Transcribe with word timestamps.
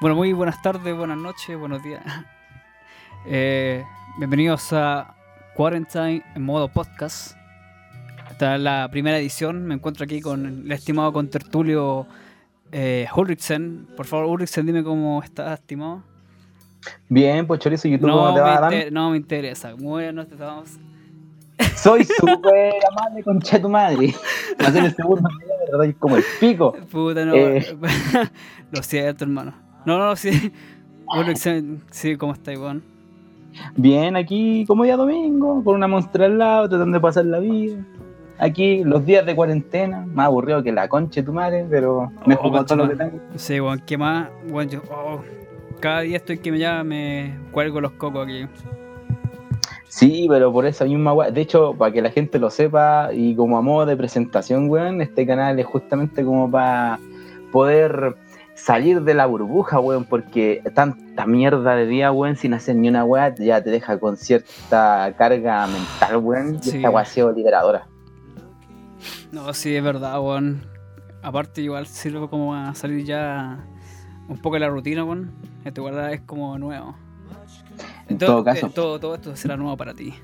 Bueno, 0.00 0.16
muy 0.16 0.32
buenas 0.32 0.60
tardes, 0.62 0.96
buenas 0.96 1.18
noches, 1.18 1.58
buenos 1.58 1.82
días. 1.82 2.02
Eh, 3.30 3.84
bienvenidos 4.16 4.72
a 4.72 5.14
Quarantine 5.54 6.22
en 6.34 6.42
modo 6.42 6.68
podcast. 6.68 7.36
Esta 8.30 8.54
es 8.54 8.62
la 8.62 8.88
primera 8.90 9.18
edición. 9.18 9.66
Me 9.66 9.74
encuentro 9.74 10.04
aquí 10.04 10.20
con 10.22 10.46
el 10.46 10.72
estimado 10.72 11.12
contertulio 11.12 12.06
eh, 12.72 13.06
Ulrichsen. 13.14 13.88
Por 13.96 14.06
favor, 14.06 14.26
Ulrichsen, 14.26 14.64
dime 14.64 14.82
cómo 14.84 15.20
estás, 15.22 15.58
estimado. 15.58 16.04
Bien, 17.08 17.46
pues 17.46 17.60
Chorizo, 17.60 17.88
YouTube, 17.88 18.06
No, 18.08 18.16
¿cómo 18.18 18.34
te 18.34 18.40
va, 18.40 18.60
inter- 18.72 18.92
no 18.92 19.10
me 19.10 19.16
interesa. 19.18 19.74
Muy 19.76 20.04
bien, 20.04 20.14
nos 20.14 20.30
estamos. 20.30 20.70
Soy 21.76 22.04
súper 22.04 22.74
amable, 22.92 23.24
concha 23.24 23.60
tu 23.60 23.68
madre. 23.68 24.14
Va 24.62 24.68
a 24.68 24.72
ser 24.72 24.84
el 24.84 24.94
segundo 24.94 25.28
como 25.98 26.16
el 26.16 26.24
pico. 26.40 26.72
Puta, 26.90 27.24
no. 27.26 27.34
Eh. 27.34 27.76
Lo 28.70 28.82
siento, 28.82 29.24
hermano. 29.24 29.67
No, 29.88 29.96
no, 29.96 30.14
sí. 30.16 30.52
Ulrichsen, 31.18 31.80
sí, 31.90 32.14
¿cómo 32.16 32.34
estáis, 32.34 32.58
weón? 32.58 32.82
Bien, 33.74 34.16
aquí 34.16 34.66
como 34.66 34.84
día 34.84 34.98
domingo, 34.98 35.64
con 35.64 35.76
una 35.76 35.88
monstrua 35.88 36.26
al 36.26 36.36
lado, 36.36 36.68
tratando 36.68 36.98
de 36.98 37.00
pasar 37.00 37.24
la 37.24 37.38
vida. 37.38 37.82
Aquí, 38.38 38.84
los 38.84 39.06
días 39.06 39.24
de 39.24 39.34
cuarentena, 39.34 40.04
más 40.06 40.26
aburrido 40.26 40.62
que 40.62 40.72
la 40.72 40.88
concha 40.90 41.22
de 41.22 41.24
tu 41.24 41.32
madre, 41.32 41.66
pero 41.70 42.12
me 42.26 42.34
Oh, 42.34 42.36
juego 42.36 42.66
todo 42.66 42.84
lo 42.84 42.88
que 42.90 42.96
tengo. 42.96 43.18
Sí, 43.36 43.58
weón, 43.58 43.82
¿qué 43.86 43.96
más? 43.96 44.28
Weón, 44.50 44.68
yo. 44.68 44.82
oh, 44.90 45.22
cada 45.80 46.02
día 46.02 46.18
estoy 46.18 46.36
que 46.36 46.52
me 46.52 46.58
llama, 46.58 46.84
me 46.84 47.38
cuelgo 47.50 47.80
los 47.80 47.92
cocos 47.92 48.26
aquí. 48.26 48.44
Sí, 49.88 50.26
pero 50.28 50.52
por 50.52 50.66
esa 50.66 50.84
misma 50.84 51.14
weá. 51.14 51.30
De 51.30 51.40
hecho, 51.40 51.72
para 51.72 51.90
que 51.94 52.02
la 52.02 52.10
gente 52.10 52.38
lo 52.38 52.50
sepa 52.50 53.08
y 53.14 53.34
como 53.34 53.56
a 53.56 53.62
modo 53.62 53.86
de 53.86 53.96
presentación, 53.96 54.68
weón, 54.68 55.00
este 55.00 55.26
canal 55.26 55.58
es 55.58 55.64
justamente 55.64 56.22
como 56.26 56.50
para 56.50 56.98
poder 57.50 58.14
salir 58.58 59.02
de 59.02 59.14
la 59.14 59.26
burbuja, 59.26 59.80
weón, 59.80 60.04
porque 60.04 60.62
tanta 60.74 61.24
mierda 61.26 61.74
de 61.76 61.86
día, 61.86 62.12
weón, 62.12 62.36
sin 62.36 62.52
hacer 62.54 62.76
ni 62.76 62.88
una 62.88 63.04
weá, 63.04 63.34
ya 63.34 63.62
te 63.62 63.70
deja 63.70 63.98
con 63.98 64.16
cierta 64.16 65.14
carga 65.16 65.66
mental, 65.66 66.16
weón. 66.18 66.56
Y 66.56 66.62
Sí. 66.62 66.76
esta 66.76 66.90
weá 66.90 67.02
ha 67.02 67.06
sido 67.06 67.32
liberadora. 67.32 67.86
No, 69.32 69.52
sí, 69.54 69.74
es 69.76 69.82
verdad, 69.82 70.20
weón. 70.20 70.62
Aparte, 71.22 71.60
igual 71.62 71.86
sirve 71.86 72.28
como 72.28 72.54
a 72.54 72.74
salir 72.74 73.04
ya 73.04 73.58
un 74.28 74.38
poco 74.38 74.54
de 74.56 74.60
la 74.60 74.68
rutina, 74.68 75.04
weón. 75.04 75.30
Esto 75.64 75.80
igual 75.82 76.12
es 76.12 76.20
como 76.22 76.58
nuevo. 76.58 76.94
En 78.08 78.18
Todo- 78.18 78.30
todo 78.30 78.44
caso. 78.44 78.66
eh, 78.66 78.70
todo, 78.74 78.98
todo 79.00 79.14
esto 79.14 79.36
será 79.36 79.56
nuevo 79.56 79.76
para 79.76 79.94
ti. 79.94 80.14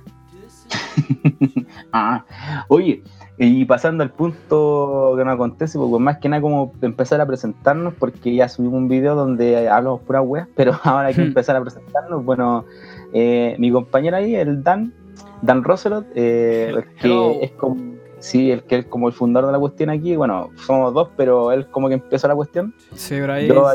Ah, 1.92 2.24
oye, 2.68 3.02
y 3.36 3.64
pasando 3.64 4.02
al 4.04 4.10
punto 4.10 5.14
que 5.16 5.24
nos 5.24 5.34
acontece, 5.34 5.76
pues 5.78 6.00
más 6.00 6.18
que 6.18 6.28
nada 6.28 6.40
como 6.40 6.72
empezar 6.82 7.20
a 7.20 7.26
presentarnos, 7.26 7.94
porque 7.94 8.34
ya 8.34 8.48
subimos 8.48 8.78
un 8.78 8.88
video 8.88 9.14
donde 9.16 9.68
hablamos 9.68 10.02
pura 10.02 10.20
weas, 10.22 10.48
pero 10.54 10.72
ahora 10.84 11.08
hay 11.08 11.14
que 11.14 11.22
Hmm. 11.22 11.26
empezar 11.28 11.56
a 11.56 11.60
presentarnos. 11.60 12.24
Bueno, 12.24 12.64
eh, 13.12 13.56
mi 13.58 13.72
compañero 13.72 14.16
ahí, 14.16 14.36
el 14.36 14.62
Dan, 14.62 14.92
Dan 15.42 15.64
Roselot, 15.64 16.06
eh, 16.14 16.68
el 16.70 16.84
Hello. 17.00 17.32
que 17.40 17.44
es 17.46 17.50
como, 17.52 17.76
sí, 18.20 18.50
el 18.52 18.62
que 18.64 18.78
es 18.78 18.86
como 18.86 19.08
el 19.08 19.14
fundador 19.14 19.48
de 19.48 19.52
la 19.52 19.58
cuestión 19.58 19.90
aquí, 19.90 20.14
bueno, 20.16 20.50
somos 20.66 20.94
dos, 20.94 21.08
pero 21.16 21.50
él 21.52 21.66
como 21.68 21.88
que 21.88 21.94
empezó 21.94 22.28
la 22.28 22.36
cuestión. 22.36 22.72
Sí, 22.94 23.16
pero 23.20 23.32
ahí. 23.32 23.48
Yo, 23.48 23.66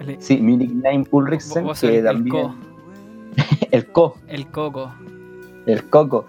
el, 0.00 0.16
sí, 0.20 0.38
mi 0.40 0.56
nickname 0.56 1.04
Ulrichsen, 1.10 1.66
que 1.80 1.98
el 1.98 2.04
también, 2.04 2.36
co, 2.36 2.54
el 3.72 3.86
Co. 3.86 4.14
el 4.28 4.46
coco. 4.48 4.92
el 5.66 5.88
Coco 5.90 6.26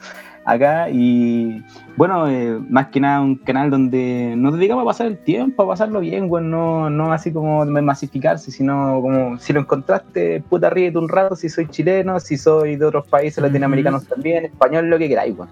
acá 0.47 0.89
y 0.89 1.61
bueno, 1.97 2.29
eh, 2.29 2.57
más 2.69 2.87
que 2.87 3.01
nada 3.01 3.19
un 3.19 3.35
canal 3.35 3.69
donde 3.69 4.33
nos 4.37 4.53
dedicamos 4.53 4.83
a 4.83 4.85
pasar 4.85 5.07
el 5.07 5.17
tiempo, 5.17 5.63
a 5.63 5.67
pasarlo 5.67 5.99
bien, 5.99 6.29
güey, 6.29 6.45
no, 6.45 6.89
no 6.89 7.11
así 7.11 7.33
como 7.33 7.65
masificarse, 7.65 8.49
sino 8.49 9.01
como 9.01 9.37
si 9.39 9.51
lo 9.51 9.59
encontraste, 9.59 10.41
puta 10.47 10.69
ríete 10.69 10.97
un 10.97 11.09
rato, 11.09 11.35
si 11.35 11.49
soy 11.49 11.67
chileno, 11.67 12.21
si 12.21 12.37
soy 12.37 12.77
de 12.77 12.85
otros 12.85 13.05
países 13.07 13.43
latinoamericanos 13.43 14.07
también, 14.07 14.45
español, 14.45 14.89
lo 14.89 14.97
que 14.97 15.09
queráis, 15.09 15.35
güey. 15.35 15.49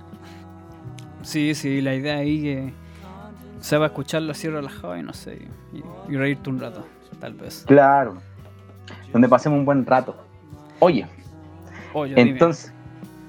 Sí, 1.23 1.53
sí, 1.55 1.81
la 1.81 1.93
idea 1.93 2.17
ahí 2.17 2.41
que 2.41 2.73
se 3.59 3.77
va 3.77 3.85
a 3.85 3.87
escucharlo 3.87 4.31
así 4.31 4.47
relajado 4.47 4.97
y 4.97 5.03
no 5.03 5.11
sé, 5.11 5.39
y, 5.73 6.13
y 6.13 6.15
reírte 6.15 6.49
un 6.49 6.59
rato, 6.59 6.85
tal 7.19 7.33
vez. 7.33 7.65
Claro, 7.67 8.15
donde 9.11 9.27
pasemos 9.27 9.59
un 9.59 9.65
buen 9.65 9.85
rato. 9.85 10.15
Oye, 10.79 11.05
Oye, 11.93 12.15
dime. 12.15 12.39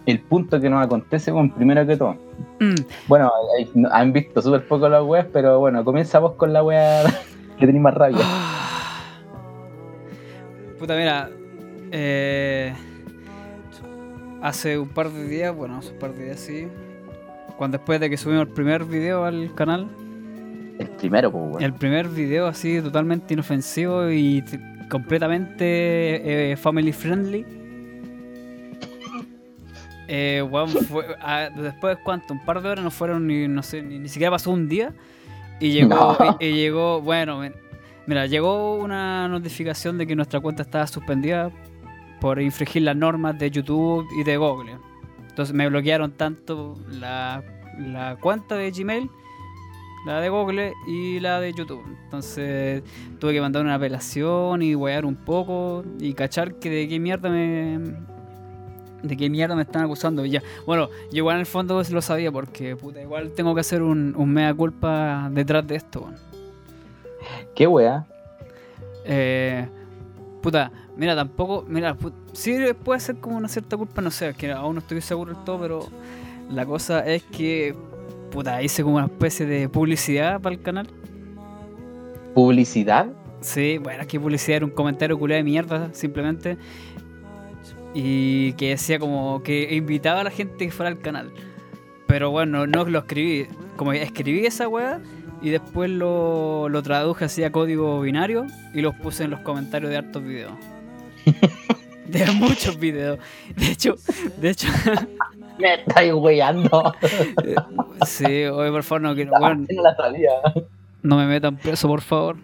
El 0.06 0.20
punto 0.20 0.60
que 0.60 0.70
nos 0.70 0.84
acontece, 0.84 1.30
bueno, 1.32 1.52
primero 1.54 1.86
que 1.86 1.96
todo, 1.96 2.16
Mm, 2.60 2.74
bueno, 3.08 3.30
no- 3.74 3.88
han 3.92 4.12
visto 4.12 4.40
súper 4.40 4.66
poco 4.66 4.88
las 4.88 5.02
weas, 5.02 5.26
pero 5.32 5.58
bueno, 5.60 5.84
comienza 5.84 6.18
vos 6.20 6.34
con 6.34 6.52
la 6.52 6.62
wea 6.62 7.02
que 7.58 7.66
tenéis 7.66 7.82
más 7.82 7.94
rabia. 7.94 8.18
Ah. 8.22 8.52
Puta, 10.78 10.96
mira. 10.96 11.30
eh, 11.92 12.72
hace 14.42 14.78
un 14.78 14.88
par 14.88 15.10
de 15.10 15.24
días, 15.28 15.54
bueno, 15.54 15.78
hace 15.78 15.92
un 15.92 15.98
par 15.98 16.12
de 16.14 16.24
días 16.24 16.40
sí. 16.40 16.68
Cuando 17.56 17.78
después 17.78 17.98
de 18.00 18.10
que 18.10 18.16
subimos 18.16 18.46
el 18.46 18.52
primer 18.52 18.84
video 18.84 19.24
al 19.24 19.54
canal, 19.54 19.88
El 20.78 20.88
primero, 20.90 21.30
pues, 21.32 21.44
weón. 21.52 21.62
el 21.62 21.72
primer 21.72 22.08
video 22.08 22.46
así 22.46 22.80
totalmente 22.82 23.32
inofensivo 23.34 24.10
y 24.10 24.44
completamente 24.90 26.52
eh, 26.52 26.56
family 26.56 26.92
friendly. 26.92 27.46
Eh, 30.08 30.42
weón, 30.48 30.68
fue, 30.68 31.04
ah, 31.20 31.48
después 31.54 31.98
cuánto, 32.04 32.32
un 32.34 32.44
par 32.44 32.62
de 32.62 32.68
horas 32.68 32.84
no 32.84 32.90
fueron 32.90 33.26
ni, 33.26 33.48
no 33.48 33.62
sé, 33.62 33.82
ni, 33.82 33.98
ni 33.98 34.08
siquiera 34.08 34.30
pasó 34.30 34.50
un 34.50 34.68
día. 34.68 34.92
Y 35.60 35.70
llegó, 35.72 36.16
No. 36.20 36.36
y, 36.40 36.46
y 36.46 36.52
llegó, 36.54 37.00
bueno, 37.00 37.40
mira, 38.06 38.26
llegó 38.26 38.76
una 38.76 39.26
notificación 39.28 39.98
de 39.98 40.06
que 40.06 40.14
nuestra 40.14 40.40
cuenta 40.40 40.62
estaba 40.62 40.86
suspendida 40.86 41.50
por 42.20 42.40
infringir 42.40 42.82
las 42.82 42.96
normas 42.96 43.38
de 43.38 43.50
YouTube 43.50 44.06
y 44.18 44.24
de 44.24 44.36
Google. 44.36 44.76
Entonces 45.28 45.54
me 45.54 45.68
bloquearon 45.68 46.12
tanto 46.12 46.78
la, 46.88 47.42
la 47.78 48.16
cuenta 48.16 48.54
de 48.54 48.70
Gmail, 48.70 49.10
la 50.06 50.20
de 50.20 50.28
Google 50.30 50.72
y 50.86 51.20
la 51.20 51.40
de 51.40 51.52
YouTube. 51.52 51.84
Entonces 52.04 52.82
tuve 53.18 53.34
que 53.34 53.40
mandar 53.40 53.62
una 53.64 53.74
apelación 53.74 54.62
y 54.62 54.74
wear 54.74 55.04
un 55.04 55.16
poco 55.16 55.84
y 55.98 56.14
cachar 56.14 56.54
que 56.58 56.70
de 56.70 56.88
qué 56.88 56.98
mierda 57.00 57.28
me. 57.28 57.80
De 59.02 59.16
qué 59.16 59.28
mierda 59.30 59.54
me 59.54 59.62
están 59.62 59.84
acusando. 59.84 60.24
Y 60.24 60.30
ya. 60.30 60.42
Bueno, 60.66 60.88
yo 61.10 61.18
igual 61.18 61.36
en 61.36 61.40
el 61.40 61.46
fondo 61.46 61.82
lo 61.90 62.02
sabía 62.02 62.32
porque 62.32 62.76
puta, 62.76 63.00
igual 63.00 63.32
tengo 63.32 63.54
que 63.54 63.60
hacer 63.60 63.82
un, 63.82 64.14
un 64.16 64.30
mea 64.30 64.52
culpa 64.54 65.28
detrás 65.32 65.66
de 65.66 65.76
esto. 65.76 66.08
¿Qué 67.54 67.66
wea? 67.66 68.06
Eh, 69.04 69.66
puta, 70.42 70.70
mira, 70.96 71.14
tampoco, 71.14 71.64
mira, 71.68 71.94
put- 71.94 72.12
sí 72.32 72.56
puede 72.84 73.00
ser 73.00 73.16
como 73.16 73.36
una 73.36 73.48
cierta 73.48 73.76
culpa, 73.76 74.02
no 74.02 74.10
sé, 74.10 74.34
que 74.34 74.50
aún 74.52 74.74
no 74.74 74.80
estoy 74.80 75.00
seguro 75.00 75.32
del 75.34 75.44
todo, 75.44 75.60
pero 75.60 75.86
la 76.50 76.66
cosa 76.66 77.06
es 77.06 77.22
que, 77.24 77.74
puta, 78.30 78.62
hice 78.62 78.82
como 78.82 78.96
una 78.96 79.06
especie 79.06 79.46
de 79.46 79.68
publicidad 79.68 80.40
para 80.40 80.54
el 80.54 80.62
canal. 80.62 80.88
¿Publicidad? 82.34 83.06
Sí, 83.40 83.78
bueno, 83.78 84.04
que 84.06 84.18
publicidad 84.18 84.56
era 84.58 84.66
un 84.66 84.72
comentario 84.72 85.18
culé 85.18 85.36
de 85.36 85.42
mierda, 85.42 85.90
simplemente. 85.92 86.56
Y 87.98 88.52
que 88.54 88.70
decía 88.70 88.98
como 88.98 89.42
que 89.42 89.74
invitaba 89.74 90.20
a 90.20 90.24
la 90.24 90.30
gente 90.30 90.66
que 90.66 90.70
fuera 90.70 90.90
al 90.90 91.00
canal. 91.00 91.32
Pero 92.06 92.30
bueno, 92.30 92.66
no 92.66 92.84
lo 92.84 92.98
escribí. 92.98 93.46
Como 93.76 93.92
escribí 93.92 94.44
esa 94.44 94.68
weá 94.68 95.00
y 95.40 95.48
después 95.48 95.88
lo, 95.88 96.68
lo 96.68 96.82
traduje 96.82 97.24
así 97.24 97.42
a 97.42 97.50
código 97.50 98.00
binario 98.02 98.46
y 98.74 98.82
los 98.82 98.94
puse 98.94 99.24
en 99.24 99.30
los 99.30 99.40
comentarios 99.40 99.90
de 99.90 99.96
hartos 99.96 100.22
videos. 100.22 100.52
De 102.06 102.24
muchos 102.32 102.78
videos. 102.78 103.18
De 103.56 103.72
hecho, 103.72 103.96
de 104.36 104.50
hecho, 104.50 104.68
Me 105.58 105.74
estáis 105.74 106.12
weyando. 106.12 106.94
sí, 108.06 108.44
oye, 108.44 108.70
por 108.70 108.82
favor, 108.82 109.02
no, 109.02 109.14
que, 109.14 109.24
weón, 109.24 109.66
no 111.02 111.16
me 111.16 111.26
metan 111.26 111.56
preso, 111.56 111.88
por 111.88 112.02
favor. 112.02 112.36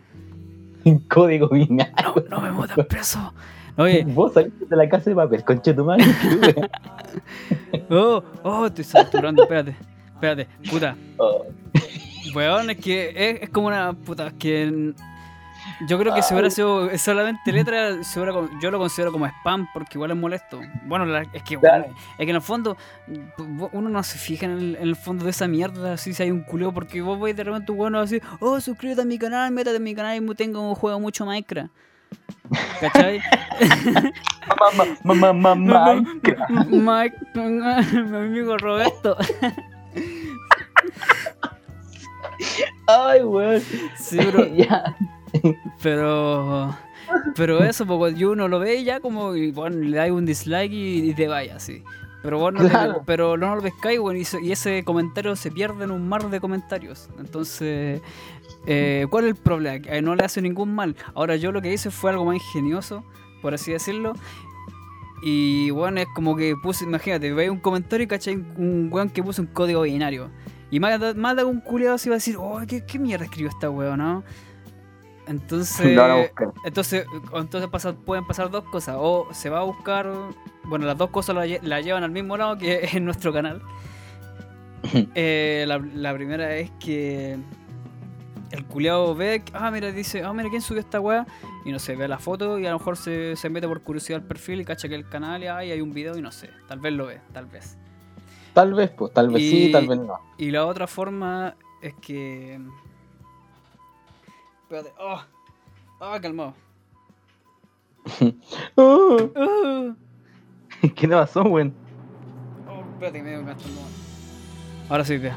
En 0.85 0.99
código 1.01 1.49
binario. 1.49 1.95
No, 2.31 2.37
no 2.37 2.41
me 2.41 2.53
metan 2.53 2.87
preso. 2.87 3.35
Oye, 3.77 4.05
Vos 4.09 4.33
saliste 4.35 4.67
de 4.67 4.77
la 4.77 4.89
casa 4.89 5.11
de 5.11 5.17
papel, 5.17 5.45
conche 5.45 5.73
tu 5.75 5.85
madre. 5.85 6.05
Oh, 7.91 8.23
oh, 8.43 8.67
estoy 8.67 8.85
saturando, 8.85 9.43
espérate, 9.43 9.75
espérate, 10.15 10.47
puta. 10.71 10.97
Oh, 11.19 11.45
Weón, 12.35 12.71
es 12.71 12.77
que 12.79 13.09
es, 13.15 13.43
es 13.43 13.51
como 13.51 13.67
una 13.67 13.93
puta, 13.93 14.31
que 14.39 14.93
yo 15.87 15.99
creo 15.99 16.15
que 16.15 16.23
si 16.23 16.33
hubiera 16.35 16.49
sido 16.51 16.97
solamente 16.99 17.53
letra, 17.53 18.03
se 18.03 18.21
hubiera 18.21 18.39
yo 18.61 18.71
lo 18.71 18.79
considero 18.79 19.13
como 19.13 19.27
spam 19.27 19.69
porque 19.75 19.97
igual 19.99 20.11
es 20.13 20.17
molesto. 20.17 20.61
Bueno, 20.87 21.05
la- 21.07 21.23
es 21.33 21.43
que 21.43 21.55
es 21.55 21.61
que 22.19 22.23
en 22.31 22.37
el 22.37 22.41
fondo 22.41 22.77
uno 23.73 23.89
no 23.89 24.03
se 24.03 24.19
fija 24.19 24.47
en 24.47 24.53
el, 24.53 24.77
en 24.77 24.83
el 24.83 24.97
fondo 24.97 25.25
de 25.25 25.31
esa 25.31 25.47
mierda, 25.49 25.95
así 25.95 26.15
si 26.15 26.23
hay 26.23 26.31
un 26.31 26.43
culeo, 26.43 26.73
porque 26.73 27.01
vos 27.03 27.19
vais 27.19 27.37
de 27.37 27.45
repente 27.45 27.73
bueno 27.73 28.01
así, 28.01 28.21
oh, 28.41 28.61
suscríbete 28.61 29.03
a 29.03 29.05
mi 29.05 29.19
canal, 29.19 29.51
métete 29.53 29.77
en 29.77 29.83
mi 29.83 29.95
canal 29.95 30.23
y 30.23 30.35
tengo 30.35 30.75
juego 30.75 30.99
mucho 31.01 31.27
Minecraft. 31.27 31.71
¿Cachai? 32.81 33.21
Mamá, 34.61 34.85
mamá, 35.05 35.33
mamá. 35.33 36.03
Mike, 36.69 37.17
mi 37.35 38.17
amigo 38.17 38.59
Roberto. 38.59 39.17
Ay, 42.87 43.23
weón. 43.23 43.63
Sí, 43.97 44.19
bro. 44.19 44.47
ya. 44.55 44.97
Pero. 45.83 46.77
Pero 47.37 47.63
eso, 47.65 47.87
porque 47.87 48.15
yo 48.15 48.31
uno 48.33 48.49
lo 48.49 48.59
ve 48.59 48.77
y 48.77 48.85
ya 48.85 49.01
como, 49.01 49.35
y, 49.35 49.51
bueno, 49.51 49.77
le 49.79 49.97
da 49.97 50.13
un 50.13 50.25
dislike 50.25 50.73
y, 50.73 51.11
y 51.11 51.15
te 51.15 51.29
vaya 51.29 51.57
así. 51.57 51.83
Pero 52.23 52.39
vos 52.39 52.53
no, 52.53 52.63
te- 52.63 52.69
Claro. 52.71 53.03
pero 53.05 53.37
no 53.37 53.57
lo 53.57 53.63
pescáis, 53.63 53.99
bueno, 53.99 54.19
y, 54.21 54.27
y 54.47 54.53
ese 54.53 54.85
comentario 54.85 55.35
se 55.37 55.51
pierde 55.51 55.85
en 55.85 55.91
un 55.91 56.09
mar 56.09 56.29
de 56.31 56.41
comentarios. 56.41 57.11
Entonces, 57.19 58.01
eh, 58.67 59.07
¿cuál 59.11 59.25
es 59.25 59.31
el 59.31 59.37
problema? 59.37 59.79
Que 59.81 60.03
no 60.03 60.15
le 60.15 60.25
hace 60.25 60.41
ningún 60.43 60.75
mal. 60.75 60.97
Ahora, 61.15 61.37
yo 61.37 61.53
lo 61.53 61.61
que 61.63 61.73
hice 61.73 61.91
fue 61.91 62.11
algo 62.11 62.25
más 62.25 62.37
ingenioso, 62.37 63.05
por 63.41 63.55
así 63.55 63.73
decirlo. 63.73 64.13
Y 65.23 65.71
bueno, 65.71 66.01
es 66.01 66.07
como 66.15 66.35
que 66.37 66.55
puse, 66.61 66.85
imagínate, 66.85 67.33
veis 67.33 67.51
un 67.51 67.61
comentario 67.61 68.05
y 68.05 68.09
cachai 68.09 68.35
un 68.35 68.89
weón 68.91 69.09
que 69.11 69.23
puso 69.23 69.43
un 69.43 69.49
código 69.49 69.83
binario. 69.83 70.31
Y 70.71 70.81
más, 70.81 70.99
de- 70.99 71.15
más 71.15 71.37
de 71.37 71.45
un 71.45 71.61
culiado 71.61 71.97
se 71.99 72.09
iba 72.09 72.15
a 72.15 72.19
decir, 72.19 72.37
oh, 72.39 72.61
¿qué, 72.67 72.85
qué 72.85 72.99
mierda 72.99 73.25
escribió 73.25 73.49
esta 73.51 73.71
weón, 73.71 73.99
no? 73.99 74.25
Entonces, 75.29 75.97
a 75.99 76.17
buscar. 76.17 76.53
entonces, 76.65 77.07
entonces 77.35 77.71
pasa- 77.71 77.95
pueden 77.95 78.27
pasar 78.27 78.51
dos 78.51 78.65
cosas. 78.65 78.97
O 78.99 79.29
se 79.33 79.49
va 79.51 79.61
a 79.61 79.63
buscar, 79.65 80.11
bueno, 80.65 80.87
las 80.87 80.99
dos 80.99 81.11
cosas 81.11 81.37
la, 81.37 81.47
lle- 81.47 81.63
la 81.63 81.81
llevan 81.81 82.03
al 82.03 82.11
mismo 82.11 82.37
lado 82.37 82.59
que 82.59 82.89
en 82.93 83.05
nuestro 83.05 83.33
canal. 83.33 83.63
Eh, 85.15 85.65
la, 85.69 85.79
la 85.79 86.13
primera 86.13 86.57
es 86.57 86.73
que 86.81 87.39
el 88.53 88.65
culiado 88.67 89.15
ve, 89.15 89.43
que- 89.45 89.53
ah, 89.55 89.71
mira, 89.71 89.91
dice, 89.91 90.23
ah, 90.23 90.33
mira, 90.33 90.49
¿quién 90.51 90.63
subió 90.63 90.81
esta 90.81 91.01
weá? 91.01 91.27
Y 91.65 91.73
no 91.73 91.79
sé, 91.79 91.97
ve 91.97 92.07
la 92.07 92.19
foto 92.19 92.59
y 92.59 92.67
a 92.67 92.71
lo 92.71 92.79
mejor 92.79 92.97
se, 92.97 93.35
se 93.37 93.49
mete 93.51 93.67
por 93.67 93.81
curiosidad 93.83 94.21
al 94.21 94.27
perfil 94.27 94.61
y 94.61 94.65
cacha 94.65 94.89
que 94.89 94.95
el 94.95 95.09
canal 95.09 95.43
y 95.43 95.47
ay, 95.47 95.71
hay 95.73 95.81
un 95.81 95.93
video 95.93 96.17
y 96.17 96.23
no 96.23 96.31
sé, 96.31 96.51
tal 96.69 96.79
vez 96.81 96.93
lo 96.93 97.07
ve, 97.07 97.21
tal 97.33 97.47
vez. 97.47 97.77
Tal 98.53 98.75
vez, 98.75 98.91
pues, 98.91 99.13
tal 99.15 99.31
vez 99.31 99.43
sí, 99.43 99.71
tal 99.73 99.89
vez 99.89 99.99
no. 99.99 100.19
Y 100.37 100.51
la 100.51 100.67
otra 100.67 100.87
forma 100.87 101.55
es 101.81 101.95
que. 101.95 102.61
Espérate, 104.65 104.93
oh, 104.99 105.23
oh, 106.01 106.17
calmado. 106.21 106.55
Oh, 108.77 109.17
Uh. 109.37 109.95
¿Qué 110.97 111.07
le 111.07 111.15
pasó, 111.15 111.43
weón? 111.45 111.73
Oh, 112.69 112.81
espérate, 112.93 113.23
me 113.23 113.31
dio 113.31 113.43
no. 113.43 113.55
Ahora 114.89 115.05
sí, 115.05 115.17
vea. 115.17 115.37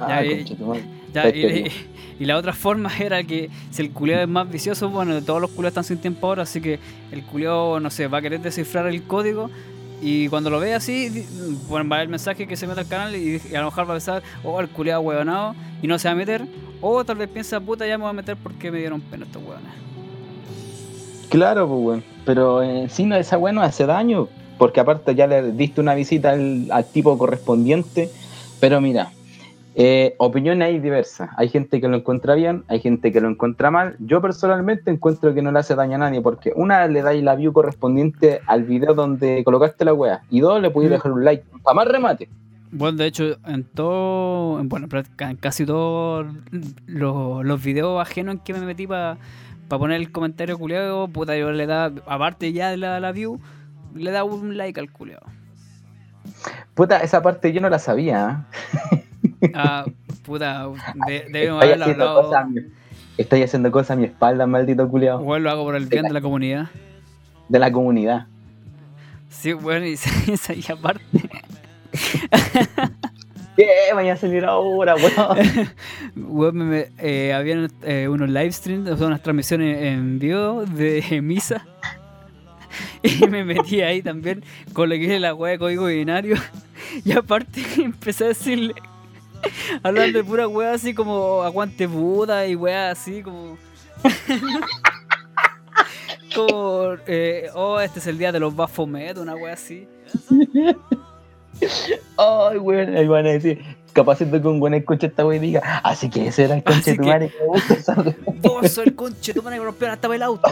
Ah, 0.00 0.22
Ya, 0.22 0.36
conchetumare. 0.36 0.84
Ya, 1.12 1.24
Está 1.24 1.38
y, 2.18 2.24
la 2.24 2.36
otra 2.36 2.52
forma 2.52 2.90
era 3.00 3.22
que 3.24 3.50
si 3.70 3.82
el 3.82 3.90
culiado 3.90 4.22
es 4.22 4.28
más 4.28 4.50
vicioso, 4.50 4.90
bueno, 4.90 5.20
todos 5.22 5.40
los 5.40 5.50
culiados 5.50 5.72
están 5.72 5.84
sin 5.84 5.98
tiempo 5.98 6.26
ahora, 6.26 6.42
así 6.42 6.60
que 6.60 6.78
el 7.12 7.24
culiado, 7.24 7.80
no 7.80 7.90
sé, 7.90 8.08
va 8.08 8.18
a 8.18 8.22
querer 8.22 8.40
descifrar 8.40 8.86
el 8.86 9.02
código 9.04 9.50
y 10.02 10.28
cuando 10.28 10.50
lo 10.50 10.60
ve 10.60 10.74
así, 10.74 11.26
bueno, 11.68 11.88
va 11.88 11.96
a 11.96 11.98
ver 11.98 12.06
el 12.06 12.10
mensaje 12.10 12.46
que 12.46 12.56
se 12.56 12.66
mete 12.66 12.80
al 12.80 12.88
canal 12.88 13.16
y, 13.16 13.40
y 13.50 13.54
a 13.54 13.60
lo 13.60 13.66
mejor 13.66 13.86
va 13.86 13.92
a 13.92 13.94
pensar, 13.94 14.22
oh, 14.44 14.60
el 14.60 14.68
culiado 14.68 15.00
huevonado 15.00 15.54
y 15.82 15.86
no 15.86 15.98
se 15.98 16.08
va 16.08 16.12
a 16.12 16.14
meter, 16.14 16.46
o 16.80 17.04
tal 17.04 17.16
vez 17.16 17.28
piensa, 17.28 17.60
puta, 17.60 17.86
ya 17.86 17.98
me 17.98 18.02
voy 18.02 18.10
a 18.10 18.14
meter 18.14 18.36
porque 18.42 18.70
me 18.70 18.78
dieron 18.78 19.00
pena 19.00 19.26
estos 19.26 19.42
huevones. 19.42 19.80
Claro, 21.30 21.68
pues, 21.68 21.80
weón. 21.80 22.04
Pero 22.26 22.62
en 22.62 22.90
sí 22.90 23.04
no, 23.04 23.16
esa 23.16 23.38
weá 23.38 23.52
no 23.52 23.62
hace 23.62 23.86
daño. 23.86 24.28
Porque 24.58 24.80
aparte 24.80 25.14
ya 25.14 25.26
le 25.26 25.52
diste 25.52 25.80
una 25.80 25.94
visita 25.94 26.32
al, 26.32 26.68
al 26.70 26.84
tipo 26.84 27.16
correspondiente. 27.16 28.10
Pero 28.58 28.80
mira, 28.80 29.12
eh, 29.74 30.14
opiniones 30.18 30.66
hay 30.68 30.78
diversas. 30.80 31.30
Hay 31.36 31.48
gente 31.48 31.80
que 31.80 31.88
lo 31.88 31.96
encuentra 31.96 32.34
bien, 32.34 32.64
hay 32.68 32.80
gente 32.80 33.12
que 33.12 33.20
lo 33.20 33.28
encuentra 33.28 33.70
mal. 33.70 33.96
Yo 34.00 34.20
personalmente 34.20 34.90
encuentro 34.90 35.32
que 35.34 35.42
no 35.42 35.52
le 35.52 35.58
hace 35.60 35.74
daño 35.74 35.94
a 35.96 35.98
nadie. 35.98 36.20
Porque 36.20 36.52
una, 36.56 36.86
le 36.88 37.02
dais 37.02 37.22
la 37.22 37.34
view 37.36 37.52
correspondiente 37.52 38.40
al 38.46 38.64
video 38.64 38.94
donde 38.94 39.42
colocaste 39.44 39.84
la 39.84 39.94
weá. 39.94 40.22
Y 40.30 40.40
dos, 40.40 40.60
le 40.60 40.70
podéis 40.70 40.90
Mm. 40.90 40.94
dejar 40.94 41.12
un 41.12 41.24
like. 41.24 41.44
Para 41.62 41.74
más 41.74 41.88
remate. 41.88 42.28
Bueno, 42.72 42.98
de 42.98 43.06
hecho, 43.06 43.36
en 43.46 43.64
todo, 43.64 44.60
en- 44.60 44.68
bueno, 44.68 44.86
en 45.18 45.36
casi 45.36 45.66
todos 45.66 46.26
los, 46.86 47.44
los 47.44 47.62
videos 47.64 48.00
ajenos 48.00 48.34
en 48.36 48.40
que 48.40 48.52
me 48.52 48.60
metí 48.60 48.86
para 48.86 49.18
poner 49.68 50.00
el 50.00 50.12
comentario 50.12 50.56
culiado, 50.58 51.08
puta, 51.08 51.36
yo 51.36 51.50
le 51.52 51.66
da, 51.66 51.92
aparte 52.06 52.52
ya 52.52 52.70
de 52.70 52.76
la, 52.76 53.00
la 53.00 53.10
view, 53.12 53.40
le 53.94 54.10
da 54.12 54.22
un 54.24 54.56
like 54.56 54.78
al 54.78 54.90
culiado. 54.92 55.26
Puta, 56.74 56.98
esa 56.98 57.22
parte 57.22 57.52
yo 57.52 57.60
no 57.60 57.68
la 57.68 57.78
sabía. 57.78 58.46
¿eh? 58.92 58.96
Ah, 59.54 59.84
puta, 60.24 60.68
de- 61.06 61.26
debemos 61.32 61.62
haberlo 61.62 61.84
haciendo, 61.84 62.08
hablado. 62.08 62.22
cosas 62.28 62.44
a 62.44 62.46
mi- 62.48 62.60
estáis 63.18 63.44
haciendo 63.44 63.70
cosas 63.70 63.90
a 63.92 63.96
mi 63.96 64.04
espalda, 64.06 64.46
maldito 64.46 64.88
culiao. 64.88 65.18
Bueno, 65.22 65.44
lo 65.44 65.50
hago 65.50 65.64
por 65.64 65.76
el 65.76 65.86
bien 65.86 66.04
de 66.04 66.12
la 66.12 66.20
comunidad. 66.20 66.68
De 67.48 67.58
la 67.58 67.70
comunidad. 67.72 68.26
Sí, 69.28 69.52
bueno, 69.52 69.86
y, 69.86 69.92
esa- 70.32 70.54
y 70.54 70.64
aparte, 70.70 71.02
¿Qué? 73.56 73.66
Vaya 73.94 74.14
a 74.14 74.16
salir 74.16 74.44
ahora, 74.44 74.94
weón. 74.94 75.68
weón, 76.16 76.84
eh, 76.98 77.32
habían 77.34 77.70
eh, 77.82 78.08
unos 78.08 78.28
live 78.30 78.52
streams, 78.52 78.88
o 78.88 78.96
sea, 78.96 79.06
unas 79.08 79.22
transmisiones 79.22 79.82
en 79.82 80.18
vivo 80.18 80.64
de 80.64 81.20
misa. 81.22 81.66
Y 83.02 83.26
me 83.26 83.44
metí 83.44 83.80
ahí 83.82 84.02
también, 84.02 84.44
coloqué 84.72 85.18
la 85.18 85.34
weá 85.34 85.52
de 85.52 85.58
código 85.58 85.86
binario. 85.86 86.36
Y 87.04 87.12
aparte 87.12 87.62
empecé 87.78 88.24
a 88.24 88.28
decirle, 88.28 88.74
hablando 89.82 90.18
de 90.18 90.24
pura 90.24 90.48
weá 90.48 90.74
así 90.74 90.94
como 90.94 91.42
aguante 91.42 91.86
Buda 91.86 92.46
y 92.46 92.56
weá 92.56 92.90
así 92.90 93.22
como. 93.22 93.56
como, 96.34 96.96
eh, 97.06 97.48
oh, 97.54 97.80
este 97.80 97.98
es 97.98 98.06
el 98.06 98.18
día 98.18 98.32
de 98.32 98.40
los 98.40 98.54
Baphomet, 98.54 99.18
una 99.18 99.34
weá 99.34 99.54
así. 99.54 99.88
Ay, 102.16 102.58
weón, 102.58 102.96
ahí 102.96 103.06
van 103.06 103.26
a 103.26 103.30
decir, 103.30 103.62
capacito 103.92 104.40
que 104.40 104.48
un 104.48 104.60
buen 104.60 104.74
escucha 104.74 105.08
esta 105.08 105.26
wey 105.26 105.38
y 105.38 105.40
diga, 105.40 105.80
así 105.84 106.08
que 106.08 106.28
ese 106.28 106.44
era 106.44 106.54
el 106.54 106.64
conche 106.64 106.92
de 106.92 106.96
tu 106.96 107.04
madre 107.04 107.32
wea. 107.46 107.62
Vos 108.40 108.70
sos 108.70 108.86
el 108.86 108.94
conche, 108.94 109.34
tu 109.34 109.42
madre 109.42 109.58
que 109.58 109.64
rompió 109.64 109.90
hasta 109.90 110.14
el 110.14 110.22
auto. 110.22 110.48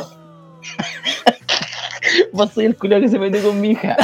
Vos 2.32 2.50
soy 2.52 2.66
el 2.66 2.76
culo 2.76 3.00
que 3.00 3.08
se 3.08 3.18
metió 3.18 3.42
con 3.42 3.60
mi 3.60 3.70
hija. 3.70 3.96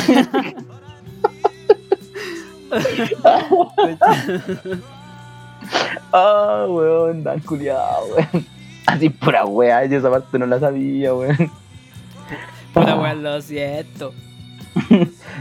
Ah, 6.12 6.66
weón, 6.68 7.24
tan 7.24 7.40
culiado, 7.40 8.06
weón. 8.14 8.46
Así 8.86 9.08
pura 9.08 9.46
wea, 9.46 9.84
yo 9.86 9.98
esa 9.98 10.10
parte 10.10 10.38
no 10.38 10.46
la 10.46 10.60
sabía, 10.60 11.14
weón. 11.14 11.50
Puta 12.72 12.96
weá, 12.96 13.14
lo 13.14 13.40
siento. 13.40 14.12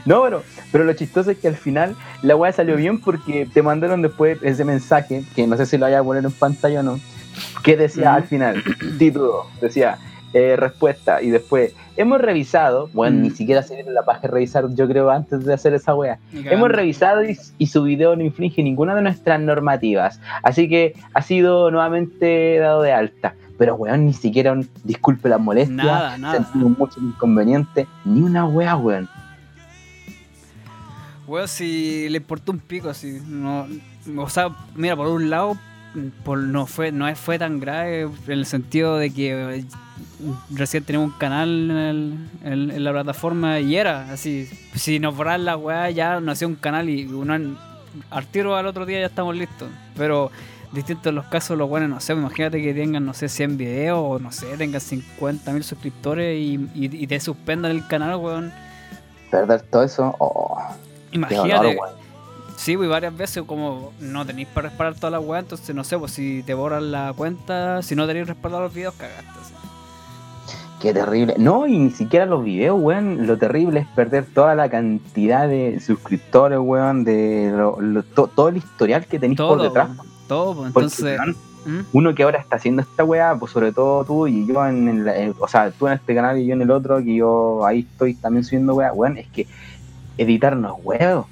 No, 0.05 0.21
pero, 0.23 0.43
pero 0.71 0.83
lo 0.83 0.93
chistoso 0.93 1.31
es 1.31 1.37
que 1.37 1.47
al 1.47 1.55
final 1.55 1.95
la 2.21 2.35
weá 2.35 2.51
salió 2.51 2.75
bien 2.75 2.99
porque 2.99 3.47
te 3.51 3.61
mandaron 3.61 4.01
después 4.01 4.37
ese 4.43 4.65
mensaje, 4.65 5.23
que 5.35 5.47
no 5.47 5.57
sé 5.57 5.65
si 5.65 5.77
lo 5.77 5.85
vaya 5.85 5.99
a 5.99 6.03
poner 6.03 6.23
en 6.23 6.31
pantalla 6.31 6.81
o 6.81 6.83
no, 6.83 6.99
que 7.63 7.77
decía 7.77 8.15
al 8.15 8.23
final, 8.23 8.63
título, 8.99 9.47
decía 9.61 9.97
eh, 10.33 10.55
respuesta, 10.57 11.21
y 11.21 11.29
después, 11.29 11.73
hemos 11.95 12.19
revisado, 12.19 12.89
bueno, 12.93 13.17
Mm. 13.19 13.21
ni 13.21 13.29
siquiera 13.29 13.61
se 13.61 13.75
dieron 13.75 13.93
la 13.93 14.01
paja 14.03 14.21
de 14.21 14.27
revisar, 14.29 14.65
yo 14.73 14.87
creo, 14.87 15.09
antes 15.11 15.45
de 15.45 15.53
hacer 15.53 15.73
esa. 15.73 15.93
Ni 16.31 16.47
Hemos 16.47 16.69
revisado 16.69 17.23
y, 17.23 17.37
y 17.59 17.67
su 17.67 17.83
video 17.83 18.15
no 18.15 18.23
infringe 18.23 18.63
ninguna 18.63 18.95
de 18.95 19.01
nuestras 19.03 19.39
normativas, 19.39 20.19
así 20.41 20.67
que 20.67 20.95
ha 21.13 21.21
sido 21.21 21.69
nuevamente 21.71 22.57
dado 22.59 22.81
de 22.81 22.91
alta. 22.93 23.35
Pero 23.59 23.75
weón, 23.75 24.07
ni 24.07 24.13
siquiera 24.13 24.51
un 24.51 24.67
disculpe 24.83 25.29
las 25.29 25.39
molestias, 25.39 25.77
Nada, 25.85 26.17
nada. 26.17 26.33
sentimos 26.43 26.75
mucho 26.77 26.99
inconveniente, 26.99 27.85
ni 28.03 28.21
una 28.21 28.45
weá, 28.45 28.75
weón. 28.75 29.07
Weón, 31.27 31.47
si 31.47 32.09
le 32.09 32.17
importó 32.17 32.51
un 32.51 32.59
pico, 32.59 32.89
así. 32.89 33.21
No, 33.27 33.67
o 34.17 34.29
sea, 34.29 34.49
mira, 34.75 34.95
por 34.95 35.07
un 35.07 35.29
lado, 35.29 35.55
por, 36.23 36.39
no 36.39 36.65
fue 36.65 36.91
no 36.91 37.13
fue 37.15 37.37
tan 37.39 37.59
grave 37.59 38.01
en 38.03 38.11
el 38.27 38.45
sentido 38.45 38.97
de 38.97 39.13
que 39.13 39.57
eh, 39.59 39.65
recién 40.51 40.83
tenemos 40.83 41.11
un 41.11 41.17
canal 41.19 41.49
en, 41.71 41.77
el- 41.77 42.17
en- 42.43 42.71
en 42.71 42.83
la 42.83 42.91
plataforma 42.91 43.59
y 43.59 43.75
era 43.75 44.11
así. 44.11 44.47
Si 44.75 44.99
nos 44.99 45.15
borran 45.15 45.45
la 45.45 45.57
weá, 45.57 45.89
ya 45.91 46.19
no 46.19 46.31
hacía 46.31 46.47
un 46.47 46.55
canal 46.55 46.89
y 46.89 47.05
uno 47.05 47.57
al 48.09 48.25
tiro 48.27 48.55
al 48.55 48.65
otro 48.65 48.85
día 48.85 48.99
ya 49.01 49.05
estamos 49.05 49.35
listos. 49.35 49.69
Pero 49.95 50.31
distintos 50.71 51.13
los 51.13 51.25
casos, 51.25 51.55
los 51.57 51.69
buenos, 51.69 51.87
no 51.89 51.99
sé, 51.99 52.13
imagínate 52.13 52.59
que 52.61 52.73
tengan, 52.73 53.05
no 53.05 53.13
sé, 53.13 53.29
100 53.29 53.57
videos 53.57 53.99
o 54.01 54.17
no 54.17 54.31
sé, 54.31 54.47
tengan 54.57 54.81
50 54.81 55.51
mil 55.53 55.63
suscriptores 55.63 56.35
y, 56.39 56.55
y- 56.73 57.03
y 57.03 57.05
te 57.07 57.19
suspendan 57.19 57.69
el 57.71 57.85
canal, 57.87 58.15
weón. 58.15 58.51
Perder 59.29 59.61
todo 59.61 59.83
eso, 59.83 60.15
oh, 60.19 60.57
Imagínate. 61.11 61.77
weón. 61.77 62.02
Sí, 62.57 62.77
pues 62.77 62.89
varias 62.89 63.15
veces 63.17 63.43
como 63.43 63.91
no 63.99 64.25
tenéis 64.25 64.47
para 64.47 64.69
respaldar 64.69 64.99
toda 64.99 65.11
la 65.11 65.19
weá, 65.19 65.39
entonces 65.39 65.75
no 65.75 65.83
sé, 65.83 65.97
pues 65.97 66.11
si 66.13 66.43
te 66.43 66.53
borran 66.53 66.91
la 66.91 67.13
cuenta, 67.15 67.81
si 67.81 67.95
no 67.95 68.05
tenéis 68.07 68.27
respaldado 68.27 68.63
los 68.63 68.73
videos, 68.73 68.93
cagaste. 68.95 69.27
así. 69.41 69.53
Qué 70.81 70.93
terrible. 70.93 71.35
No, 71.37 71.65
y 71.65 71.77
ni 71.77 71.91
siquiera 71.91 72.25
los 72.25 72.43
videos, 72.43 72.77
weón. 72.81 73.25
Lo 73.25 73.37
terrible 73.37 73.79
es 73.81 73.87
perder 73.87 74.25
toda 74.33 74.53
la 74.53 74.69
cantidad 74.69 75.47
de 75.47 75.79
suscriptores, 75.79 76.59
weón, 76.59 77.03
de 77.05 77.51
lo- 77.55 77.79
lo- 77.79 78.03
to- 78.03 78.27
todo 78.33 78.49
el 78.49 78.57
historial 78.57 79.05
que 79.05 79.17
tenéis 79.19 79.39
por 79.39 79.61
detrás. 79.61 79.89
todo, 80.27 80.53
pues 80.55 80.73
Porque, 80.73 80.85
entonces... 80.87 81.19
weón, 81.19 81.35
¿Mm? 81.65 81.85
uno 81.93 82.13
que 82.13 82.23
ahora 82.23 82.39
está 82.39 82.57
haciendo 82.57 82.81
esta 82.81 83.05
weá, 83.05 83.33
pues 83.39 83.53
sobre 83.53 83.71
todo 83.71 84.03
tú 84.03 84.27
y 84.27 84.45
yo 84.45 84.65
en, 84.67 85.05
la- 85.05 85.17
en- 85.17 85.33
o 85.39 85.47
sea, 85.47 85.71
tú 85.71 85.87
en 85.87 85.93
este 85.93 86.13
canal 86.13 86.37
y 86.37 86.45
yo 86.47 86.53
en 86.53 86.61
el 86.61 86.71
otro, 86.71 86.97
que 86.97 87.15
yo 87.15 87.65
ahí 87.65 87.87
estoy 87.89 88.15
también 88.15 88.43
subiendo 88.43 88.75
weá, 88.75 88.91
weón, 88.91 89.17
es 89.17 89.27
que 89.29 89.47
editar 90.17 90.57
no 90.57 90.75
es 90.77 90.83
weón. 90.83 91.23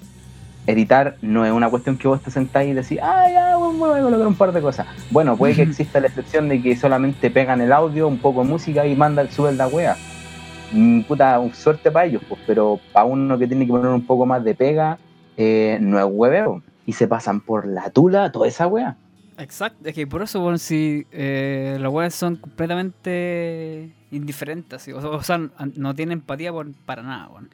Editar 0.67 1.15
no 1.21 1.45
es 1.45 1.51
una 1.51 1.69
cuestión 1.69 1.97
que 1.97 2.07
vos 2.07 2.21
te 2.21 2.29
sentáis 2.31 2.71
y 2.71 2.73
decís, 2.73 2.99
ah, 3.01 3.25
ya, 3.31 3.55
bueno, 3.57 3.77
voy 3.77 3.99
a 3.99 4.03
colocar 4.03 4.27
un 4.27 4.35
par 4.35 4.51
de 4.51 4.61
cosas. 4.61 4.87
Bueno, 5.09 5.35
puede 5.37 5.55
que 5.55 5.63
exista 5.63 5.99
la 5.99 6.07
excepción 6.07 6.47
de 6.49 6.61
que 6.61 6.75
solamente 6.75 7.29
pegan 7.31 7.61
el 7.61 7.71
audio, 7.71 8.07
un 8.07 8.19
poco 8.19 8.43
de 8.43 8.49
música 8.49 8.85
y 8.85 8.95
mandan, 8.95 9.31
suben 9.31 9.57
la 9.57 9.67
wea. 9.67 9.97
Mm, 10.71 11.01
Puta, 11.01 11.41
suerte 11.53 11.91
para 11.91 12.05
ellos, 12.05 12.21
pues, 12.29 12.39
pero 12.47 12.79
para 12.93 13.05
uno 13.05 13.37
que 13.37 13.47
tiene 13.47 13.65
que 13.65 13.71
poner 13.71 13.87
un 13.91 14.05
poco 14.05 14.25
más 14.25 14.43
de 14.43 14.55
pega, 14.55 14.97
eh, 15.37 15.77
no 15.81 15.99
es 15.99 16.05
hueveo. 16.07 16.61
Y 16.85 16.93
se 16.93 17.07
pasan 17.07 17.41
por 17.41 17.67
la 17.67 17.89
tula 17.89 18.31
toda 18.31 18.47
esa 18.47 18.67
wea. 18.67 18.95
Exacto, 19.37 19.87
es 19.89 19.95
que 19.95 20.05
por 20.05 20.21
eso, 20.21 20.39
bueno, 20.41 20.57
si 20.57 21.05
eh, 21.11 21.77
las 21.79 21.91
weas 21.91 22.13
son 22.13 22.35
completamente 22.35 23.89
indiferentes, 24.11 24.87
o, 24.89 24.97
o 25.11 25.23
sea, 25.23 25.39
no 25.75 25.95
tienen 25.95 26.19
empatía 26.19 26.51
por- 26.51 26.71
para 26.85 27.01
nada, 27.01 27.27
bueno. 27.27 27.47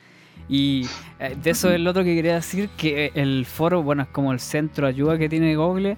Y 0.49 0.87
eh, 1.19 1.35
de 1.41 1.49
eso 1.49 1.71
es 1.71 1.79
lo 1.79 1.89
otro 1.89 2.03
que 2.03 2.15
quería 2.15 2.35
decir, 2.35 2.69
que 2.77 3.11
el 3.15 3.45
foro, 3.45 3.83
bueno, 3.83 4.03
es 4.03 4.09
como 4.09 4.31
el 4.31 4.39
centro 4.39 4.87
de 4.87 4.93
ayuda 4.93 5.17
que 5.17 5.29
tiene 5.29 5.55
Google. 5.55 5.97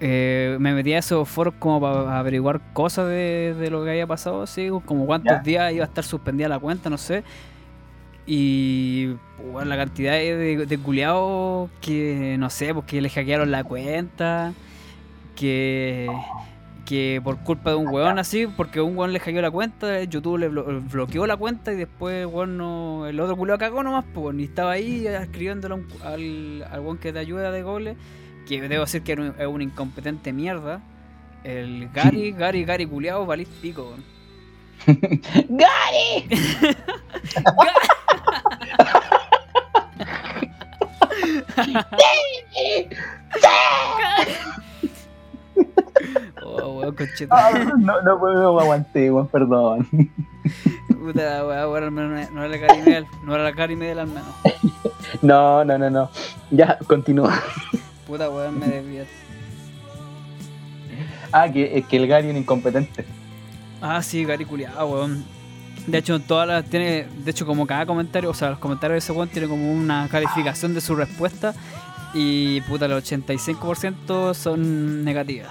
Eh, 0.00 0.56
me 0.58 0.74
metí 0.74 0.92
a 0.94 0.98
esos 0.98 1.28
foros 1.28 1.54
como 1.58 1.80
para 1.80 2.18
averiguar 2.18 2.60
cosas 2.72 3.08
de, 3.08 3.54
de 3.58 3.70
lo 3.70 3.84
que 3.84 3.90
había 3.90 4.06
pasado, 4.06 4.42
así, 4.42 4.68
como 4.84 5.06
cuántos 5.06 5.42
días 5.44 5.72
iba 5.72 5.84
a 5.84 5.88
estar 5.88 6.02
suspendida 6.02 6.48
la 6.48 6.58
cuenta, 6.58 6.90
no 6.90 6.98
sé. 6.98 7.22
Y 8.26 9.14
bueno, 9.52 9.64
la 9.66 9.76
cantidad 9.76 10.12
de, 10.12 10.66
de 10.66 10.78
culiados 10.78 11.70
que, 11.80 12.36
no 12.38 12.50
sé, 12.50 12.74
porque 12.74 13.00
le 13.00 13.10
hackearon 13.10 13.50
la 13.50 13.64
cuenta, 13.64 14.54
que, 15.36 16.08
que 16.84 17.20
por 17.22 17.38
culpa 17.38 17.70
de 17.70 17.76
un 17.76 17.88
weón 17.88 18.18
así, 18.18 18.46
porque 18.46 18.80
un 18.80 18.96
weón 18.96 19.12
le 19.12 19.20
hackeó 19.20 19.40
la 19.40 19.50
cuenta, 19.50 20.02
YouTube 20.04 20.38
le 20.38 20.50
blo- 20.50 20.82
bloqueó 20.90 21.26
la 21.26 21.36
cuenta 21.36 21.72
y 21.72 21.76
después 21.76 22.26
weón 22.26 22.56
no, 22.56 23.06
el 23.06 23.18
otro 23.20 23.36
culiao 23.36 23.58
cagó 23.58 23.82
nomás, 23.82 24.04
pues, 24.12 24.36
y 24.38 24.44
estaba 24.44 24.72
ahí 24.72 25.06
escribiéndole 25.06 25.74
un- 25.74 25.86
al, 26.04 26.66
al 26.70 26.80
weón 26.80 26.98
que 26.98 27.12
te 27.12 27.18
ayuda 27.20 27.50
de 27.52 27.62
Google, 27.62 27.96
que 28.48 28.60
debo 28.60 28.84
decir 28.84 29.02
que 29.02 29.14
un- 29.14 29.34
es 29.38 29.46
un 29.46 29.62
incompetente 29.62 30.32
mierda. 30.32 30.80
El 31.44 31.88
Gary, 31.92 32.32
Gary, 32.32 32.64
Gary 32.64 32.86
culiao, 32.86 33.26
valís 33.26 33.48
pico, 33.60 33.88
weón. 33.90 34.04
¡Gary! 35.48 36.28
Oh, 46.44 46.80
weón. 46.80 46.96
Ah, 47.30 47.50
no, 47.78 48.02
no 48.02 48.18
puedo, 48.18 48.54
me 48.54 48.62
aguanté, 48.62 49.10
weón, 49.10 49.28
perdón. 49.28 49.88
Puta, 50.88 51.46
weón, 51.46 51.72
weón, 51.72 51.94
menos 51.94 52.30
no 52.32 52.44
era 52.44 52.48
la 52.48 52.56
Gary 52.56 52.82
Medel, 52.82 53.06
no 53.24 53.34
era 53.34 53.50
la 53.50 53.66
Medel 53.68 53.98
al 54.00 54.06
menos. 54.08 54.34
No, 55.22 55.64
no, 55.64 55.78
no, 55.78 55.90
no. 55.90 56.10
Ya, 56.50 56.78
continúa. 56.86 57.40
Puta, 58.06 58.28
weón, 58.30 58.58
me 58.58 58.66
desvié. 58.66 59.06
Ah, 61.30 61.50
que, 61.50 61.84
que 61.88 61.96
el 61.96 62.06
Gary 62.06 62.28
es 62.28 62.34
un 62.34 62.38
incompetente. 62.38 63.04
Ah, 63.80 64.02
sí, 64.02 64.24
Gary 64.24 64.44
culiao, 64.44 64.86
weón. 64.86 65.24
De 65.86 65.98
hecho, 65.98 66.20
todas 66.20 66.46
las 66.46 66.64
tiene, 66.64 67.08
de 67.24 67.30
hecho, 67.30 67.46
como 67.46 67.66
cada 67.66 67.86
comentario, 67.86 68.30
o 68.30 68.34
sea, 68.34 68.50
los 68.50 68.58
comentarios 68.58 68.94
de 68.94 68.98
ese 68.98 69.12
weón 69.12 69.28
tiene 69.28 69.48
como 69.48 69.72
una 69.72 70.08
calificación 70.08 70.74
de 70.74 70.80
su 70.80 70.94
respuesta 70.94 71.54
y 72.14 72.60
puta, 72.62 72.86
el 72.86 72.92
85% 72.92 74.34
son 74.34 75.04
negativas. 75.04 75.50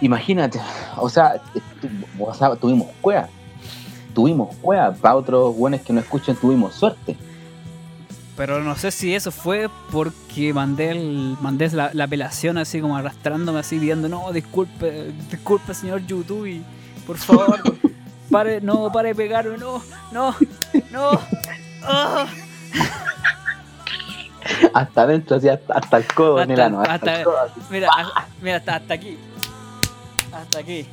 Imagínate, 0.00 0.60
o 0.96 1.08
sea, 1.08 1.40
tu- 1.80 2.24
o 2.24 2.34
sea, 2.34 2.54
tuvimos 2.56 2.88
cueva. 3.00 3.28
Tuvimos 4.14 4.54
cueva. 4.56 4.92
Para 4.92 5.16
otros 5.16 5.56
buenos 5.56 5.80
que 5.80 5.92
no 5.92 6.00
escuchen, 6.00 6.36
tuvimos 6.36 6.74
suerte. 6.74 7.16
Pero 8.36 8.62
no 8.62 8.76
sé 8.76 8.90
si 8.90 9.14
eso 9.14 9.30
fue 9.30 9.70
porque 9.90 10.52
mandé 10.52 10.90
el, 10.90 11.36
mandé 11.40 11.70
la, 11.70 11.90
la 11.94 12.04
apelación 12.04 12.58
así 12.58 12.80
como 12.82 12.96
arrastrándome 12.96 13.60
así 13.60 13.78
pidiendo, 13.78 14.10
no, 14.10 14.30
disculpe, 14.32 15.12
disculpe 15.30 15.72
señor 15.72 16.04
YouTube, 16.06 16.44
y 16.46 16.62
por 17.06 17.16
favor, 17.16 17.58
pare, 18.30 18.60
no, 18.60 18.92
pare 18.92 19.08
de 19.10 19.14
pegarme, 19.14 19.56
no, 19.56 19.80
no, 20.12 20.34
no. 20.90 21.10
ah". 21.84 22.26
Hasta 24.74 25.02
adentro, 25.02 25.36
así, 25.36 25.48
hasta, 25.48 25.74
hasta 25.74 25.96
el 25.98 26.06
codo 26.12 26.40
en 26.42 26.50
el 26.50 26.60
Hasta- 26.60 26.66
ano. 26.66 26.80
Hasta, 26.80 26.94
hasta- 26.94 27.18
el 27.18 27.24
codo, 27.24 27.38
así. 27.40 27.60
Mira, 27.70 27.88
a- 27.96 28.26
mira, 28.42 28.56
hasta, 28.56 28.76
hasta 28.76 28.94
aquí. 28.94 29.18
Hasta 30.32 30.58
aquí. 30.58 30.86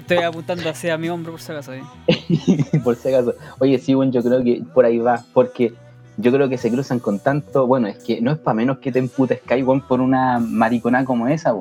Estoy 0.00 0.18
apuntando 0.18 0.68
hacia 0.70 0.96
mi 0.96 1.08
hombro 1.08 1.32
por 1.32 1.40
si 1.40 1.50
acaso. 1.52 1.72
¿eh? 1.74 1.82
por 2.84 2.94
si 2.96 3.08
acaso. 3.12 3.34
Oye, 3.58 3.78
sí, 3.78 3.94
bueno, 3.94 4.12
yo 4.12 4.22
creo 4.22 4.42
que 4.44 4.62
por 4.72 4.84
ahí 4.84 4.98
va, 4.98 5.24
porque 5.32 5.74
yo 6.16 6.32
creo 6.32 6.48
que 6.48 6.56
se 6.58 6.70
cruzan 6.70 7.00
con 7.00 7.18
tanto, 7.18 7.66
bueno, 7.66 7.88
es 7.88 7.98
que 8.04 8.20
no 8.20 8.30
es 8.32 8.38
para 8.38 8.54
menos 8.54 8.78
que 8.78 8.92
te 8.92 9.00
emputes 9.00 9.40
Sky, 9.44 9.62
weón, 9.62 9.80
por 9.80 10.00
una 10.00 10.38
maricona 10.38 11.04
como 11.04 11.26
esa. 11.28 11.54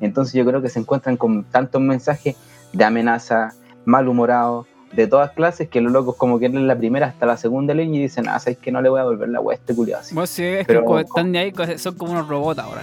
Entonces 0.00 0.34
yo 0.34 0.46
creo 0.46 0.62
que 0.62 0.70
se 0.70 0.80
encuentran 0.80 1.16
con 1.18 1.44
tantos 1.44 1.80
mensajes 1.82 2.36
de 2.72 2.84
amenaza, 2.84 3.52
malhumorados, 3.84 4.66
de 4.92 5.06
todas 5.06 5.30
clases, 5.32 5.68
que 5.68 5.80
los 5.80 5.92
locos 5.92 6.16
como 6.16 6.38
que 6.38 6.48
leen 6.48 6.66
la 6.66 6.76
primera 6.76 7.06
hasta 7.06 7.24
la 7.26 7.36
segunda 7.36 7.74
línea 7.74 8.00
y 8.00 8.02
dicen, 8.04 8.28
ah, 8.28 8.38
sabes 8.40 8.58
que 8.58 8.72
no 8.72 8.82
le 8.82 8.88
voy 8.88 9.00
a 9.00 9.04
volver 9.04 9.28
la 9.28 9.40
weá 9.40 9.56
a 9.56 9.60
este 9.60 9.74
culiado 9.74 10.02
así. 10.02 10.14
Bueno, 10.14 10.26
sí, 10.26 10.42
es 10.44 10.66
Pero- 10.66 10.80
que 10.80 10.86
como 10.86 10.98
están 10.98 11.32
de 11.32 11.38
ahí, 11.38 11.52
son 11.78 11.94
como 11.96 12.12
unos 12.12 12.26
robots 12.28 12.58
ahora. 12.60 12.82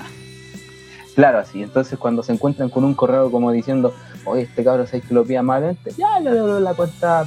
Claro, 1.15 1.39
así. 1.39 1.63
Entonces 1.63 1.97
cuando 1.97 2.23
se 2.23 2.31
encuentran 2.31 2.69
con 2.69 2.83
un 2.83 2.93
correo 2.93 3.31
como 3.31 3.51
diciendo, 3.51 3.93
oye, 4.25 4.43
este 4.43 4.63
cabrón 4.63 4.85
sabes 4.87 5.03
que 5.05 5.13
lo 5.13 5.23
pide 5.23 5.37
amablemente, 5.39 5.91
ya 5.97 6.19
le 6.19 6.29
doy 6.31 6.61
la 6.61 6.73
cuenta 6.75 7.25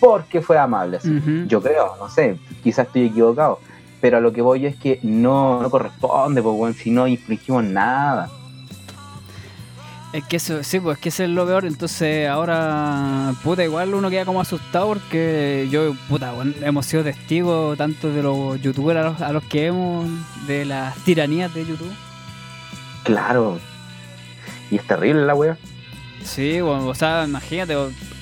porque 0.00 0.40
fue 0.40 0.58
amable. 0.58 0.96
así. 0.98 1.20
Yo 1.46 1.62
creo, 1.62 1.96
no 1.98 2.08
sé, 2.08 2.36
quizás 2.62 2.86
estoy 2.86 3.06
equivocado. 3.06 3.58
Pero 4.00 4.16
a 4.16 4.20
lo 4.20 4.32
que 4.32 4.40
voy 4.42 4.64
es 4.66 4.76
que 4.76 4.98
no, 5.02 5.60
no 5.62 5.70
corresponde, 5.70 6.40
bueno, 6.40 6.74
si 6.74 6.90
no 6.90 7.06
infringimos 7.06 7.62
nada. 7.64 8.30
Es 10.12 10.24
que 10.24 10.36
eso, 10.36 10.64
sí, 10.64 10.80
pues 10.80 10.96
es 10.96 11.02
que 11.02 11.08
ese 11.10 11.24
es 11.24 11.30
lo 11.30 11.46
peor. 11.46 11.64
Entonces 11.64 12.28
ahora, 12.28 13.32
puta, 13.44 13.64
igual 13.64 13.94
uno 13.94 14.10
queda 14.10 14.24
como 14.24 14.40
asustado 14.40 14.88
porque 14.88 15.68
yo, 15.70 15.94
puta, 16.08 16.32
bueno, 16.32 16.52
hemos 16.62 16.86
sido 16.86 17.04
testigos 17.04 17.78
tanto 17.78 18.10
de 18.10 18.22
los 18.22 18.60
youtubers 18.60 18.98
a 18.98 19.02
los, 19.02 19.20
a 19.20 19.32
los 19.32 19.44
que 19.44 19.66
hemos, 19.66 20.08
de 20.46 20.64
las 20.64 20.96
tiranías 21.04 21.54
de 21.54 21.64
YouTube. 21.64 21.92
Claro. 23.04 23.58
Y 24.70 24.76
es 24.76 24.86
terrible 24.86 25.24
la 25.24 25.34
wea. 25.34 25.56
Sí, 26.22 26.60
bueno, 26.60 26.86
o 26.86 26.94
sea, 26.94 27.24
imagínate, 27.24 27.74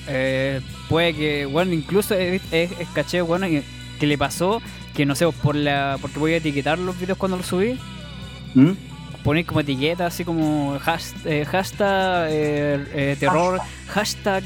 eh, 0.07 0.61
puede 0.87 1.13
que, 1.13 1.45
bueno, 1.45 1.73
incluso 1.73 2.15
es, 2.15 2.41
es, 2.51 2.71
es 2.79 2.87
caché, 2.89 3.21
bueno, 3.21 3.47
que, 3.47 3.63
que 3.99 4.07
le 4.07 4.17
pasó 4.17 4.61
que 4.99 5.05
no 5.05 5.15
sé, 5.15 5.25
por 5.31 5.55
la, 5.55 5.97
porque 6.01 6.19
voy 6.19 6.33
a 6.33 6.37
etiquetar 6.37 6.77
los 6.77 6.99
videos 6.99 7.17
cuando 7.17 7.37
los 7.37 7.45
subí, 7.45 7.79
¿Mm? 8.53 8.71
Ponéis 9.23 9.45
como 9.47 9.59
etiqueta, 9.59 10.05
así 10.07 10.23
como 10.25 10.75
eh, 11.25 11.45
hashtag 11.45 12.27
eh, 12.31 12.85
eh, 12.93 13.17
terror, 13.19 13.59
hashtag, 13.87 14.43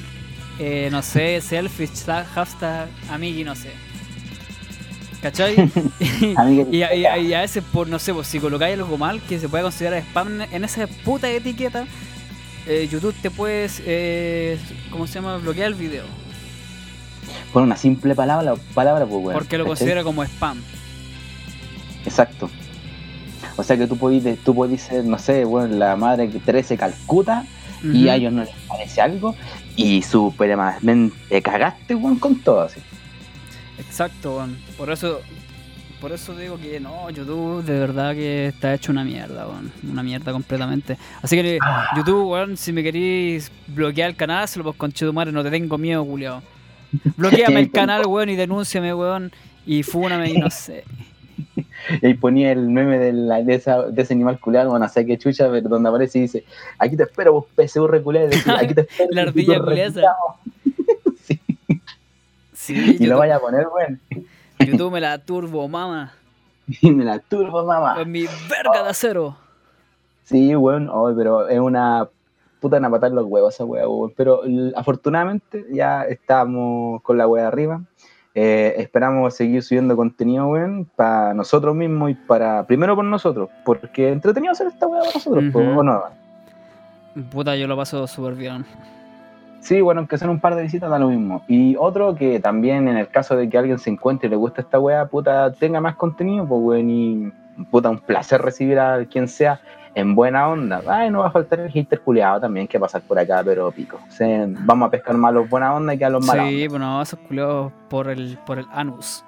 eh, 0.60 0.89
no 0.92 1.01
sé, 1.01 1.42
selfie, 1.42 1.88
hashtag, 1.88 2.25
hashtag 2.27 2.88
amigui, 3.10 3.44
no 3.44 3.56
sé. 3.56 3.70
¿Cachai? 5.22 5.56
y, 6.72 6.82
a, 6.84 6.94
y 6.94 7.06
a- 7.06 7.18
y 7.18 7.34
a 7.34 7.42
veces, 7.42 7.63
por 7.72 7.88
no 7.88 7.98
sé, 8.00 8.13
pues, 8.13 8.27
si 8.27 8.39
colocáis 8.39 8.75
algo 8.77 8.98
mal 8.98 9.22
que 9.22 9.39
se 9.39 9.48
puede 9.48 9.63
considerar 9.63 10.00
spam 10.01 10.42
en 10.42 10.63
esa 10.63 10.88
puta 10.88 11.30
etiqueta, 11.30 11.86
eh, 12.68 12.88
YouTube 12.92 13.15
te 13.22 13.30
puedes, 13.32 13.82
eh, 13.86 14.58
¿cómo 14.92 15.08
se 15.08 15.15
llama? 15.15 15.38
Bloquear 15.38 15.68
el 15.68 15.75
video. 15.75 16.03
Con 17.53 17.63
una 17.63 17.77
simple 17.77 18.15
palabra, 18.15 18.56
palabra 18.74 19.06
pues 19.06 19.24
weón. 19.24 19.34
porque 19.34 19.58
lo 19.58 19.63
¿cachai? 19.63 19.77
considera 19.77 20.03
como 20.03 20.24
spam. 20.24 20.62
Exacto. 22.06 22.50
O 23.55 23.63
sea 23.63 23.77
que 23.77 23.88
tú 23.88 23.98
podés, 23.98 24.39
tú 24.39 24.55
podés 24.55 24.81
ser, 24.81 25.05
no 25.05 25.17
sé, 25.19 25.45
bueno, 25.45 25.75
la 25.75 25.95
madre 25.95 26.29
que 26.29 26.39
Teresa 26.39 26.69
de 26.69 26.77
Calcuta 26.77 27.45
y 27.83 28.07
a 28.07 28.15
ellos 28.15 28.31
no 28.31 28.43
les 28.43 28.53
parece 28.67 29.01
algo 29.01 29.36
y 29.75 30.01
supremamente 30.01 31.41
cagaste, 31.41 31.95
weón, 31.95 32.17
con 32.17 32.39
todo 32.39 32.62
así. 32.62 32.79
Exacto, 33.77 34.38
weón. 34.38 34.57
Por 34.77 34.89
eso, 34.91 35.19
por 36.00 36.12
eso 36.12 36.36
digo 36.36 36.57
que 36.57 36.79
no, 36.79 37.10
YouTube 37.10 37.63
de 37.63 37.79
verdad 37.79 38.13
que 38.13 38.48
está 38.48 38.74
hecho 38.74 38.91
una 38.91 39.03
mierda, 39.03 39.48
weón. 39.48 39.72
Una 39.89 40.03
mierda 40.03 40.31
completamente. 40.31 40.98
Así 41.22 41.36
que 41.36 41.57
Ah. 41.62 41.88
YouTube, 41.98 42.29
weón, 42.31 42.57
si 42.57 42.72
me 42.72 42.83
queréis 42.83 43.51
bloquear 43.67 44.10
el 44.10 44.15
canal, 44.15 44.48
se 44.48 44.60
lo 44.60 44.74
pues 44.74 44.77
con 44.77 45.13
madre, 45.13 45.31
no 45.31 45.43
te 45.43 45.51
tengo 45.51 45.77
miedo, 45.77 46.05
culiao. 46.05 46.41
Bloqueame 47.17 47.60
el 47.60 47.72
canal, 47.72 48.05
weón, 48.05 48.29
y 48.29 48.36
denúnciame, 48.36 48.93
weón. 48.93 49.31
Y 49.65 49.83
fúname 49.83 50.29
y 50.29 50.38
no 50.38 50.50
sé. 50.50 50.83
Y 52.02 52.06
ahí 52.06 52.13
ponía 52.13 52.52
el 52.52 52.68
meme 52.70 52.98
de, 53.00 53.13
la- 53.13 53.42
de, 53.44 53.56
esa- 53.56 53.84
de 53.84 54.02
ese 54.02 54.13
animal 54.13 54.40
culeado, 54.40 54.78
no 54.78 54.90
sé 54.90 55.06
qué 55.06 55.18
chucha, 55.18 55.50
pero 55.52 55.70
donde 55.70 55.90
aparece 55.90 56.20
y 56.20 56.22
dice, 56.24 56.44
aquí 56.80 56.96
te 56.98 57.04
espero 57.04 57.34
vos 57.34 57.46
PSU 57.56 57.88
culeado, 58.04 58.30
aquí 58.58 58.74
te 58.74 58.82
espero. 58.90 59.10
La 59.12 59.22
ardilla 59.24 59.58
tú 59.58 59.63
culeada 59.66 59.90
esa. 59.90 60.00
reculeado". 60.02 60.18
Sí, 61.24 61.40
Sí, 62.54 62.98
y 63.00 63.06
lo 63.08 63.18
vaya 63.18 63.36
a 63.38 63.40
poner, 63.40 63.68
weón. 63.68 64.00
YouTube 64.60 64.92
me 64.94 65.02
la 65.02 65.18
turbo, 65.20 65.68
mama. 65.68 66.13
Y 66.82 66.92
me 66.92 67.04
la 67.04 67.20
turbo, 67.20 67.66
mamá. 67.66 67.96
Con 67.96 68.10
mi 68.10 68.22
verga 68.50 68.84
de 68.84 68.90
acero. 68.90 69.36
Sí, 70.24 70.56
weón, 70.56 70.90
oh, 70.90 71.13
pero 71.16 71.50
es 71.50 71.60
una 71.60 72.08
puta 72.62 72.78
en 72.78 72.90
patar 72.90 73.12
los 73.12 73.25
huevos 73.25 73.54
esa 73.54 73.66
wea. 73.66 73.84
Pero 74.16 74.44
afortunadamente 74.75 75.66
ya 75.72 76.04
estamos 76.04 77.02
con 77.02 77.18
la 77.18 77.28
wea 77.28 77.50
arriba. 77.50 77.82
Eh, 78.36 78.74
esperamos 78.78 79.36
seguir 79.36 79.62
subiendo 79.62 79.96
contenido, 79.96 80.48
weón, 80.48 80.90
para 80.96 81.34
nosotros 81.34 81.75
mismos 81.75 82.12
y 82.12 82.13
para. 82.16 82.66
Primero 82.66 82.96
por 82.96 83.06
nosotros, 83.06 83.50
porque 83.63 84.10
entretenido 84.10 84.52
hacer 84.52 84.68
esta 84.68 84.88
weá 84.88 85.02
para 85.02 85.13
nosotros, 85.13 85.44
po, 85.52 85.60
Ujú. 85.60 85.80
¿o 85.80 85.84
no? 85.84 86.04
Puta, 87.32 87.56
yo 87.56 87.68
lo 87.68 87.78
paso 87.78 88.08
súper 88.08 88.34
bien. 88.34 88.66
Sí, 89.60 89.82
bueno, 89.82 90.00
aunque 90.00 90.18
sean 90.18 90.32
un 90.32 90.40
par 90.40 90.56
de 90.56 90.63
visitas 90.63 90.90
da 90.90 91.00
lo 91.00 91.10
mismo. 91.10 91.44
Y 91.48 91.75
otro 91.78 92.16
que 92.16 92.40
también 92.40 92.88
en 92.88 92.98
el 92.98 93.08
caso 93.08 93.38
de 93.38 93.48
que 93.48 93.58
alguien 93.58 93.78
se 93.78 93.92
encuentre 93.92 94.28
y 94.28 94.32
le 94.32 94.36
guste 94.36 94.62
esta 94.62 94.80
weá, 94.80 95.06
puta, 95.06 95.54
tenga 95.54 95.80
más 95.80 95.96
contenido, 95.96 96.46
pues 96.48 96.62
weón, 96.62 96.90
y 96.90 97.32
puta, 97.70 97.90
un 97.90 98.00
placer 98.00 98.42
recibir 98.42 98.80
a 98.80 99.06
quien 99.06 99.28
sea 99.28 99.62
en 99.95 100.15
buena 100.15 100.47
onda. 100.47 100.81
Ay, 100.88 101.09
no 101.09 101.19
va 101.19 101.27
a 101.27 101.31
faltar 101.31 101.59
el 101.59 101.71
hater 101.71 102.01
culiado 102.01 102.41
también 102.41 102.67
que 102.67 102.79
pasar 102.79 103.01
por 103.01 103.17
acá, 103.19 103.41
pero 103.43 103.71
pico. 103.71 104.00
Vamos 104.59 104.88
a 104.88 104.91
pescar 104.91 105.15
más 105.15 105.33
los 105.33 105.50
buena 105.50 105.73
onda 105.73 105.95
que 105.95 106.05
a 106.05 106.09
los 106.09 106.25
malos. 106.25 106.47
Sí, 106.47 106.67
bueno, 106.67 107.01
esos 107.01 107.19
culiados 107.19 107.71
por 107.89 108.07
el, 108.07 108.38
por 108.45 108.59
el 108.59 108.65
anus. 108.71 109.23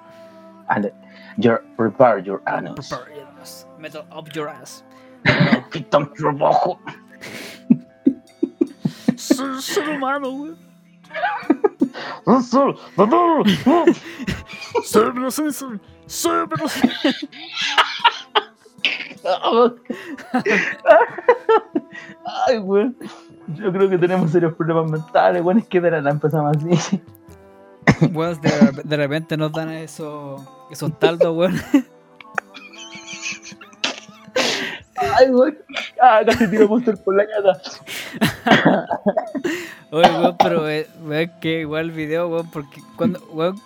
Your, 1.38 1.62
prepare 1.76 2.22
your 2.22 2.42
anus. 2.46 2.88
Prepare 2.88 3.14
your 3.14 3.28
ass. 3.40 3.66
Metal 3.78 4.04
up 4.10 4.32
your 4.32 4.48
ass. 4.48 4.82
Quita 5.70 5.98
un 5.98 6.12
trabajo. 6.14 6.80
Ser, 9.16 9.60
ser 9.60 9.88
humano, 9.88 10.30
güey. 10.30 10.54
Ser, 14.84 15.12
ser, 15.30 15.52
ser, 15.52 15.80
ser, 16.06 16.48
pero 16.48 16.68
ser. 16.68 16.90
Ay, 22.46 22.58
weón. 22.58 22.96
Yo 23.54 23.72
creo 23.72 23.88
que 23.88 23.98
tenemos 23.98 24.30
serios 24.30 24.54
problemas 24.54 24.90
mentales, 24.90 25.42
weón. 25.42 25.58
Es 25.58 25.66
que 25.66 25.80
de 25.80 26.02
la 26.02 26.10
empezamos 26.10 26.56
así. 26.56 27.00
Weón, 28.12 28.40
de, 28.40 28.82
de 28.84 28.96
repente 28.96 29.36
nos 29.36 29.52
dan 29.52 29.70
esos, 29.70 30.42
esos 30.70 30.98
taldos, 30.98 31.36
weón. 31.36 31.60
Ay, 34.96 35.30
weón. 35.30 35.58
Ah, 36.00 36.20
casi 36.24 36.48
tiro 36.50 36.68
monster 36.68 36.96
por 37.02 37.16
la 37.16 37.26
cara. 37.26 37.60
Oye, 39.90 40.10
weón, 40.10 40.36
pero 40.38 40.68
eh, 40.68 40.86
weón, 41.04 41.30
que 41.40 41.60
igual 41.60 41.86
el 41.86 41.92
video, 41.92 42.28
weón, 42.28 42.50
porque 42.50 42.82
cuando, 42.96 43.20
weón, 43.32 43.60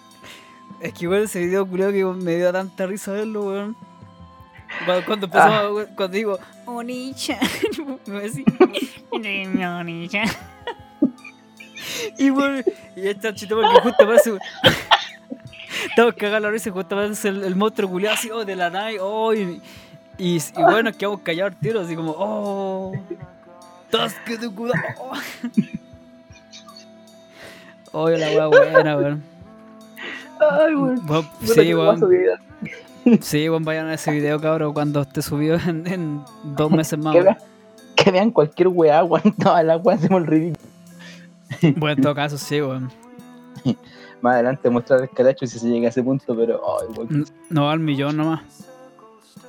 es 0.80 0.92
que 0.92 1.04
igual 1.04 1.22
ese 1.22 1.40
video 1.40 1.66
culiao 1.66 1.90
que 1.90 2.04
me 2.04 2.36
dio 2.36 2.52
tanta 2.52 2.86
risa 2.86 3.12
verlo, 3.12 3.46
weón. 3.46 3.76
Cuando, 4.84 5.04
cuando 5.04 5.26
empezó, 5.26 5.74
weón, 5.74 5.88
cuando 5.94 6.16
digo, 6.16 6.38
Onicha, 6.64 7.38
me. 8.06 8.30
Y 12.18 12.30
weón, 12.30 12.64
y 12.96 13.08
esta 13.08 13.34
chita 13.34 13.54
porque 13.54 13.80
justo 13.82 14.06
weón. 14.06 14.40
Estamos 15.88 16.14
cagados 16.14 16.42
la 16.42 16.50
risa 16.50 16.70
justo 16.70 16.94
aparece 16.94 17.28
el, 17.28 17.44
el 17.44 17.56
monstruo 17.56 17.88
culiao 17.90 18.14
así, 18.14 18.30
oh, 18.30 18.44
de 18.44 18.56
la 18.56 18.70
nave, 18.70 18.98
oh, 19.00 19.32
y, 19.34 19.60
y, 20.18 20.36
y 20.36 20.62
bueno, 20.62 20.92
quedamos 20.92 21.20
callados 21.20 21.54
al 21.54 21.60
tiro, 21.60 21.80
así 21.80 21.96
como, 21.96 22.14
oh, 22.16 22.92
tasque 23.90 24.36
de 24.36 24.50
cuidado. 24.50 24.82
Oye, 27.92 28.18
la 28.18 28.46
buena, 28.46 28.96
weón. 28.96 29.22
Ay, 30.38 30.74
weón. 30.74 31.28
Sí, 31.44 31.74
weón. 31.74 32.00
Sí, 33.20 33.48
weón, 33.48 33.64
vayan 33.64 33.86
a 33.86 33.94
ese 33.94 34.10
video, 34.12 34.40
cabrón, 34.40 34.72
cuando 34.74 35.02
esté 35.02 35.22
subido 35.22 35.56
en, 35.66 35.86
en 35.86 36.20
dos 36.56 36.70
meses 36.70 36.98
más. 36.98 37.14
Que 37.14 37.22
vean, 37.22 37.36
que 37.96 38.10
vean 38.10 38.30
cualquier 38.30 38.68
weá, 38.68 39.04
weón. 39.04 39.32
Todas 39.38 39.64
las 39.64 39.82
weas 39.84 40.00
hacemos 40.00 40.22
el 40.22 40.26
ridículo. 40.26 40.68
Bueno, 41.76 41.96
en 41.96 42.02
todo 42.02 42.14
caso, 42.14 42.38
sí, 42.38 42.60
weón. 42.60 42.90
Más 44.22 44.34
adelante 44.34 44.68
mostrar 44.70 45.00
el 45.00 45.10
caracho 45.10 45.46
si 45.46 45.58
se 45.58 45.68
llega 45.68 45.86
a 45.86 45.90
ese 45.90 46.02
punto, 46.02 46.36
pero. 46.36 46.60
N- 47.08 47.24
No 47.48 47.70
al 47.70 47.80
millón 47.80 48.16
nomás. 48.16 48.42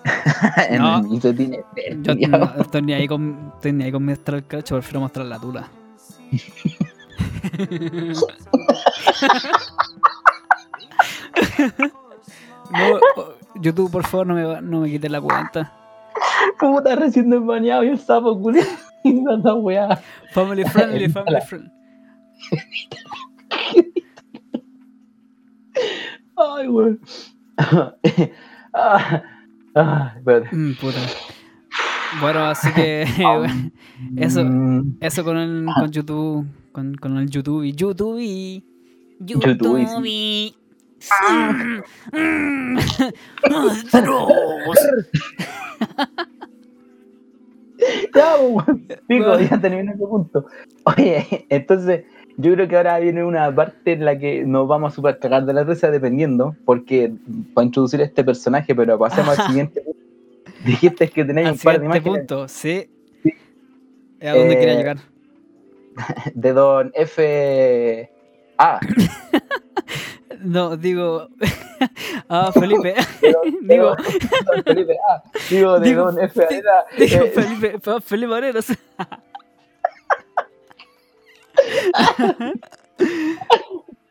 No. 0.80 1.04
mito 1.04 1.32
tiene 1.36 1.64
Yo 2.02 2.16
no 2.28 2.52
estoy 2.60 2.82
ni 2.82 2.94
ahí 2.94 3.08
con, 3.08 3.52
estoy 3.56 3.74
ni 3.74 3.84
ahí 3.84 3.92
con 3.92 4.04
mostrar 4.04 4.38
el 4.40 4.48
cacho, 4.48 4.74
prefiero 4.76 5.02
mostrar 5.02 5.28
la 5.28 5.38
tula. 5.40 5.68
No, 12.72 13.00
YouTube, 13.62 13.92
por 13.92 14.06
favor, 14.06 14.28
no 14.28 14.36
me, 14.36 14.62
no 14.62 14.82
me 14.82 14.90
quites 14.90 15.12
la 15.12 15.22
cuenta. 15.22 15.74
Puta, 16.60 16.96
recién 16.96 17.30
desbañado 17.30 17.84
y 17.84 17.90
el 17.90 18.00
sapo, 18.00 18.40
culiao. 18.40 18.66
Y 19.04 19.24
tanta 19.24 19.56
weá. 19.56 20.00
Family 20.32 20.64
friendly, 20.64 21.10
family 21.10 21.42
friendly. 21.42 21.72
Ay, 26.38 26.68
weón. 26.68 27.00
ah, 28.74 29.24
ah. 29.76 30.16
Mm, 30.52 30.74
puta. 30.74 31.00
Bueno, 32.20 32.46
así 32.46 32.72
que 32.74 33.04
eso, 34.18 34.44
Mm, 34.44 34.98
eso 35.00 35.24
con 35.24 35.38
el 35.38 35.66
con 35.66 35.92
YouTube, 35.92 36.46
con, 36.72 36.96
con 36.96 37.18
el 37.18 37.30
YouTube 37.30 37.64
y 37.64 37.74
YouTube 37.74 38.20
y 38.20 38.64
YouTube 39.20 39.80
y 39.80 39.88
YouTube 39.88 40.56
Mm, 42.12 42.78
monstruos. 43.50 44.80
ya, 48.16 48.38
weón. 48.40 48.88
Pico, 49.08 49.40
ya 49.40 49.60
terminé 49.60 49.92
ese 49.94 50.06
punto. 50.06 50.46
Oye, 50.84 51.46
entonces, 51.50 52.04
yo 52.38 52.54
creo 52.54 52.68
que 52.68 52.78
ahora 52.78 53.00
viene 53.00 53.24
una 53.24 53.54
parte 53.54 53.94
en 53.94 54.06
la 54.06 54.18
que 54.18 54.46
nos 54.46 54.68
vamos 54.68 54.94
a 54.94 54.96
super 54.96 55.20
cagar 55.20 55.46
de 55.46 55.54
la 55.54 55.64
risa 55.64 55.90
dependiendo, 55.92 56.56
porque 56.66 57.12
para 57.54 57.66
introducir 57.66 58.02
este 58.02 58.24
personaje, 58.24 58.76
pero 58.76 58.98
pasemos 59.00 59.38
al 59.40 59.48
siguiente 59.48 59.82
punto. 59.82 60.00
Dijiste 60.66 61.10
que 61.10 61.26
tenéis 61.26 61.48
Al 61.48 61.54
un 61.54 61.60
par 61.60 61.80
de 61.80 61.86
imágenes 61.86 62.18
punto, 62.20 62.48
sí. 62.48 62.88
Sí. 63.24 63.34
¿A 64.22 64.36
dónde 64.36 64.54
Eh, 64.54 64.58
quería 64.60 64.76
llegar? 64.76 64.98
de 66.36 66.54
Don 66.54 66.92
F. 66.94 68.10
A. 68.58 68.80
No, 70.44 70.76
digo. 70.78 71.28
ah, 72.30 72.52
Felipe. 72.52 72.96
don- 73.22 73.68
de 73.68 73.74
digo, 73.76 73.96
don 73.96 74.64
Felipe. 74.64 74.98
Digo, 75.50 75.80
de 75.80 75.90
Digo, 75.90 76.06
Don 76.12 76.20
F. 76.24 76.44
Arena. 76.44 76.72
digo 76.98 77.24
eh, 77.24 77.32
Felipe, 77.34 77.80
Fe- 77.80 78.02
Felipe 78.02 78.34
Arenas. 78.36 78.68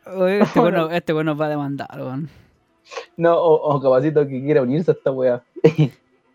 Oye, 0.06 0.40
este 0.40 0.60
bueno, 0.60 0.90
este 0.90 1.12
bueno 1.12 1.36
va 1.36 1.46
a 1.46 1.50
demandar, 1.50 1.88
weón. 1.96 2.28
no, 3.16 3.36
o, 3.36 3.74
o 3.76 3.80
capacito 3.80 4.26
que 4.26 4.42
quiera 4.42 4.62
unirse 4.62 4.90
a 4.90 4.94
esta 4.94 5.10
wea. 5.12 5.42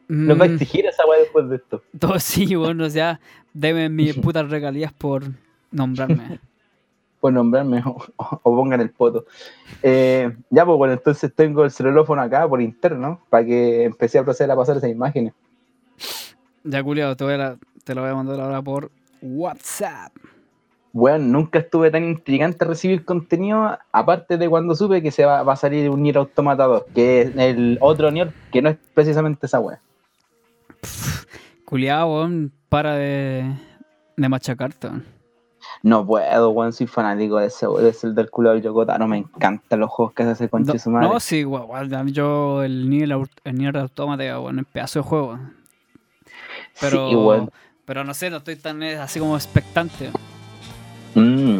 Nos 0.08 0.40
va 0.40 0.46
a 0.46 0.48
Mm, 0.48 0.54
exigir 0.54 0.86
esa 0.86 1.04
wea 1.08 1.20
después 1.20 1.50
de 1.50 1.56
esto. 1.58 1.82
todo 2.00 2.20
sí, 2.20 2.56
bueno, 2.56 2.86
o 2.86 2.90
sea, 2.90 3.20
deme 3.54 3.90
mis 3.90 4.16
putas 4.16 4.50
regalías 4.50 4.94
por 4.94 5.24
nombrarme. 5.72 6.40
Por 7.26 7.34
nombrarme 7.34 7.82
o, 7.86 7.98
o- 8.18 8.40
pongan 8.56 8.82
el 8.82 8.92
poto. 8.92 9.26
Eh, 9.82 10.32
ya, 10.52 10.64
pues 10.64 10.78
bueno, 10.78 10.94
entonces 10.94 11.34
tengo 11.36 11.64
el 11.64 11.72
celulófono 11.72 12.22
acá 12.22 12.48
por 12.48 12.62
interno 12.62 13.20
para 13.32 13.44
que 13.44 13.84
empecé 13.86 14.20
a 14.20 14.24
proceder 14.24 14.52
a 14.52 14.56
pasar 14.56 14.78
esas 14.78 14.92
imágenes. 14.92 15.34
Ya, 16.64 16.84
culiado, 16.84 17.16
te, 17.16 17.24
voy 17.24 17.34
a 17.34 17.38
la- 17.38 17.58
te 17.84 17.96
lo 17.96 18.02
voy 18.02 18.12
a 18.12 18.16
mandar 18.16 18.40
ahora 18.40 18.62
por 18.62 18.92
WhatsApp. 19.24 20.12
Bueno, 20.94 21.26
nunca 21.26 21.58
estuve 21.60 21.90
tan 21.90 22.04
intrigante 22.06 22.64
recibir 22.64 23.04
contenido, 23.04 23.76
aparte 23.92 24.38
de 24.38 24.48
cuando 24.48 24.76
supe 24.76 25.02
que 25.02 25.10
se 25.12 25.26
va, 25.26 25.42
va 25.42 25.54
a 25.54 25.58
salir 25.58 25.90
un 25.90 26.04
Nier 26.04 26.18
Automata 26.20 26.66
2, 26.66 26.84
que 26.94 27.22
es 27.22 27.36
el 27.38 27.80
otro 27.82 28.12
Nier 28.12 28.32
que 28.52 28.62
no 28.62 28.70
es 28.70 28.78
precisamente 28.94 29.48
esa 29.48 29.60
wea. 29.60 29.82
Culiado, 31.66 32.30
para 32.70 32.94
de, 32.96 33.52
de 34.16 34.30
machacarte. 34.30 34.90
No 35.86 36.04
puedo, 36.04 36.50
weón, 36.50 36.74
soy 36.74 36.88
fanático 36.88 37.38
de 37.38 37.46
ese, 37.46 37.68
de 37.68 37.90
ese 37.90 38.10
del 38.10 38.32
culo 38.32 38.50
del 38.50 38.64
Yokota, 38.64 38.98
no 38.98 39.08
me 39.08 39.20
encantan 39.20 39.80
los 39.82 39.92
juegos 39.92 40.16
que 40.16 40.24
se 40.24 40.30
hace 40.32 40.50
con 40.50 40.64
No, 40.64 40.80
su 40.80 40.90
madre. 40.90 41.08
no, 41.08 41.20
sí, 41.20 41.46
weón, 41.46 42.08
yo 42.12 42.64
el 42.64 42.90
Nier, 42.90 43.16
el 43.44 43.56
Nier 43.56 43.78
Automata, 43.78 44.24
weón, 44.40 44.58
es 44.58 44.66
pedazo 44.66 44.98
de 45.00 45.04
juego. 45.04 45.40
Pero, 46.82 47.08
Sí, 47.10 47.16
weón. 47.16 47.52
pero 47.86 48.04
no 48.04 48.16
sé, 48.16 48.32
no 48.32 48.38
estoy 48.38 48.56
tan 48.56 48.82
eh, 48.82 48.98
así 48.98 49.20
como 49.20 49.36
expectante. 49.36 50.10
Mm. 51.14 51.60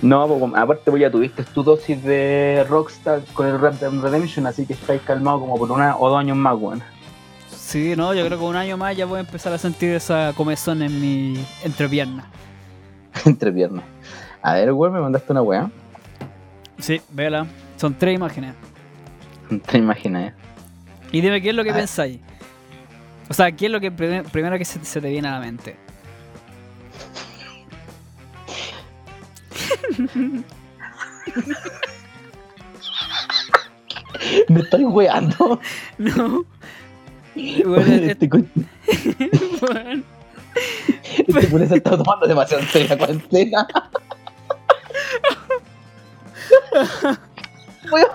No, 0.00 0.26
pues, 0.26 0.52
aparte 0.56 0.90
pues 0.90 1.02
ya 1.02 1.10
tuviste 1.10 1.44
tu 1.44 1.62
dosis 1.62 2.02
de 2.02 2.64
Rockstar 2.70 3.20
con 3.34 3.48
el 3.48 3.60
Red 3.60 3.74
Dead 3.74 3.92
Redemption, 4.00 4.46
así 4.46 4.64
que 4.64 4.72
estáis 4.72 5.02
calmado 5.02 5.40
como 5.40 5.58
por 5.58 5.70
una 5.70 5.94
o 5.98 6.08
dos 6.08 6.18
años 6.18 6.38
más, 6.38 6.56
weón. 6.58 6.82
Sí, 7.50 7.92
no, 7.96 8.14
yo 8.14 8.24
creo 8.24 8.38
que 8.38 8.44
un 8.46 8.56
año 8.56 8.78
más 8.78 8.96
ya 8.96 9.04
voy 9.04 9.18
a 9.18 9.20
empezar 9.20 9.52
a 9.52 9.58
sentir 9.58 9.90
esa 9.90 10.32
comezón 10.34 10.80
en 10.80 10.98
mi 11.02 11.44
entrepierna. 11.62 12.24
Entre 13.24 13.52
piernas. 13.52 13.84
A 14.42 14.54
ver, 14.54 14.72
weón, 14.72 14.92
me 14.94 15.00
mandaste 15.00 15.32
una 15.32 15.42
weá. 15.42 15.70
Sí, 16.78 17.00
vela. 17.10 17.46
Son 17.76 17.94
tres 17.94 18.14
imágenes. 18.14 18.54
Te 19.70 19.78
imaginas, 19.78 20.30
eh. 20.30 20.34
Y 21.12 21.20
dime 21.20 21.40
qué 21.40 21.50
es 21.50 21.54
lo 21.54 21.64
que 21.64 21.70
Ah. 21.70 21.74
pensáis. 21.76 22.18
O 23.30 23.34
sea, 23.34 23.50
¿qué 23.52 23.66
es 23.66 23.72
lo 23.72 23.80
que 23.80 23.90
primer- 23.90 24.24
primero 24.24 24.56
que 24.58 24.64
se, 24.64 24.84
se 24.84 25.00
te 25.00 25.08
viene 25.10 25.28
a 25.28 25.32
la 25.32 25.40
mente? 25.40 25.76
Me 34.48 34.60
estoy 34.60 34.84
weando. 34.84 35.60
No. 35.98 36.44
Bueno, 37.64 37.92
Este. 37.94 38.28
Este 41.26 41.48
culo 41.48 41.66
se 41.66 41.76
está 41.76 41.96
tomando 41.96 42.26
demasiado 42.26 42.62
en 42.62 42.68
serio 42.68 42.88
la 42.90 42.98
cuarentena. 42.98 43.66
Weón, 47.90 48.08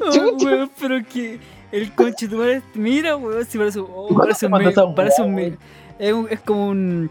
Oh, 0.00 0.36
weón, 0.44 0.70
pero 0.80 1.04
que 1.04 1.38
el 1.72 1.92
conche 1.94 2.28
tu 2.28 2.36
madre. 2.36 2.62
Mira, 2.74 3.16
weón, 3.16 3.44
si 3.46 3.58
parece, 3.58 3.80
oh, 3.80 4.06
¿Cuándo 4.08 4.18
parece 4.18 4.46
un. 4.46 4.52
me- 4.52 4.72
Parece 4.94 5.22
un. 5.22 5.34
me-? 5.34 5.56
Es, 5.98 6.12
un- 6.12 6.28
es 6.30 6.40
como 6.40 6.68
un. 6.68 7.10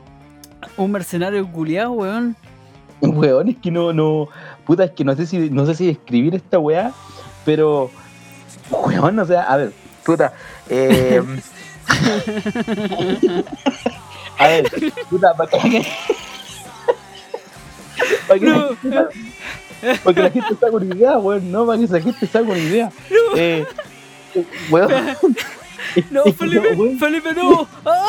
Un 0.77 0.91
mercenario 0.91 1.45
culiado, 1.51 1.91
weón. 1.91 2.36
Weón, 3.01 3.49
es 3.49 3.57
que 3.57 3.69
no, 3.71 3.91
no. 3.93 4.29
Puta, 4.65 4.86
es 4.86 4.91
que 4.91 5.03
no 5.03 5.15
sé 5.15 5.25
si, 5.27 5.49
no 5.51 5.65
sé 5.65 5.75
si 5.75 5.88
describir 5.88 6.33
esta 6.36 6.60
weá, 6.60 6.91
pero. 7.45 7.91
Weón, 8.71 9.19
o 9.19 9.25
sea, 9.25 9.43
a 9.43 9.57
ver, 9.57 9.71
puta. 10.05 10.33
Eh, 10.69 11.21
a 14.38 14.47
ver, 14.47 14.71
puta, 15.10 15.34
para 15.34 15.50
que. 15.50 15.88
Para 18.28 18.39
que, 18.39 18.45
la 18.45 18.54
No. 18.58 18.76
gente, 18.78 18.97
para 20.04 20.15
que 20.15 20.21
la 20.21 20.30
gente 20.30 20.65
una 20.71 20.95
idea, 20.95 21.17
weón, 21.17 21.52
no, 21.52 21.65
para 21.65 21.80
que 21.80 21.86
esa 21.86 22.00
gente 22.00 22.26
haga 22.38 22.47
una 22.50 22.58
idea. 22.58 22.91
Eh, 23.36 23.65
weón. 24.69 24.91
No, 26.12 26.23
Felipe, 26.26 26.73
weón, 26.76 27.00
Felipe, 27.00 27.34
no. 27.34 27.67
Ah. 27.86 28.06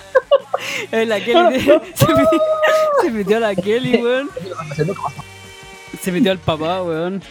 Es 0.92 1.08
la 1.08 1.18
Kelly. 1.20 1.60
Se 1.94 2.06
metió, 2.06 2.40
se 3.02 3.10
metió 3.10 3.36
a 3.38 3.40
la 3.40 3.54
Kelly, 3.54 3.96
weón. 4.02 4.30
Se 6.00 6.12
metió 6.12 6.30
al 6.30 6.38
papá, 6.38 6.82
weón. 6.82 7.22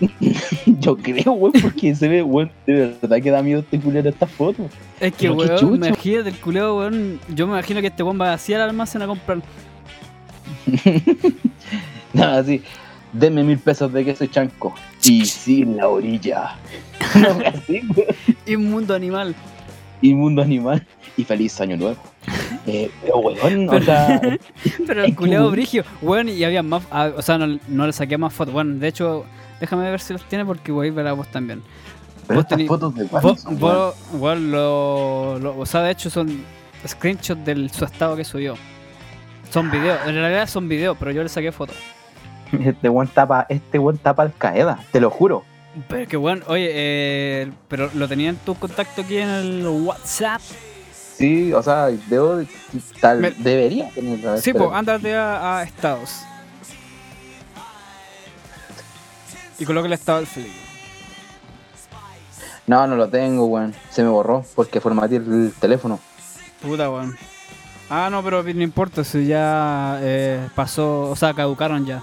Yo 0.66 0.96
creo, 0.96 1.32
weón, 1.32 1.52
porque 1.60 1.94
se 1.94 2.08
ve, 2.08 2.22
weón, 2.22 2.50
de 2.66 2.96
verdad 3.00 3.20
que 3.22 3.30
da 3.30 3.42
miedo 3.42 3.60
este 3.60 3.78
culero 3.78 4.08
esta 4.08 4.26
foto. 4.26 4.68
Es 4.98 5.12
que, 5.12 5.28
Pero 5.28 5.34
weón, 5.34 5.74
imagínate 5.76 6.30
el 6.30 6.36
culeo, 6.36 6.78
weón. 6.78 7.20
Yo 7.34 7.46
me 7.46 7.52
imagino 7.54 7.80
que 7.80 7.88
este 7.88 8.02
weón 8.02 8.20
va 8.20 8.32
así 8.32 8.54
al 8.54 8.62
almacén 8.62 9.02
a 9.02 9.06
comprar. 9.06 9.42
No, 12.12 12.24
así. 12.24 12.60
Deme 13.12 13.44
mil 13.44 13.58
pesos 13.58 13.92
de 13.92 14.04
queso 14.04 14.26
chanco. 14.26 14.74
Y 15.04 15.24
sin 15.26 15.76
la 15.76 15.88
orilla. 15.88 16.56
No, 17.14 17.38
así, 17.46 17.82
weón. 17.94 18.16
Inmundo 18.46 18.94
animal. 18.94 19.34
Inmundo 20.02 20.42
animal. 20.42 20.84
Y 21.16 21.22
feliz 21.24 21.60
año 21.60 21.76
nuevo. 21.76 22.00
Eh, 22.66 22.90
pero 23.02 23.18
weón, 23.18 23.68
o 23.68 23.80
sea. 23.80 24.20
Pero 24.86 25.04
Es 25.04 25.16
el 25.16 25.18
weón. 25.18 25.52
brigio, 25.52 25.84
weón, 26.02 26.28
y 26.28 26.42
había 26.42 26.62
más, 26.64 26.82
ah, 26.90 27.10
o 27.16 27.22
sea, 27.22 27.38
no, 27.38 27.58
no 27.68 27.86
le 27.86 27.92
saqué 27.92 28.18
más 28.18 28.32
fotos. 28.32 28.54
Bueno, 28.54 28.74
de 28.78 28.88
hecho, 28.88 29.24
déjame 29.60 29.90
ver 29.90 30.00
si 30.00 30.12
los 30.12 30.22
tiene 30.24 30.44
porque 30.44 30.72
voy 30.72 30.88
a 30.88 30.92
ver 30.92 31.06
a 31.06 31.12
vos 31.12 31.28
también. 31.28 31.62
Pero 32.26 32.42
Vos 32.42 32.50
tení- 32.50 32.66
fotos 32.68 32.94
de 32.94 33.04
Vos, 33.04 33.40
son, 33.40 33.58
vos, 33.58 33.94
weón, 34.12 34.50
lo, 34.52 35.38
lo- 35.40 35.58
o 35.58 35.66
sea, 35.66 35.82
de 35.82 35.90
hecho 35.90 36.10
son 36.10 36.44
screenshots 36.86 37.44
de 37.44 37.68
su 37.68 37.84
estado 37.84 38.16
que 38.16 38.24
subió. 38.24 38.54
Son 39.50 39.70
videos, 39.70 39.98
en 40.06 40.14
realidad 40.14 40.46
son 40.48 40.68
videos, 40.68 40.96
pero 40.98 41.10
yo 41.10 41.22
le 41.22 41.28
saqué 41.28 41.50
fotos. 41.52 41.76
Este 42.52 42.88
weón 42.88 43.08
tapa, 43.08 43.46
este 43.48 43.78
weón 43.78 43.98
tapa 43.98 44.22
al 44.22 44.32
Qaeda, 44.36 44.78
te 44.92 45.00
lo 45.00 45.10
juro. 45.10 45.44
Pero 45.88 46.08
que 46.08 46.16
weón, 46.16 46.42
oye, 46.48 46.68
eh, 46.72 47.52
pero 47.68 47.90
lo 47.94 48.08
tenía 48.08 48.30
en 48.30 48.36
tu 48.36 48.54
contacto 48.56 49.02
aquí 49.02 49.18
en 49.18 49.28
el 49.28 49.66
WhatsApp. 49.66 50.40
Sí, 50.92 51.52
o 51.52 51.62
sea, 51.62 51.86
debo, 52.08 52.40
tal, 53.00 53.18
Me- 53.20 53.30
debería 53.32 53.88
tener 53.90 54.18
Sí, 54.40 54.52
pero- 54.52 54.66
pues 54.68 54.78
ándate 54.78 55.14
a, 55.16 55.58
a 55.58 55.62
estados. 55.64 56.22
Y 59.60 59.64
coloca 59.64 59.86
el 59.86 59.92
estado 59.92 60.18
del 60.18 60.26
Felipe. 60.26 60.54
No, 62.66 62.86
no 62.86 62.96
lo 62.96 63.08
tengo, 63.08 63.46
weón. 63.46 63.74
Se 63.90 64.02
me 64.02 64.08
borró 64.08 64.44
porque 64.54 64.80
formateé 64.80 65.18
el 65.18 65.52
teléfono. 65.60 66.00
Puta, 66.62 66.90
weón. 66.90 67.16
Ah, 67.88 68.08
no, 68.10 68.22
pero 68.22 68.42
no 68.42 68.62
importa, 68.62 69.02
si 69.04 69.26
ya 69.26 69.98
eh, 70.00 70.48
pasó, 70.54 71.10
o 71.10 71.16
sea, 71.16 71.34
caducaron 71.34 71.84
ya. 71.84 72.02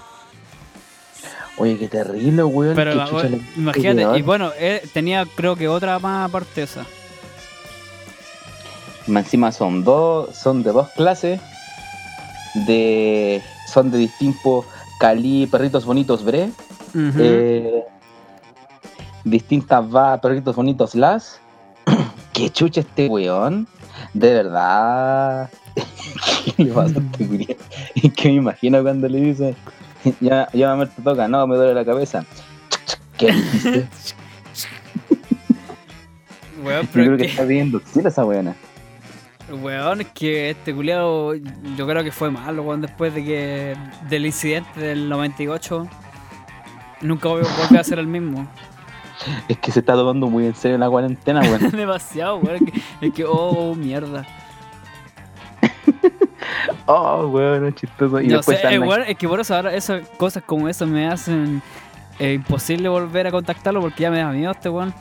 Oye, 1.56 1.76
qué 1.78 1.88
terrible, 1.88 2.44
weón. 2.44 2.76
Pero 2.76 2.94
la- 2.94 3.06
chucha 3.08 3.28
imagínate, 3.56 4.18
y 4.18 4.22
bueno, 4.22 4.52
eh, 4.58 4.86
tenía 4.92 5.26
creo 5.34 5.56
que 5.56 5.66
otra 5.66 5.98
más 5.98 6.28
aparte 6.28 6.62
esa. 6.62 6.84
Encima 9.08 9.50
son 9.50 9.82
dos, 9.82 10.36
son 10.36 10.62
de 10.62 10.70
dos 10.70 10.88
clases, 10.90 11.40
de 12.66 13.42
son 13.66 13.90
de 13.90 13.98
distintos 13.98 14.66
cali, 15.00 15.46
perritos 15.46 15.86
bonitos 15.86 16.22
bre, 16.24 16.50
Eh, 16.94 17.84
distintas 19.24 19.84
va, 19.84 20.20
perritos 20.20 20.56
bonitos 20.56 20.94
las. 20.94 21.40
Qué 22.32 22.50
chucha 22.50 22.80
este 22.80 23.08
weón, 23.08 23.66
de 24.14 24.32
verdad. 24.32 25.50
¿Qué 26.56 26.64
le 26.64 26.72
pasa 26.72 26.98
a 26.98 27.22
este? 27.22 27.56
Es 27.94 28.12
que 28.12 28.28
me 28.28 28.34
imagino 28.34 28.82
cuando 28.82 29.08
le 29.08 29.20
dice, 29.20 29.56
ya, 30.20 30.48
ya 30.52 30.68
mamá 30.68 30.86
te 30.86 31.02
toca, 31.02 31.28
no, 31.28 31.46
me 31.46 31.56
duele 31.56 31.74
la 31.74 31.84
cabeza. 31.84 32.24
¿Qué? 33.16 33.34
Weón, 36.62 36.86
Yo 36.86 36.88
pero 36.92 37.04
creo 37.04 37.16
que 37.16 37.24
que, 37.24 37.30
está 37.30 37.44
viendo 37.44 37.80
esa 38.04 38.24
weona. 38.24 38.54
weón, 39.50 40.00
es 40.00 40.08
que 40.08 40.50
este 40.50 40.74
culiao, 40.74 41.34
yo 41.34 41.86
creo 41.86 42.04
que 42.04 42.12
fue 42.12 42.30
malo, 42.30 42.62
weón, 42.62 42.80
después 42.80 43.14
de 43.14 43.24
que 43.24 43.76
del 44.08 44.26
incidente 44.26 44.80
del 44.80 45.08
98. 45.08 45.88
Nunca 47.00 47.28
voy 47.28 47.42
a 47.44 47.62
volver 47.62 47.80
a 47.80 47.84
ser 47.84 47.98
el 47.98 48.06
mismo. 48.06 48.46
Es 49.48 49.58
que 49.58 49.72
se 49.72 49.80
está 49.80 49.94
tomando 49.94 50.28
muy 50.28 50.46
en 50.46 50.54
serio 50.54 50.78
la 50.78 50.88
cuarentena, 50.88 51.40
weón. 51.40 51.70
Demasiado, 51.72 52.36
weón. 52.38 52.58
Es 53.00 53.12
que, 53.12 53.24
oh, 53.26 53.74
mierda. 53.74 54.24
Oh, 56.86 57.26
weón, 57.26 57.66
es 57.66 57.74
chistoso. 57.74 58.20
Y 58.20 58.28
No 58.28 58.38
después 58.38 58.60
sé, 58.60 58.74
eh, 58.74 58.78
weón, 58.78 59.02
es 59.06 59.16
que 59.18 59.28
por 59.28 59.38
eso 59.40 59.54
ahora 59.54 59.74
esas 59.74 60.08
cosas 60.16 60.42
como 60.44 60.68
eso 60.68 60.86
me 60.86 61.06
hacen 61.06 61.60
eh, 62.18 62.32
imposible 62.34 62.88
volver 62.88 63.26
a 63.26 63.30
contactarlo 63.30 63.80
porque 63.82 64.04
ya 64.04 64.10
me 64.10 64.18
da 64.18 64.30
miedo 64.30 64.50
este 64.52 64.70
weón. 64.70 64.94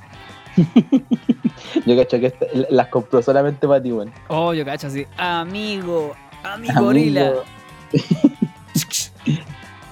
Yo 1.85 1.95
cacho 1.95 2.19
que 2.19 2.33
las 2.69 2.87
compró 2.87 3.21
solamente 3.21 3.65
para 3.67 3.81
ti, 3.81 3.91
weón. 3.93 4.11
Oh, 4.27 4.53
yo 4.53 4.65
cacho 4.65 4.87
así. 4.87 5.05
Amigo, 5.17 6.13
amigo 6.43 6.71
Amigo. 6.73 6.85
gorila. 6.85 7.31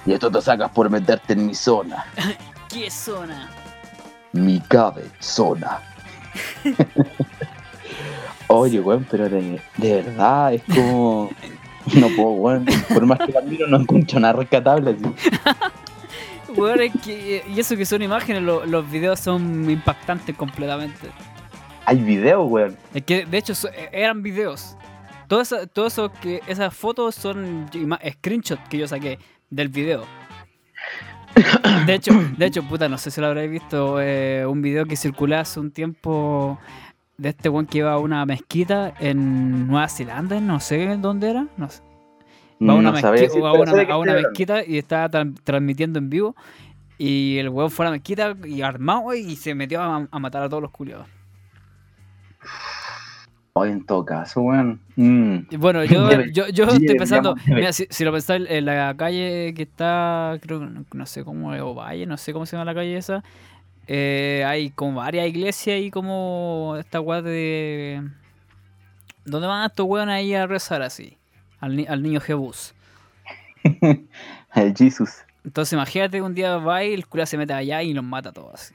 Y 0.06 0.12
esto 0.12 0.30
te 0.30 0.40
sacas 0.40 0.70
por 0.70 0.88
meterte 0.88 1.32
en 1.32 1.46
mi 1.46 1.54
zona. 1.54 2.04
¿Qué 2.68 2.90
zona? 2.90 3.50
Mi 4.32 4.60
cabezona. 4.60 5.80
Oye, 8.48 8.80
weón, 8.80 9.06
pero 9.10 9.28
de, 9.28 9.60
de 9.76 10.02
verdad 10.02 10.54
es 10.54 10.62
como. 10.62 11.30
No 11.94 12.08
puedo, 12.16 12.30
weón. 12.30 12.66
Por 12.92 13.06
más 13.06 13.18
que 13.18 13.32
la 13.32 13.40
miro, 13.40 13.66
no 13.66 13.78
encuentro 13.78 14.20
nada 14.20 14.34
rescatable 14.34 14.90
así. 14.92 15.04
Weón, 16.56 16.80
es 16.80 16.92
que, 17.04 17.44
y 17.54 17.60
eso 17.60 17.76
que 17.76 17.84
son 17.84 18.00
imágenes, 18.00 18.42
lo- 18.42 18.64
los 18.64 18.90
videos 18.90 19.20
son 19.20 19.68
impactantes 19.70 20.34
completamente. 20.36 21.08
Hay 21.84 21.98
videos, 22.00 22.50
weón. 22.50 22.76
Es 22.94 23.02
que 23.04 23.26
de 23.26 23.36
hecho 23.38 23.54
so- 23.54 23.68
eran 23.92 24.22
videos. 24.22 24.74
Todo 25.28 25.42
eso, 25.42 25.66
todo 25.66 25.88
eso 25.88 26.10
que 26.12 26.40
esas 26.46 26.74
fotos 26.74 27.14
son 27.14 27.68
screenshots 28.08 28.62
que 28.70 28.78
yo 28.78 28.88
saqué 28.88 29.18
del 29.50 29.68
video. 29.68 30.04
De 31.86 31.94
hecho, 31.94 32.12
de 32.38 32.46
hecho, 32.46 32.62
puta, 32.62 32.88
no 32.88 32.96
sé 32.98 33.10
si 33.10 33.20
lo 33.20 33.26
habréis 33.26 33.50
visto, 33.50 34.00
eh, 34.00 34.44
un 34.46 34.62
video 34.62 34.86
que 34.86 34.96
circuló 34.96 35.38
hace 35.38 35.60
un 35.60 35.70
tiempo 35.70 36.58
de 37.18 37.28
este 37.30 37.48
weón 37.48 37.66
que 37.66 37.78
iba 37.78 37.92
a 37.92 37.98
una 37.98 38.24
mezquita 38.26 38.94
en 38.98 39.66
Nueva 39.68 39.88
Zelanda, 39.88 40.40
no 40.40 40.60
sé 40.60 40.96
dónde 40.98 41.30
era, 41.30 41.46
no 41.56 41.68
sé. 41.68 41.82
Va 42.62 42.72
a 42.72 42.76
una, 42.76 42.90
No 42.90 42.96
decir, 43.26 43.42
a 43.46 43.50
a 43.90 43.94
mezquita 44.28 44.64
y 44.64 44.78
estaba 44.78 45.10
tran- 45.10 45.38
transmitiendo 45.44 45.98
en 45.98 46.08
vivo. 46.08 46.34
Y 46.98 47.36
el 47.36 47.50
weón 47.50 47.70
fue 47.70 47.84
a 47.84 47.88
la 47.90 47.92
mezquita 47.92 48.34
y 48.46 48.62
armado 48.62 49.12
y 49.14 49.36
se 49.36 49.54
metió 49.54 49.82
a, 49.82 50.08
a 50.10 50.18
matar 50.18 50.42
a 50.42 50.48
todos 50.48 50.62
los 50.62 50.70
culiados. 50.70 51.06
Oye, 53.58 53.72
en 53.72 53.86
todo 53.86 54.04
caso, 54.04 54.42
weón. 54.42 54.78
Mm. 54.96 55.38
Bueno, 55.58 55.82
yo, 55.84 56.10
yo, 56.32 56.48
yo 56.48 56.64
estoy 56.64 56.94
pensando, 56.98 57.34
mira, 57.46 57.72
si, 57.72 57.86
si 57.88 58.04
lo 58.04 58.12
pensáis 58.12 58.44
en 58.50 58.66
la 58.66 58.94
calle 58.98 59.54
que 59.54 59.62
está, 59.62 60.36
creo 60.42 60.60
que 60.60 60.66
no, 60.66 60.84
no 60.92 61.06
sé 61.06 61.24
cómo 61.24 61.54
es, 61.54 61.62
Ovalle, 61.62 62.04
no 62.04 62.18
sé 62.18 62.34
cómo 62.34 62.44
se 62.44 62.54
llama 62.54 62.66
la 62.66 62.74
calle 62.74 62.98
esa, 62.98 63.24
eh, 63.86 64.44
hay 64.46 64.68
como 64.68 64.98
varias 64.98 65.26
iglesias 65.26 65.80
y 65.80 65.90
como 65.90 66.76
esta 66.78 67.00
weá 67.00 67.22
de... 67.22 68.02
¿Dónde 69.24 69.48
van 69.48 69.64
estos 69.64 69.86
weones 69.86 70.14
ahí 70.16 70.34
a 70.34 70.46
rezar 70.46 70.82
así? 70.82 71.16
Al, 71.58 71.76
ni- 71.76 71.86
al 71.86 72.02
niño 72.02 72.20
Jebus. 72.20 72.74
El 73.62 74.74
Jesus. 74.76 75.14
Entonces 75.44 75.72
imagínate 75.72 76.20
un 76.20 76.34
día 76.34 76.58
va 76.58 76.84
y 76.84 76.92
el 76.92 77.06
cura 77.06 77.24
se 77.24 77.38
mete 77.38 77.54
allá 77.54 77.82
y 77.82 77.94
los 77.94 78.04
mata 78.04 78.28
a 78.28 78.32
todos 78.32 78.52
así. 78.52 78.74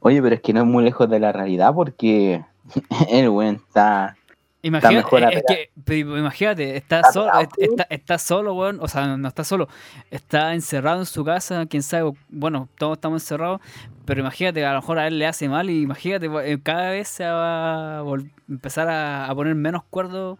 Oye, 0.00 0.20
pero 0.20 0.34
es 0.34 0.42
que 0.42 0.52
no 0.52 0.60
es 0.60 0.66
muy 0.66 0.84
lejos 0.84 1.08
de 1.08 1.18
la 1.18 1.32
realidad 1.32 1.72
porque 1.74 2.42
el 3.10 3.28
weón 3.28 3.56
está 3.56 4.16
Imagínate, 4.60 4.96
mejor 4.96 5.22
es 5.32 5.42
que, 5.46 5.98
imagínate, 5.98 6.76
está 6.76 6.98
Está 6.98 7.12
solo, 7.12 7.30
está, 7.56 7.86
está 7.90 8.18
solo, 8.18 8.54
weón, 8.54 8.78
o 8.80 8.88
sea, 8.88 9.16
no, 9.16 9.28
está 9.28 9.44
solo, 9.44 9.68
está 10.10 10.52
encerrado 10.52 10.98
en 10.98 11.06
su 11.06 11.24
casa, 11.24 11.64
quién 11.66 11.84
sabe, 11.84 12.10
bueno, 12.28 12.68
todos 12.76 12.96
estamos 12.96 13.22
encerrados, 13.22 13.60
pero 14.04 14.20
imagínate, 14.20 14.66
a 14.66 14.72
lo 14.72 14.80
mejor 14.80 14.98
a 14.98 15.06
él 15.06 15.18
le 15.18 15.26
hace 15.26 15.48
mal 15.48 15.70
y 15.70 15.82
imagínate, 15.82 16.26
eh, 16.44 16.58
cada 16.60 16.90
vez 16.90 17.06
se 17.06 17.24
va 17.24 18.00
a 18.00 18.04
empezar 18.48 18.88
a, 18.88 19.30
a 19.30 19.34
poner 19.34 19.54
menos 19.54 19.84
cuerdo 19.90 20.38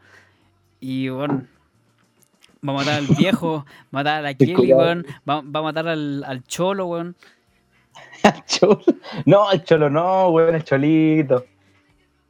y, 0.80 1.10
bueno, 1.10 1.44
va 2.66 2.72
a 2.72 2.76
matar 2.76 2.94
al 2.94 3.06
viejo, 3.06 3.66
va 3.94 4.00
a 4.00 4.02
matar 4.02 4.18
a 4.18 4.22
la 4.22 4.34
Kelly, 4.34 4.72
weón, 4.72 5.06
va, 5.28 5.42
va 5.42 5.60
a 5.60 5.62
matar 5.62 5.86
al, 5.86 6.24
al 6.24 6.42
cholo, 6.42 6.86
weón. 6.86 7.16
El 8.24 8.44
cholo. 8.46 8.80
No, 9.26 9.50
el 9.52 9.62
cholo 9.62 9.88
no, 9.88 10.28
weón, 10.30 10.56
el 10.56 10.64
cholito. 10.64 11.44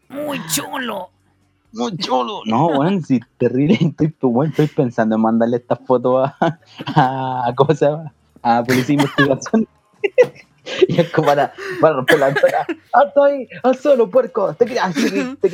¡Muy 0.09 0.41
cholo! 0.49 1.11
No, 1.73 1.91
cholo. 1.97 2.41
No, 2.47 2.67
weón, 2.67 3.03
si 3.05 3.21
terrible. 3.37 3.79
Estoy, 3.81 4.15
weón, 4.23 4.51
estoy 4.51 4.67
pensando 4.69 5.17
en 5.17 5.23
mandarle 5.23 5.59
estas 5.59 5.79
fotos 5.87 6.31
a, 6.41 6.59
a. 7.47 7.55
¿Cómo 7.55 7.75
se 7.75 7.87
llama? 7.87 8.13
A 8.43 8.63
Policía 8.63 8.97
de 8.97 9.03
Investigación. 9.03 9.69
Y 10.87 11.01
es 11.01 11.11
como 11.11 11.29
para, 11.29 11.55
para 11.81 11.95
romper 11.97 12.19
la 12.19 12.27
ventana. 12.27 12.67
¡Alto 12.93 13.25
ahí! 13.25 13.49
¡Al 13.63 13.77
solo, 13.77 14.11
puerco! 14.11 14.53
¡Te 14.55 14.67
creas! 14.67 14.95
¡Te 14.95 15.09
creas! 15.11 15.39
¡Te! 15.41 15.51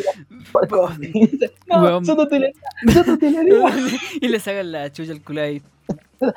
¡Puerco! 0.53 0.91
¡No! 1.69 1.83
Weón. 1.83 2.05
¡Son 2.05 2.19
utilería! 2.19 2.61
¡Son 2.93 3.11
utilería! 3.11 3.65
y 4.21 4.29
le 4.29 4.41
sacan 4.41 4.73
la 4.73 4.91
chucha 4.93 5.13
al 5.13 5.23
culo 5.23 5.43
ahí. 5.43 5.63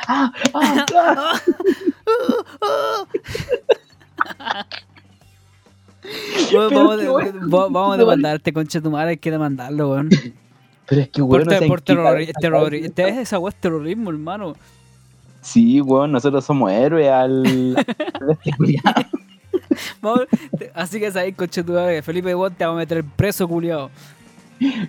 ¡Ah! 0.08 0.32
¡Ah! 0.54 0.86
¡Ah! 4.30 4.66
Weón, 6.54 6.74
vamos, 6.74 6.98
de- 6.98 7.10
weón, 7.10 7.28
a 7.28 7.70
no 7.70 7.98
demandar 7.98 8.34
a 8.34 8.36
este 8.36 8.54
concha 8.54 8.80
de 8.80 8.84
tu 8.84 8.92
madre, 8.92 9.10
hay 9.12 9.18
que 9.18 9.32
demandarlo, 9.32 9.92
weón. 9.92 10.10
Pero 10.88 11.02
es 11.02 11.10
que, 11.10 11.22
Por, 11.22 11.30
weón, 11.32 11.44
no 11.46 11.60
te- 11.60 11.68
por 11.68 11.82
terrori- 11.82 12.32
cae. 12.82 12.90
te- 12.90 13.22
esa 13.22 13.40
weá 13.40 13.50
es 13.50 13.56
terrorismo, 13.56 14.10
hermano. 14.10 14.56
Sí, 15.42 15.82
weón, 15.82 16.12
nosotros 16.12 16.44
somos 16.46 16.72
héroes 16.72 17.10
al. 17.10 17.76
Vamos- 20.02 20.28
te- 20.58 20.72
así 20.74 21.00
que 21.00 21.12
sabéis, 21.12 21.36
concha 21.36 21.62
de 21.62 21.68
tu 21.68 21.74
madre, 21.74 22.02
Felipe 22.02 22.34
weón, 22.34 22.54
te 22.54 22.66
vamos 22.66 22.78
a 22.78 22.82
meter 22.82 23.04
preso, 23.04 23.48
culiado. 23.48 23.90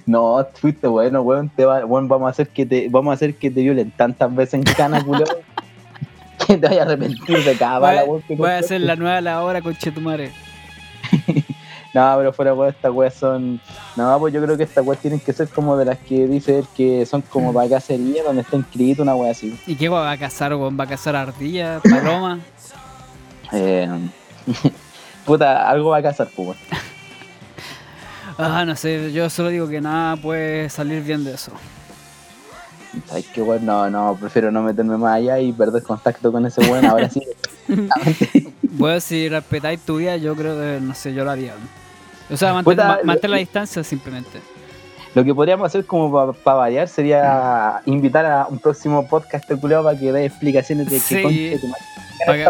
No, 0.07 0.47
fuiste 0.55 0.87
bueno, 0.87 1.21
weón. 1.23 1.49
Te 1.51 1.65
va, 1.65 1.85
weón, 1.85 2.09
vamos 2.09 2.27
a 2.29 2.31
hacer 2.31 2.49
que 2.49 2.65
te, 2.65 2.89
vamos 2.89 3.11
a 3.11 3.15
hacer 3.15 3.35
que 3.35 3.51
te 3.51 3.61
violen 3.61 3.91
tantas 3.91 4.35
veces 4.35 4.55
en 4.55 4.63
cana, 4.63 5.05
culiao. 5.05 5.27
que 6.47 6.57
te 6.57 6.67
vayas 6.69 6.81
a 6.81 6.83
arrepentir 6.93 7.45
de 7.45 7.57
cada 7.57 7.79
bala, 7.81 8.01
a- 8.03 8.05
weón. 8.05 8.23
voy 8.31 8.51
a 8.51 8.59
hacer 8.59 8.81
la 8.81 8.97
nueva 8.97 9.21
la 9.21 9.43
hora, 9.43 9.61
concha 9.61 9.91
de 9.91 9.93
tu 9.93 10.01
madre. 10.01 10.31
No, 11.95 12.15
pero 12.19 12.33
fuera 12.33 12.55
weón, 12.55 12.71
estas 12.71 12.93
weas 12.93 13.15
son. 13.15 13.61
No, 13.97 14.19
pues 14.19 14.35
yo 14.35 14.43
creo 14.43 14.57
que 14.57 14.65
estas 14.65 14.87
weas 14.87 15.01
tienen 15.01 15.21
que 15.21 15.33
ser 15.33 15.49
como 15.49 15.77
de 15.77 15.87
las 15.87 15.99
que 15.99 16.27
dice 16.27 16.59
él 16.59 16.67
que 16.77 17.07
son 17.07 17.23
como 17.23 17.53
para 17.53 17.69
cacería, 17.69 18.23
donde 18.23 18.43
está 18.43 18.57
inscrito 18.57 19.03
una 19.03 19.15
wea 19.15 19.33
así. 19.33 19.59
¿Y 19.67 19.75
qué 19.75 19.89
va 19.89 20.11
a 20.11 20.19
cazar, 20.19 20.55
weón? 20.55 20.79
¿Va 20.79 20.85
a 20.85 20.87
cazar 20.87 21.17
ardilla, 21.17 21.81
paloma? 21.81 22.39
Eh, 23.51 23.89
puta, 25.25 25.71
algo 25.71 25.89
va 25.89 25.97
a 25.97 26.03
cazar, 26.03 26.29
pues, 26.37 26.49
weón. 26.49 26.59
Ah, 28.37 28.67
no 28.67 28.77
sé, 28.77 29.11
yo 29.11 29.31
solo 29.31 29.49
digo 29.49 29.67
que 29.69 29.81
nada 29.81 30.17
puede 30.17 30.69
salir 30.69 31.03
bien 31.03 31.25
de 31.25 31.33
eso. 31.33 31.53
Ay, 33.11 33.25
qué 33.33 33.41
weón, 33.41 33.65
no, 33.65 33.89
no, 33.89 34.17
prefiero 34.21 34.53
no 34.53 34.63
meterme 34.63 34.99
más 34.99 35.17
allá 35.17 35.39
y 35.41 35.51
perder 35.53 35.83
contacto 35.83 36.31
con 36.31 36.45
ese 36.45 36.61
weón. 36.61 36.85
Ahora 36.85 37.09
sí, 37.09 37.23
Bueno, 38.63 39.01
si 39.01 39.29
respetáis 39.29 39.81
tu 39.81 39.97
vida, 39.97 40.17
yo 40.17 40.35
creo 40.35 40.57
que, 40.59 40.81
no 40.81 40.95
sé, 40.95 41.13
yo 41.15 41.25
lo 41.25 41.31
haría. 41.31 41.55
O 42.31 42.37
sea, 42.37 42.53
mantén, 42.55 42.77
ma- 42.77 42.99
mantén 43.05 43.31
la 43.31 43.37
distancia 43.39 43.83
simplemente. 43.85 44.41
Lo 45.15 45.25
que 45.25 45.35
podríamos 45.35 45.67
hacer 45.67 45.85
como 45.87 46.33
para 46.45 46.57
variar 46.57 46.89
sería 46.89 47.81
invitar 47.87 48.27
a 48.27 48.47
un 48.49 48.59
próximo 48.59 49.07
podcast 49.09 49.49
de 49.49 49.59
culiao 49.59 49.83
para 49.83 49.99
que 49.99 50.13
dé 50.13 50.27
explicaciones 50.27 50.91
de 50.91 51.01
Sí. 51.01 51.17
qué 51.17 51.59
madre. 51.67 52.45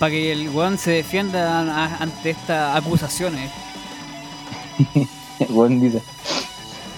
Para 0.00 0.10
que, 0.10 0.32
el 0.32 0.48
weón 0.50 0.76
se 0.76 0.90
defienda 0.90 1.60
a- 1.60 1.96
ante 2.02 2.30
estas 2.30 2.76
acusaciones. 2.76 3.50
el 5.38 5.46
weón 5.50 5.80
dice. 5.80 6.02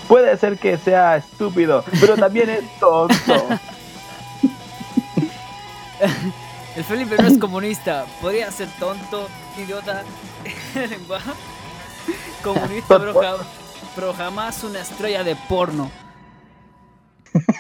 Puede 0.09 0.37
ser 0.39 0.57
que 0.57 0.79
sea 0.79 1.17
estúpido, 1.17 1.85
pero 2.01 2.17
también 2.17 2.49
es 2.49 2.61
tonto. 2.81 3.15
El 6.77 6.85
Felipe 6.85 7.17
no 7.19 7.27
es 7.29 7.39
comunista, 7.41 8.05
podría 8.21 8.51
ser 8.51 8.69
tonto, 8.79 9.29
idiota, 9.59 10.03
comunista, 12.45 12.99
pero, 12.99 13.15
ja- 13.21 13.37
pero 13.95 14.13
jamás 14.15 14.63
una 14.65 14.81
estrella 14.81 15.25
de 15.25 15.37
porno. 15.49 15.91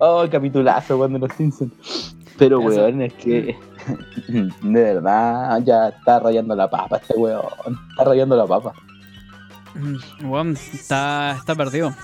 Oh, 0.00 0.26
capitulazo 0.30 0.98
cuando 0.98 1.18
los 1.20 1.32
Simpsons. 1.36 2.16
Pero 2.36 2.58
Eso. 2.58 2.66
weón, 2.82 3.00
es 3.02 3.14
que 3.14 3.56
de 4.26 4.82
verdad 4.82 5.60
ya 5.64 5.88
está 5.88 6.18
rayando 6.18 6.54
la 6.56 6.68
papa 6.68 6.96
este 6.96 7.14
weón. 7.14 7.44
Está 7.90 8.04
rayando 8.04 8.36
la 8.36 8.44
papa. 8.46 8.72
Mm, 9.74 10.28
Weón, 10.30 10.52
está, 10.56 11.36
está 11.38 11.54
perdido. 11.54 11.94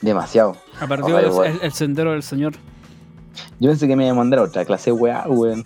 Demasiado. 0.00 0.56
Ha 0.80 0.86
perdido 0.86 1.42
el 1.44 1.72
sendero 1.72 2.12
del 2.12 2.22
señor. 2.22 2.54
Yo 3.60 3.68
pensé 3.68 3.86
que 3.86 3.94
me 3.94 4.04
iba 4.04 4.12
a 4.12 4.16
mandar 4.16 4.40
otra 4.40 4.64
clase 4.64 4.90
weá, 4.90 5.24
weón. 5.28 5.64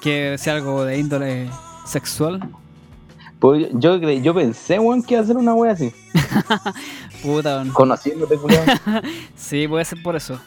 Que 0.00 0.36
sea 0.38 0.54
algo 0.54 0.84
de 0.84 0.98
índole 0.98 1.50
sexual. 1.84 2.40
Pues 3.38 3.68
yo, 3.74 3.96
yo, 3.96 4.10
yo 4.10 4.34
pensé, 4.34 4.78
weón, 4.78 5.02
que 5.02 5.14
iba 5.14 5.20
a 5.20 5.24
hacer 5.24 5.36
una 5.36 5.52
wea 5.52 5.72
así. 5.72 5.92
Puta, 7.22 7.56
weón. 7.56 7.68
Conociéndote, 7.70 8.36
culiao. 8.38 8.64
Sí, 9.36 9.68
puede 9.68 9.84
ser 9.84 10.02
por 10.02 10.16
eso. 10.16 10.40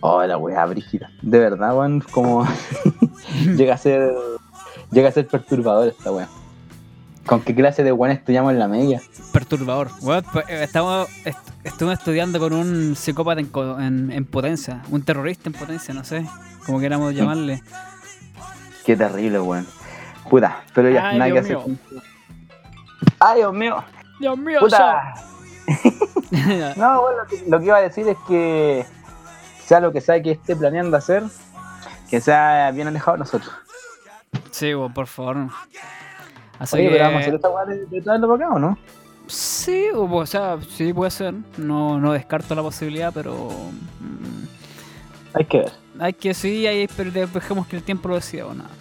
Oh, 0.00 0.22
la 0.24 0.38
weá 0.38 0.64
brígida. 0.66 1.10
De 1.22 1.40
verdad, 1.40 1.76
weón, 1.76 2.00
como 2.12 2.46
llega 3.56 3.74
a 3.74 3.78
ser. 3.78 4.14
Llega 4.92 5.08
a 5.08 5.12
ser 5.12 5.26
perturbador 5.26 5.88
esta 5.88 6.12
weá. 6.12 6.28
¿Con 7.26 7.42
qué 7.42 7.54
clase 7.54 7.82
de 7.82 7.90
weón 7.92 8.12
estudiamos 8.12 8.52
en 8.52 8.58
la 8.60 8.68
media? 8.68 9.00
Perturbador. 9.32 9.90
Weón, 10.00 10.24
pues, 10.32 10.48
eh, 10.48 10.62
estamos, 10.62 11.08
est- 11.24 11.38
estuve 11.64 11.92
estudiando 11.92 12.38
con 12.38 12.52
un 12.52 12.94
psicópata 12.94 13.40
en, 13.40 13.50
en- 13.82 14.12
en 14.12 14.24
potencia. 14.24 14.82
Un 14.90 15.02
terrorista 15.02 15.48
en 15.48 15.54
potencia, 15.54 15.92
no 15.92 16.04
sé. 16.04 16.24
Como 16.64 16.78
queramos 16.78 17.12
llamarle. 17.14 17.62
Qué 18.84 18.96
terrible, 18.96 19.40
weón. 19.40 19.66
Puta, 20.30 20.62
pero 20.74 20.88
ya, 20.90 21.08
Ay, 21.08 21.18
nada 21.18 21.30
que 21.32 21.42
Dios 21.42 21.60
hacer. 21.62 21.68
mío. 21.68 21.78
Ay, 23.18 23.36
Dios 23.38 23.52
mío. 23.52 23.84
Dios 24.20 24.38
mío, 24.38 24.60
Puta. 24.60 25.14
No, 26.76 27.00
bueno, 27.02 27.18
lo 27.22 27.26
que, 27.28 27.44
lo 27.48 27.58
que 27.58 27.64
iba 27.66 27.76
a 27.76 27.80
decir 27.80 28.06
es 28.08 28.16
que 28.28 28.84
sea 29.64 29.80
lo 29.80 29.92
que 29.92 30.00
sea 30.00 30.22
que 30.22 30.32
esté 30.32 30.54
planeando 30.54 30.96
hacer, 30.96 31.24
que 32.08 32.20
sea 32.20 32.70
bien 32.72 32.86
alejado 32.88 33.12
de 33.16 33.18
nosotros. 33.20 33.50
Sí, 34.52 34.74
weón, 34.74 34.92
por 34.92 35.06
favor. 35.08 35.48
Así 36.58 36.76
Oye, 36.76 36.84
que... 36.84 36.90
pero 36.90 37.04
vamos 37.04 37.18
a 37.18 37.20
hacer 37.20 37.34
esta 37.34 37.48
weá 37.50 37.64
de, 37.66 37.86
de 37.86 38.02
traerlo 38.02 38.28
para 38.28 38.46
acá, 38.46 38.54
¿o 38.56 38.58
no? 38.58 38.80
Sí, 39.26 39.86
o, 39.94 40.04
o 40.04 40.26
sea, 40.26 40.58
sí 40.68 40.92
puede 40.92 41.10
ser. 41.10 41.34
No, 41.56 41.98
no 42.00 42.12
descarto 42.12 42.54
la 42.54 42.62
posibilidad, 42.62 43.12
pero... 43.12 43.70
mm, 43.98 44.48
Hay 45.34 45.44
que 45.46 45.58
ver. 45.58 45.72
hay 45.98 46.12
que 46.14 46.34
sí, 46.34 46.66
hay, 46.66 46.86
pero 46.88 47.10
dejemos 47.10 47.66
que 47.66 47.76
el 47.76 47.84
tiempo 47.84 48.08
lo 48.08 48.14
decida 48.16 48.46
o 48.46 48.54
nada. 48.54 48.78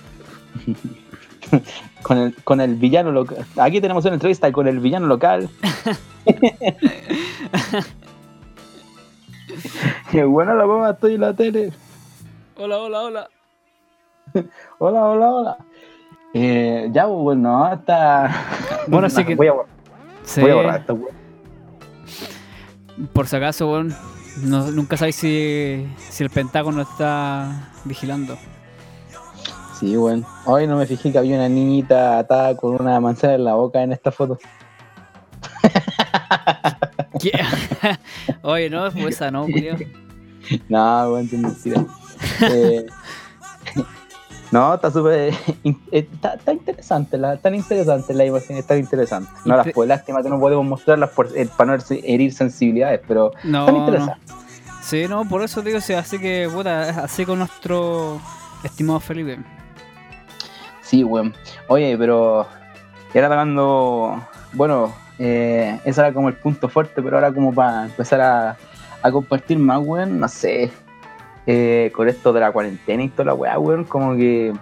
Con 2.01 2.17
el, 2.17 2.35
con 2.43 2.59
el 2.61 2.75
villano 2.75 3.11
local. 3.11 3.45
Aquí 3.57 3.79
tenemos 3.81 4.03
una 4.05 4.13
entrevista 4.15 4.51
con 4.51 4.67
el 4.67 4.79
villano 4.79 5.05
local. 5.07 5.49
Qué 10.11 10.23
buena 10.23 10.53
la 10.55 10.65
mamá, 10.65 10.91
estoy 10.91 11.15
en 11.15 11.21
la 11.21 11.33
tele. 11.35 11.73
Hola, 12.55 12.77
hola, 12.79 13.01
hola. 13.01 13.29
Hola, 14.79 15.03
hola, 15.05 15.31
hola. 15.31 15.64
Eh, 16.38 16.89
ya, 16.91 17.06
pues, 17.08 17.17
bueno, 17.17 17.63
hasta. 17.63 18.30
Bueno, 18.88 19.08
así 19.08 19.24
que- 19.26 19.36
Voy 19.36 19.48
a, 19.48 19.54
borrar- 19.54 19.67
Sí, 20.24 20.41
voy 20.41 20.52
a 20.52 20.56
borrar 20.56 20.80
esta 20.82 20.93
por 23.13 23.28
si 23.28 23.36
acaso, 23.36 23.69
weón, 23.71 23.93
no- 24.43 24.71
nunca 24.71 24.95
sabéis 24.98 25.15
si, 25.17 25.86
si 26.10 26.24
el 26.24 26.30
Pentágono 26.30 26.82
está 26.82 27.69
vigilando. 27.84 28.38
Sí, 29.80 29.95
bueno. 29.98 30.26
Hoy 30.45 30.65
no 30.67 30.78
me 30.78 30.86
fijé 30.86 31.12
que 31.12 31.17
había 31.17 31.36
una 31.36 31.50
niñita 31.50 32.17
atada 32.19 32.56
con 32.56 32.80
una 32.82 33.00
manzana 33.02 33.34
en 33.36 33.43
la 33.43 33.56
boca 33.56 33.82
en 33.84 33.91
esta 33.91 34.12
foto. 34.12 34.38
¿Qué? 37.19 37.32
Oye, 38.41 38.69
no, 38.69 38.89
pues 38.91 39.15
esa 39.15 39.32
no, 39.32 39.43
culiao. 39.43 39.78
No, 40.69 41.10
bueno, 41.12 41.28
es 41.32 41.34
mentira. 41.39 41.86
Eh, 42.41 42.86
no, 44.56 44.74
está 44.76 44.91
súper. 44.91 45.34
eh, 45.63 45.76
Está, 45.91 46.36
está 46.36 46.54
interesante, 46.54 47.18
la, 47.18 47.38
tan 47.38 47.56
interesante 47.56 48.13
la 48.13 48.26
imagen, 48.26 48.58
está 48.58 48.78
interesante. 48.78 49.30
No 49.46 49.58
las 49.58 49.72
puedo, 49.72 49.88
lástima 49.88 50.24
que 50.24 50.30
no 50.30 50.39
podemos 50.39 50.65
mostrarlas 50.65 51.10
por, 51.12 51.28
para 51.58 51.78
no 51.78 51.84
herir 51.89 52.34
sensibilidades, 52.34 53.02
pero 53.08 53.32
No, 53.44 53.65
tan 53.65 53.76
no. 53.76 53.86
interesante. 53.86 54.22
Sí, 54.82 55.06
no, 55.10 55.28
por 55.28 55.44
eso 55.44 55.62
digo, 55.62 55.82
sí, 55.82 55.94
así 55.94 56.20
que, 56.20 56.50
puta, 56.54 57.04
así 57.04 57.26
con 57.26 57.39
nuestro 57.39 58.22
estimado 58.63 59.00
Felipe. 59.00 59.39
Sí, 60.82 61.04
weón. 61.04 61.34
Oye, 61.68 61.98
pero. 61.98 62.48
Y 63.13 63.18
ahora 63.18 63.30
tocando 63.30 64.22
bueno, 64.54 64.94
eh, 65.20 65.80
ese 65.86 66.02
era 66.02 66.13
como 66.13 66.30
el 66.30 66.36
punto 66.36 66.70
fuerte, 66.70 67.02
pero 67.02 67.18
ahora 67.18 67.34
como 67.34 67.54
para 67.54 67.86
empezar 67.86 68.22
a, 68.22 68.58
a 69.02 69.12
compartir 69.12 69.60
más, 69.60 69.80
weón, 69.84 70.20
no 70.20 70.28
sé, 70.28 70.72
eh, 71.47 71.91
con 71.95 72.08
esto 72.10 72.34
de 72.34 72.39
la 72.39 72.51
cuarentena 72.51 73.03
y 73.03 73.10
toda 73.10 73.25
la 73.25 73.34
weá, 73.34 73.58
weón, 73.60 73.84
como 73.84 74.15
que 74.15 74.53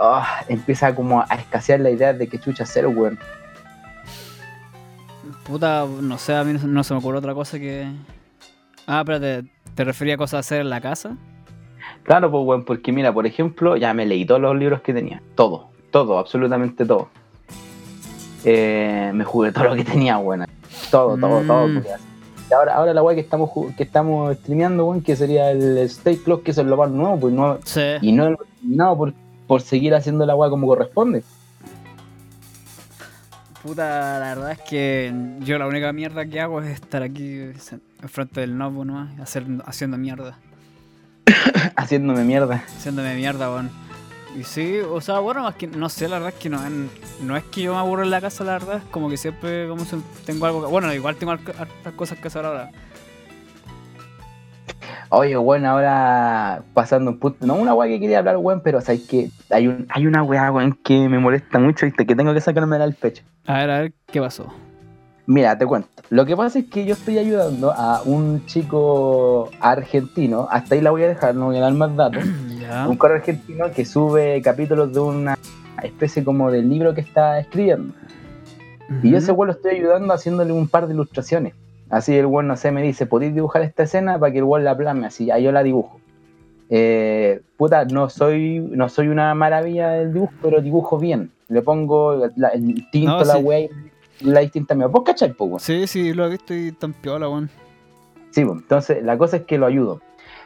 ah, 0.00 0.42
empieza 0.48 0.94
como 0.94 1.20
a 1.22 1.34
escasear 1.34 1.80
la 1.80 1.90
idea 1.90 2.12
de 2.12 2.28
que 2.28 2.38
chucha 2.38 2.64
hacer, 2.64 2.86
weón. 2.86 3.18
Puta, 5.44 5.86
no 5.86 6.18
sé, 6.18 6.34
a 6.34 6.44
mí 6.44 6.58
no, 6.62 6.84
se 6.84 6.94
me 6.94 6.98
ocurre 7.00 7.18
otra 7.18 7.34
cosa 7.34 7.58
que. 7.58 7.86
Ah, 8.86 9.00
espérate, 9.00 9.48
¿te 9.74 9.84
refería 9.84 10.14
a 10.14 10.18
cosas 10.18 10.34
a 10.34 10.38
hacer 10.40 10.60
en 10.60 10.70
la 10.70 10.80
casa? 10.80 11.16
Claro, 12.02 12.30
pues, 12.30 12.44
weón, 12.46 12.64
porque 12.64 12.92
mira, 12.92 13.12
por 13.12 13.26
ejemplo, 13.26 13.76
ya 13.76 13.92
me 13.94 14.06
leí 14.06 14.24
todos 14.24 14.40
los 14.40 14.56
libros 14.56 14.80
que 14.82 14.92
tenía, 14.94 15.22
todo, 15.34 15.70
todo, 15.90 16.18
absolutamente 16.18 16.84
todo. 16.84 17.08
Eh, 18.44 19.10
me 19.14 19.24
jugué 19.24 19.52
todo 19.52 19.64
lo 19.64 19.74
que 19.74 19.84
tenía, 19.84 20.18
weón, 20.18 20.46
todo, 20.90 21.16
todo, 21.18 21.42
todo. 21.42 21.68
Mm. 21.68 21.74
porque 21.74 21.92
así- 21.92 22.04
y 22.04 22.17
ahora, 22.54 22.74
ahora 22.74 22.94
la 22.94 23.02
weá 23.02 23.14
que 23.14 23.20
estamos 23.20 23.50
que 23.76 23.82
estamos 23.82 24.36
streameando, 24.38 24.86
weón, 24.86 25.02
que 25.02 25.16
sería 25.16 25.50
el 25.50 25.78
State 25.78 26.22
Clock, 26.24 26.42
que 26.44 26.50
es 26.52 26.56
lo 26.58 26.76
más 26.76 26.90
nuevo, 26.90 27.18
pues 27.20 27.34
no, 27.34 27.58
Sí. 27.64 27.80
y 28.02 28.12
no 28.12 28.36
terminado 28.36 28.96
por, 28.96 29.14
por 29.46 29.60
seguir 29.62 29.94
haciendo 29.94 30.24
la 30.26 30.34
weá 30.36 30.50
como 30.50 30.66
corresponde. 30.66 31.22
Puta, 33.62 34.18
la 34.20 34.34
verdad 34.34 34.52
es 34.52 34.60
que 34.60 35.12
yo 35.40 35.58
la 35.58 35.66
única 35.66 35.92
mierda 35.92 36.24
que 36.26 36.40
hago 36.40 36.62
es 36.62 36.68
estar 36.74 37.02
aquí 37.02 37.40
enfrente 38.00 38.40
del 38.40 38.56
notebook 38.56 38.86
nomás, 38.86 39.18
hacer, 39.20 39.44
haciendo 39.66 39.98
mierda. 39.98 40.38
Haciéndome 41.76 42.24
mierda. 42.24 42.62
Haciéndome 42.78 43.14
mierda, 43.16 43.50
weón. 43.50 43.70
Y 44.36 44.44
sí, 44.44 44.78
o 44.78 45.00
sea, 45.00 45.20
bueno, 45.20 45.42
más 45.42 45.54
que 45.54 45.66
no 45.66 45.88
sé, 45.88 46.08
la 46.08 46.16
verdad 46.16 46.34
es 46.34 46.40
que 46.40 46.50
no, 46.50 46.60
no 47.22 47.36
es 47.36 47.44
que 47.44 47.62
yo 47.62 47.72
me 47.72 47.78
aburro 47.78 48.02
en 48.02 48.10
la 48.10 48.20
casa, 48.20 48.44
la 48.44 48.52
verdad, 48.52 48.76
es 48.76 48.84
como 48.90 49.08
que 49.08 49.16
siempre 49.16 49.68
como 49.68 49.84
tengo 50.26 50.46
algo 50.46 50.62
que, 50.62 50.68
Bueno, 50.68 50.92
igual 50.92 51.16
tengo 51.16 51.32
hartas 51.32 51.92
cosas 51.96 52.18
que 52.18 52.28
hacer 52.28 52.44
ahora. 52.44 52.70
Oye, 55.10 55.36
bueno, 55.36 55.70
ahora 55.70 56.62
pasando 56.74 57.10
un 57.10 57.18
punto. 57.18 57.46
No, 57.46 57.54
una 57.54 57.72
weá 57.72 57.88
que 57.88 57.98
quería 57.98 58.18
hablar, 58.18 58.36
weón, 58.36 58.60
pero 58.62 58.80
sabes 58.82 59.06
que 59.08 59.30
hay, 59.50 59.66
un, 59.66 59.86
hay 59.88 60.06
una 60.06 60.22
weá, 60.22 60.52
weón, 60.52 60.78
que 60.84 61.08
me 61.08 61.18
molesta 61.18 61.58
mucho 61.58 61.86
y 61.86 61.92
que 61.92 62.14
tengo 62.14 62.34
que 62.34 62.42
sacármela 62.42 62.84
del 62.84 62.94
pecho. 62.94 63.24
A 63.46 63.54
ver, 63.54 63.70
a 63.70 63.78
ver, 63.80 63.92
¿qué 64.06 64.20
pasó? 64.20 64.52
Mira, 65.30 65.58
te 65.58 65.66
cuento. 65.66 65.88
Lo 66.08 66.24
que 66.24 66.34
pasa 66.34 66.58
es 66.58 66.64
que 66.70 66.86
yo 66.86 66.94
estoy 66.94 67.18
ayudando 67.18 67.70
a 67.70 68.00
un 68.02 68.46
chico 68.46 69.50
argentino, 69.60 70.48
hasta 70.50 70.74
ahí 70.74 70.80
la 70.80 70.90
voy 70.90 71.02
a 71.02 71.08
dejar, 71.08 71.34
no 71.34 71.46
voy 71.46 71.58
a 71.58 71.60
dar 71.60 71.74
más 71.74 71.94
datos. 71.94 72.24
Un 72.88 72.96
correo 72.96 73.16
argentino 73.18 73.70
que 73.70 73.84
sube 73.84 74.40
capítulos 74.42 74.92
de 74.92 75.00
una 75.00 75.38
especie 75.82 76.24
como 76.24 76.50
de 76.50 76.62
libro 76.62 76.94
que 76.94 77.02
está 77.02 77.38
escribiendo. 77.38 77.92
Y 79.02 79.10
yo 79.10 79.18
ese 79.18 79.32
weón 79.32 79.48
lo 79.48 79.52
estoy 79.52 79.76
ayudando 79.76 80.12
haciéndole 80.14 80.52
un 80.52 80.66
par 80.66 80.86
de 80.86 80.94
ilustraciones. 80.94 81.52
Así 81.90 82.14
el 82.16 82.24
weón, 82.26 82.46
no 82.46 82.56
sé, 82.56 82.70
me 82.72 82.82
dice, 82.82 83.04
¿podéis 83.06 83.34
dibujar 83.34 83.62
esta 83.62 83.82
escena 83.82 84.18
para 84.18 84.32
que 84.32 84.38
el 84.38 84.44
weón 84.44 84.64
la 84.64 84.74
plasme? 84.76 85.06
Así, 85.06 85.30
ahí 85.30 85.44
yo 85.44 85.52
la 85.52 85.62
dibujo. 85.62 86.00
Eh, 86.70 87.40
puta, 87.58 87.84
no 87.84 88.08
soy, 88.10 88.60
no 88.60 88.88
soy 88.88 89.08
una 89.08 89.34
maravilla 89.34 89.90
del 89.90 90.12
dibujo, 90.14 90.32
pero 90.42 90.60
dibujo 90.62 90.98
bien. 90.98 91.30
Le 91.48 91.62
pongo 91.62 92.28
la- 92.36 92.48
el 92.48 92.86
tinto, 92.90 93.18
No, 93.20 93.24
la 93.24 93.34
sí. 93.34 93.42
weá 93.42 93.68
distinta 94.40 94.74
mía. 94.74 94.86
¿Vos 94.86 95.02
cachai, 95.04 95.32
po, 95.32 95.44
weón? 95.44 95.60
Sí, 95.60 95.86
sí, 95.86 96.12
lo 96.12 96.26
he 96.26 96.30
visto 96.30 96.54
y 96.54 96.72
tan 96.72 96.92
piola, 96.92 97.28
weón. 97.28 97.48
Sí, 98.30 98.44
pues, 98.44 98.58
entonces 98.60 99.02
la 99.02 99.16
cosa 99.16 99.38
es 99.38 99.42
que 99.44 99.58
lo 99.58 99.66
ayudo. 99.66 100.00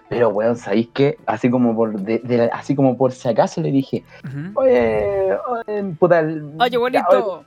Pero, 0.08 0.28
weón, 0.28 0.56
¿sabéis 0.56 0.88
qué? 0.92 1.16
Así 1.26 1.48
como 1.50 1.74
por 1.74 1.98
de- 1.98 2.18
de- 2.18 2.50
así 2.52 2.74
como 2.74 2.96
por 2.98 3.12
si 3.12 3.28
acaso 3.28 3.60
le 3.62 3.70
dije, 3.70 4.04
Ujú. 4.24 4.60
oye, 4.60 5.36
oye, 5.66 5.82
puta, 5.98 6.20
el- 6.20 6.52
Oye, 6.60 6.76
bonito. 6.76 7.44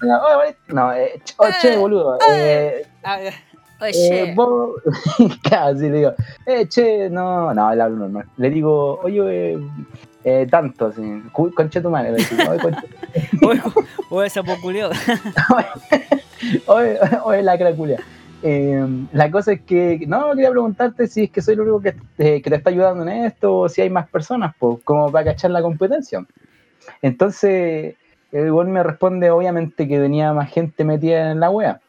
oye, 0.00 0.12
oye, 0.12 0.36
bonito. 0.36 0.58
No, 0.68 0.92
eh, 0.92 1.20
oh, 1.38 1.46
che, 1.60 1.76
boludo. 1.76 2.18
Eh, 2.30 2.86
eh, 3.80 4.32
vos, 4.36 4.80
claro, 5.42 5.76
sí, 5.76 5.88
le 5.88 5.96
digo, 5.98 6.12
eh, 6.46 6.68
che, 6.68 7.10
no, 7.10 7.52
no, 7.52 7.74
le 7.74 7.82
hablo 7.82 7.96
normal. 7.96 8.26
Le 8.36 8.50
digo, 8.50 9.00
oye, 9.02 9.58
eh, 10.24 10.46
tanto, 10.50 10.86
así, 10.86 11.02
conche 11.32 11.80
tu 11.80 11.90
madre, 11.90 12.12
oye, 12.12 12.24
conche- 12.60 12.88
Oye, 16.66 16.98
oye, 17.24 17.42
la 17.42 17.56
craculia. 17.58 18.00
Eh, 18.42 18.86
la 19.12 19.30
cosa 19.30 19.52
es 19.52 19.62
que, 19.62 20.04
no, 20.06 20.30
quería 20.34 20.50
preguntarte 20.50 21.06
si 21.06 21.24
es 21.24 21.30
que 21.30 21.40
soy 21.40 21.54
el 21.54 21.60
único 21.60 21.80
que, 21.80 21.94
eh, 22.18 22.42
que 22.42 22.50
te 22.50 22.56
está 22.56 22.68
ayudando 22.70 23.02
en 23.02 23.24
esto 23.24 23.56
o 23.60 23.68
si 23.68 23.80
hay 23.80 23.88
más 23.90 24.08
personas, 24.08 24.54
pues, 24.58 24.78
como 24.84 25.10
para 25.10 25.24
cachar 25.32 25.50
la 25.50 25.62
competencia. 25.62 26.24
Entonces, 27.02 27.94
el 28.32 28.50
weón 28.52 28.70
me 28.72 28.82
responde, 28.82 29.30
obviamente, 29.30 29.88
que 29.88 29.98
tenía 29.98 30.32
más 30.32 30.50
gente 30.50 30.84
metida 30.84 31.30
en 31.30 31.40
la 31.40 31.50
wea. 31.50 31.80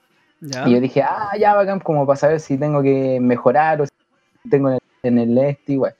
Ya. 0.42 0.68
Y 0.68 0.74
yo 0.74 0.80
dije, 0.80 1.02
ah, 1.04 1.32
ya, 1.40 1.54
bacán, 1.56 1.80
como 1.80 2.06
para 2.06 2.18
saber 2.18 2.40
si 2.40 2.58
tengo 2.58 2.82
que 2.82 3.20
mejorar 3.22 3.82
o 3.82 3.86
si 3.86 3.92
tengo 4.50 4.70
en 4.70 4.76
el, 4.76 4.82
en 5.04 5.20
el 5.20 5.38
este, 5.38 5.74
igual. 5.74 5.96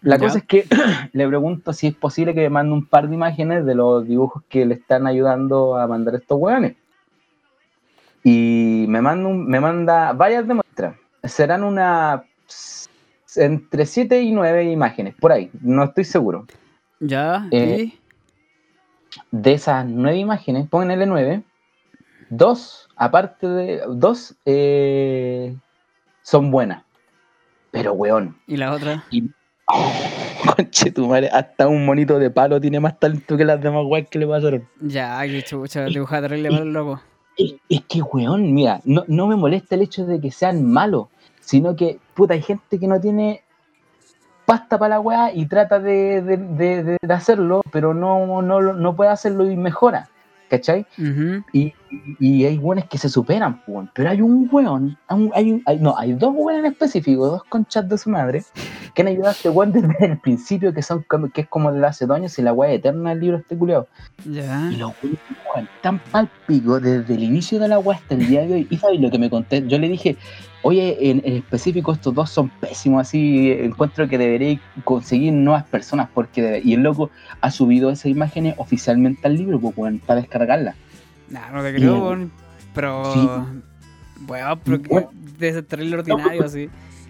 La 0.00 0.16
Ya. 0.16 0.22
cosa 0.22 0.38
es 0.38 0.44
que 0.44 0.64
le 1.12 1.26
pregunto 1.28 1.72
si 1.72 1.88
es 1.88 1.94
posible 1.94 2.34
que 2.34 2.40
me 2.42 2.50
mande 2.50 2.72
un 2.72 2.86
par 2.86 3.08
de 3.08 3.14
imágenes 3.14 3.64
de 3.66 3.74
los 3.74 4.06
dibujos 4.06 4.42
que 4.48 4.64
le 4.66 4.74
están 4.74 5.06
ayudando 5.06 5.76
a 5.76 5.86
mandar 5.86 6.14
estos 6.14 6.38
weones. 6.40 6.76
Y 8.24 8.84
me 8.88 9.00
manda, 9.00 9.28
un- 9.28 9.46
me 9.46 9.60
manda 9.60 10.12
varias 10.12 10.46
de 10.46 10.54
muestras. 10.54 10.96
Serán 11.24 11.64
una 11.64 12.24
entre 13.36 13.86
7 13.86 14.20
y 14.22 14.32
9 14.32 14.64
imágenes, 14.64 15.14
por 15.14 15.30
ahí, 15.32 15.50
no 15.62 15.84
estoy 15.84 16.04
seguro. 16.04 16.46
Ya. 17.00 17.46
Eh, 17.50 17.92
De 19.30 19.52
esas 19.52 19.86
9 19.86 20.16
imágenes, 20.18 20.68
pónganle 20.68 21.06
9, 21.06 21.42
dos, 22.30 22.88
aparte 22.96 23.46
de 23.48 23.82
dos, 23.88 24.34
eh, 24.44 25.54
son 26.22 26.50
buenas. 26.50 26.84
Pero, 27.70 27.92
weón, 27.92 28.36
Y 28.46 28.56
la 28.56 28.72
otra. 28.72 29.04
conche 30.56 30.90
tu 30.92 31.06
madre, 31.06 31.28
hasta 31.32 31.68
un 31.68 31.84
monito 31.84 32.18
de 32.18 32.30
palo 32.30 32.60
tiene 32.60 32.80
más 32.80 32.98
talento 32.98 33.36
que 33.36 33.44
las 33.44 33.60
demás 33.60 33.84
weas 33.86 34.06
que 34.08 34.18
le 34.18 34.26
pasaron. 34.26 34.66
Ya, 34.80 35.20
que 35.26 35.42
chucha, 35.42 35.84
dibujada 35.84 36.22
terrible 36.28 36.50
para 36.50 36.62
el 36.62 36.72
loco. 36.72 37.00
Es, 37.36 37.54
es 37.68 37.82
que, 37.88 38.02
weón, 38.02 38.52
mira, 38.54 38.80
no, 38.84 39.04
no 39.06 39.26
me 39.26 39.36
molesta 39.36 39.74
el 39.74 39.82
hecho 39.82 40.06
de 40.06 40.20
que 40.20 40.30
sean 40.30 40.64
malos, 40.64 41.06
sino 41.40 41.76
que, 41.76 41.98
puta, 42.14 42.34
hay 42.34 42.42
gente 42.42 42.78
que 42.78 42.86
no 42.88 43.00
tiene 43.00 43.42
pasta 44.44 44.78
para 44.78 44.96
la 44.96 45.00
weá 45.00 45.32
y 45.32 45.46
trata 45.46 45.78
de, 45.78 46.22
de- 46.22 46.36
de- 46.38 46.96
de- 47.02 47.14
hacerlo, 47.14 47.60
pero 47.70 47.92
no, 47.94 48.40
no, 48.42 48.60
no 48.72 48.96
puede 48.96 49.10
hacerlo 49.10 49.48
y 49.50 49.56
mejora, 49.56 50.08
¿cachai? 50.48 50.86
Ujú. 50.98 51.44
Y, 51.52 51.72
y 52.18 52.44
hay 52.44 52.58
weones 52.58 52.84
que 52.86 52.98
se 52.98 53.08
superan, 53.08 53.62
weón. 53.66 53.90
pero 53.94 54.10
hay 54.10 54.20
un 54.20 54.48
weón, 54.50 54.96
hay 55.08 55.52
un- 55.52 55.62
hay 55.66 55.78
no, 55.78 55.96
hay 55.96 56.12
dos 56.14 56.32
weones 56.34 56.64
en 56.64 56.72
específico, 56.72 57.26
dos 57.28 57.44
conchas 57.44 57.88
de 57.88 57.96
su 57.98 58.10
madre, 58.10 58.42
que 58.94 59.02
han 59.02 59.08
ayudado 59.08 59.28
a 59.28 59.32
este 59.32 59.48
weón 59.50 59.72
desde 59.72 60.06
el 60.06 60.18
principio, 60.18 60.72
que 60.74 60.82
son 60.82 61.04
como- 61.08 61.30
que 61.30 61.42
es 61.42 61.48
como 61.48 61.72
de 61.72 61.86
hace 61.86 62.06
dos 62.06 62.16
años 62.16 62.38
y 62.38 62.42
la 62.42 62.52
weá 62.52 62.72
eterna 62.72 63.10
del 63.10 63.20
libro 63.20 63.36
este 63.38 63.56
culiao. 63.56 63.86
Ya. 64.24 64.70
Y 64.72 64.76
los 64.76 64.92
weones 65.02 65.20
tan 65.82 65.98
pal 65.98 66.28
pico 66.46 66.78
desde 66.80 67.14
el 67.14 67.22
inicio 67.22 67.58
de 67.58 67.68
la 67.68 67.78
weá 67.78 67.96
hasta 67.98 68.14
el 68.14 68.26
día 68.26 68.46
de 68.46 68.54
hoy. 68.54 68.66
Y 68.70 68.76
sabes 68.76 69.00
lo 69.00 69.10
que 69.10 69.18
me 69.18 69.30
conté, 69.30 69.66
yo 69.66 69.78
le 69.78 69.88
dije, 69.88 70.16
oye, 70.62 71.10
en, 71.10 71.22
en 71.24 71.36
específico 71.36 71.92
estos 71.92 72.14
dos 72.14 72.30
son 72.30 72.48
pésimos, 72.48 73.02
así 73.02 73.52
encuentro 73.52 74.08
que 74.08 74.18
deberéis 74.18 74.60
conseguir 74.84 75.32
nuevas 75.32 75.64
personas, 75.64 76.08
porque 76.12 76.42
debe-". 76.42 76.62
y 76.64 76.74
el 76.74 76.82
loco 76.82 77.10
ha 77.40 77.50
subido 77.50 77.90
esas 77.90 78.06
imágenes 78.06 78.54
oficialmente 78.58 79.26
al 79.26 79.36
libro, 79.36 79.58
pues, 79.60 80.00
para 80.06 80.20
descargarlas. 80.20 80.76
Nah, 81.28 81.50
no 81.50 81.62
te 81.62 81.74
creo. 81.74 82.28
Pero. 82.74 83.12
Sí. 83.12 83.28
Weón, 84.26 84.60
pero 84.64 84.82
que 84.82 84.88
Bueno. 84.88 85.10
debe 85.38 85.52
ser 85.52 85.64
terrible 85.64 85.96
ordinario 85.96 86.44
así. 86.44 86.68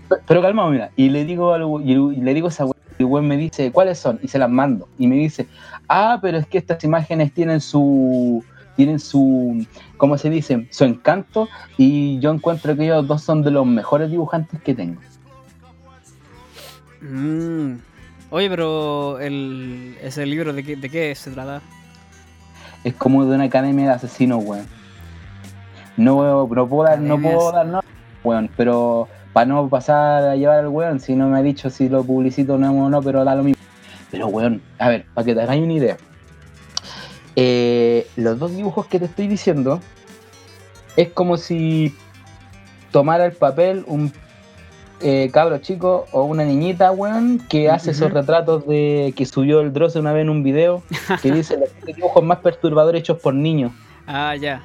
Pero, 0.08 0.20
pero 0.26 0.42
calmado, 0.42 0.70
mira, 0.70 0.90
y 0.96 1.08
le 1.08 1.24
digo 1.24 1.52
algo, 1.52 1.80
y, 1.80 1.92
y 1.92 2.20
le 2.20 2.34
digo 2.34 2.48
a 2.48 2.50
esa 2.50 2.66
y 2.98 3.04
el 3.04 3.06
weón 3.06 3.28
me 3.28 3.36
dice, 3.36 3.70
¿cuáles 3.70 3.98
son? 3.98 4.18
Y 4.22 4.28
se 4.28 4.38
las 4.38 4.50
mando. 4.50 4.88
Y 4.98 5.06
me 5.06 5.14
dice, 5.16 5.46
ah, 5.88 6.18
pero 6.20 6.36
es 6.38 6.46
que 6.46 6.58
estas 6.58 6.82
imágenes 6.82 7.32
tienen 7.32 7.60
su, 7.60 8.44
tienen 8.78 9.00
su, 9.00 9.66
¿cómo 9.96 10.16
se 10.18 10.30
dice? 10.30 10.68
Su 10.70 10.84
encanto, 10.84 11.48
y 11.76 12.20
yo 12.20 12.30
encuentro 12.30 12.76
que 12.76 12.84
ellos 12.84 13.08
dos 13.08 13.22
son 13.22 13.42
de 13.42 13.50
los 13.50 13.66
mejores 13.66 14.08
dibujantes 14.08 14.62
que 14.62 14.72
tengo. 14.72 15.00
Mm. 17.00 17.72
Oye, 18.30 18.48
pero 18.48 19.18
el, 19.18 19.96
ese 20.00 20.24
libro, 20.26 20.52
¿de 20.52 20.62
qué, 20.62 20.76
¿de 20.76 20.88
qué 20.88 21.12
se 21.16 21.32
trata? 21.32 21.60
Es 22.84 22.94
como 22.94 23.24
de 23.24 23.34
una 23.34 23.44
academia 23.44 23.86
de 23.86 23.94
asesinos, 23.94 24.44
weón. 24.44 24.66
No, 25.96 26.46
no 26.46 26.68
puedo 26.68 26.84
dar, 26.84 27.00
no 27.00 27.20
puedo 27.20 27.50
dar 27.50 27.66
no, 27.66 27.80
weón, 28.22 28.48
pero 28.56 29.08
para 29.32 29.46
no 29.46 29.68
pasar 29.68 30.22
a 30.22 30.36
llevar 30.36 30.60
al 30.60 30.68
weón, 30.68 31.00
si 31.00 31.16
no 31.16 31.26
me 31.26 31.40
ha 31.40 31.42
dicho 31.42 31.68
si 31.68 31.88
lo 31.88 32.04
publicito 32.04 32.54
o 32.54 32.58
no, 32.58 32.88
no, 32.88 33.02
pero 33.02 33.24
da 33.24 33.34
lo 33.34 33.42
mismo. 33.42 33.60
Pero 34.12 34.28
weón, 34.28 34.62
a 34.78 34.88
ver, 34.88 35.04
para 35.14 35.24
que 35.24 35.34
te 35.34 35.42
hagáis 35.42 35.64
una 35.64 35.72
idea. 35.72 35.96
Eh, 37.40 38.04
los 38.16 38.36
dos 38.40 38.50
dibujos 38.56 38.86
que 38.86 38.98
te 38.98 39.04
estoy 39.04 39.28
diciendo 39.28 39.78
es 40.96 41.08
como 41.10 41.36
si 41.36 41.94
tomara 42.90 43.26
el 43.26 43.32
papel 43.32 43.84
un 43.86 44.12
eh, 45.00 45.30
cabro 45.32 45.58
chico 45.58 46.06
o 46.10 46.24
una 46.24 46.44
niñita, 46.44 46.90
weón, 46.90 47.38
que 47.48 47.70
hace 47.70 47.92
esos 47.92 48.12
retratos 48.12 48.66
de 48.66 49.14
que 49.16 49.24
subió 49.24 49.60
el 49.60 49.72
Dross 49.72 49.94
una 49.94 50.12
vez 50.12 50.22
en 50.22 50.30
un 50.30 50.42
video 50.42 50.82
que 51.22 51.30
dice 51.32 51.56
los 51.56 51.70
dibujos 51.86 52.24
más 52.24 52.38
perturbadores 52.38 53.02
hechos 53.02 53.20
por 53.20 53.34
niños. 53.34 53.70
Ah, 54.08 54.34
ya. 54.34 54.60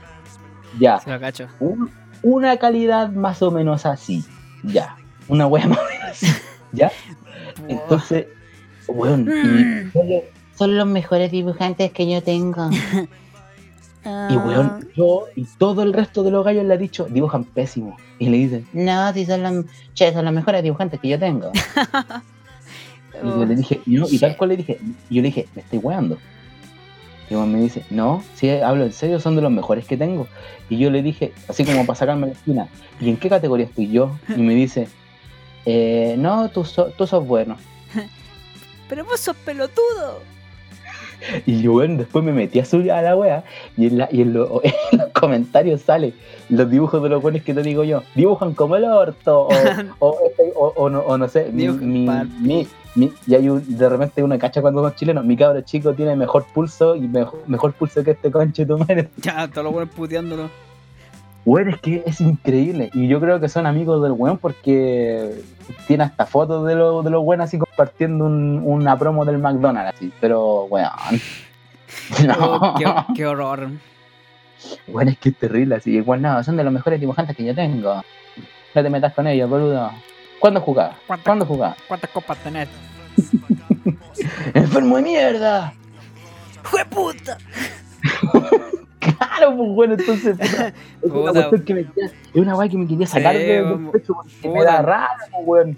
Ya. 0.79 0.99
Se 0.99 1.11
lo 1.11 1.19
cacho. 1.19 1.47
Un- 1.59 1.91
una 2.23 2.57
calidad 2.57 3.09
más 3.11 3.43
o 3.43 3.51
menos 3.51 3.85
así. 3.85 4.25
Ya. 4.63 4.95
Una 5.27 5.45
wea 5.45 5.67
más 5.67 5.77
o 5.77 5.83
menos 5.85 6.09
así. 6.09 6.25
¿Ya? 6.71 6.91
Entonces, 7.67 8.25
weón, 8.87 9.29
y 9.29 9.91
son 10.57 10.77
los- 10.77 10.87
mejores 10.87 11.31
dibujantes 11.31 11.91
que 11.91 12.09
yo 12.09 12.21
tengo. 12.23 12.69
Y 14.29 14.35
weón, 14.35 14.85
yo 14.97 15.27
y 15.33 15.45
todo 15.57 15.81
el 15.81 15.93
resto 15.93 16.23
de 16.23 16.31
los 16.31 16.43
gallos 16.43 16.65
le 16.65 16.73
ha 16.73 16.77
dicho, 16.77 17.05
dibujan 17.09 17.45
pésimo. 17.45 17.95
Y 18.19 18.27
le 18.27 18.37
dicen, 18.37 18.67
no, 18.73 19.13
si 19.13 19.25
son 19.25 19.41
los, 19.43 19.65
che, 19.93 20.11
son 20.11 20.25
los 20.25 20.33
mejores 20.33 20.61
dibujantes 20.61 20.99
que 20.99 21.07
yo 21.09 21.17
tengo. 21.19 21.51
Y 23.23 23.27
yo 23.39 23.45
le 23.45 23.55
dije, 23.55 23.79
y, 23.85 24.19
tal 24.19 24.35
cual 24.35 24.49
le 24.49 24.57
dije, 24.57 24.79
yo 25.09 25.21
le 25.21 25.27
dije, 25.29 25.47
me 25.55 25.61
estoy 25.61 25.79
weando. 25.79 26.17
Y 27.29 27.35
me 27.35 27.61
dice, 27.61 27.85
no, 27.91 28.21
si 28.33 28.49
hablo 28.49 28.83
en 28.83 28.91
serio, 28.91 29.19
son 29.21 29.35
de 29.37 29.41
los 29.41 29.51
mejores 29.51 29.85
que 29.85 29.95
tengo. 29.95 30.27
Y 30.69 30.77
yo 30.79 30.89
le 30.91 31.01
dije, 31.01 31.31
así 31.47 31.63
como 31.63 31.85
para 31.85 31.97
sacarme 31.97 32.27
la 32.27 32.33
esquina, 32.33 32.67
¿y 32.99 33.09
en 33.09 33.17
qué 33.17 33.29
categoría 33.29 33.67
estoy 33.67 33.89
yo? 33.89 34.17
Y 34.35 34.41
me 34.41 34.53
dice, 34.55 34.87
eh, 35.65 36.15
no, 36.17 36.49
tú, 36.49 36.65
so- 36.65 36.91
tú 36.97 37.07
sos 37.07 37.25
bueno. 37.25 37.55
Pero 38.89 39.05
vos 39.05 39.19
sos 39.21 39.35
pelotudo. 39.37 40.21
Y 41.45 41.61
yo, 41.61 41.73
bueno, 41.73 41.97
después 41.97 42.23
me 42.23 42.31
metí 42.33 42.59
a 42.59 42.65
subir 42.65 42.91
a 42.91 43.01
la 43.01 43.15
wea 43.15 43.43
y 43.77 43.87
en, 43.87 43.97
la- 43.97 44.09
y 44.11 44.21
en, 44.21 44.33
lo- 44.33 44.61
en 44.91 44.97
los 44.99 45.09
comentarios 45.09 45.81
sale 45.81 46.13
los 46.49 46.69
dibujos 46.69 47.01
de 47.01 47.09
los 47.09 47.21
buenos 47.21 47.41
que 47.43 47.53
te 47.53 47.61
digo 47.63 47.83
yo. 47.83 48.03
Dibujan 48.15 48.53
como 48.53 48.75
el 48.75 48.83
orto, 48.85 49.47
o, 49.47 49.49
o, 49.99 50.17
este, 50.29 50.51
o- 50.55 50.73
o 50.75 50.89
no, 50.89 50.99
o 50.99 51.17
no 51.17 51.27
sé, 51.27 51.49
mi, 51.51 51.63
mi- 52.41 52.67
mi- 52.95 53.11
y 53.25 53.33
hay 53.33 53.49
un, 53.49 53.63
de 53.77 53.89
repente 53.89 54.21
una 54.21 54.37
cacha 54.37 54.61
cuando 54.61 54.83
son 54.83 54.93
chilenos. 54.95 55.25
Mi 55.25 55.35
cabro 55.35 55.59
chico 55.61 55.93
tiene 55.93 56.15
mejor 56.15 56.45
pulso 56.53 56.95
y 56.95 57.01
mejor, 57.07 57.39
mejor 57.47 57.73
pulso 57.73 58.03
que 58.03 58.11
este 58.11 58.29
conche 58.29 58.65
tu 58.67 58.77
madre. 58.77 59.09
Ya, 59.17 59.47
todos 59.47 59.63
los 59.63 59.73
buenos 59.73 59.95
puteándolo. 59.95 60.49
Bueno, 61.45 61.71
es 61.71 61.77
que 61.81 62.03
es 62.05 62.21
increíble. 62.21 62.89
Y 62.93 63.07
yo 63.07 63.19
creo 63.19 63.39
que 63.39 63.49
son 63.49 63.65
amigos 63.65 64.01
del 64.01 64.13
weón 64.13 64.37
porque 64.37 65.41
tiene 65.87 66.05
hasta 66.05 66.25
fotos 66.25 66.65
de, 66.65 66.75
lo- 66.75 67.03
de 67.03 67.09
los 67.09 67.23
buenos 67.23 67.45
así 67.45 67.57
compartiendo 67.59 68.25
un- 68.25 68.61
una 68.65 68.97
promo 68.97 69.25
del 69.25 69.37
McDonald's 69.39 69.93
así. 69.95 70.11
Pero, 70.21 70.65
weón. 70.65 70.89
No. 72.25 72.33
Oh, 72.39 72.75
qué, 72.75 72.85
qué 73.15 73.25
horror. 73.27 73.69
Bueno, 74.87 75.11
es 75.11 75.17
que 75.19 75.29
es 75.29 75.37
terrible, 75.37 75.75
así. 75.75 75.91
Igual 75.95 76.21
no, 76.21 76.43
son 76.43 76.57
de 76.57 76.63
los 76.63 76.73
mejores 76.73 76.99
dibujantes 76.99 77.35
que 77.35 77.43
yo 77.45 77.53
tengo. 77.53 78.01
No 78.75 78.83
te 78.83 78.89
metas 78.89 79.13
con 79.13 79.27
ellos, 79.27 79.49
boludo. 79.49 79.91
¿Cuándo 80.39 80.59
jugás? 80.61 80.95
¿Cuántas, 81.05 81.25
¿Cuándo 81.25 81.45
jugás? 81.45 81.75
cuántas 81.87 82.09
copas 82.09 82.37
tenés? 82.39 82.67
¡Enfermo 84.53 84.95
de 84.97 85.01
mierda! 85.03 85.73
¡Jue 86.63 86.83
puta! 86.85 87.37
Claro, 89.17 89.57
pues 89.57 89.69
bueno, 89.71 89.93
entonces. 89.97 90.37
puta, 90.37 90.71
es, 91.01 91.11
una 91.11 91.31
cuestión 91.49 91.63
que 91.63 91.73
me 91.73 91.85
quería- 91.85 92.05
es 92.33 92.41
una 92.41 92.55
weá 92.55 92.69
que 92.69 92.77
me 92.77 92.87
quería 92.87 93.07
sacar 93.07 93.33
Sí, 93.35 93.41
de, 93.43 93.63
del 93.63 93.89
pecho 93.91 94.13
porque 94.13 94.49
me 94.49 94.63
da 94.63 94.81
raro, 94.81 95.09
pues, 95.31 95.43
weón. 95.47 95.77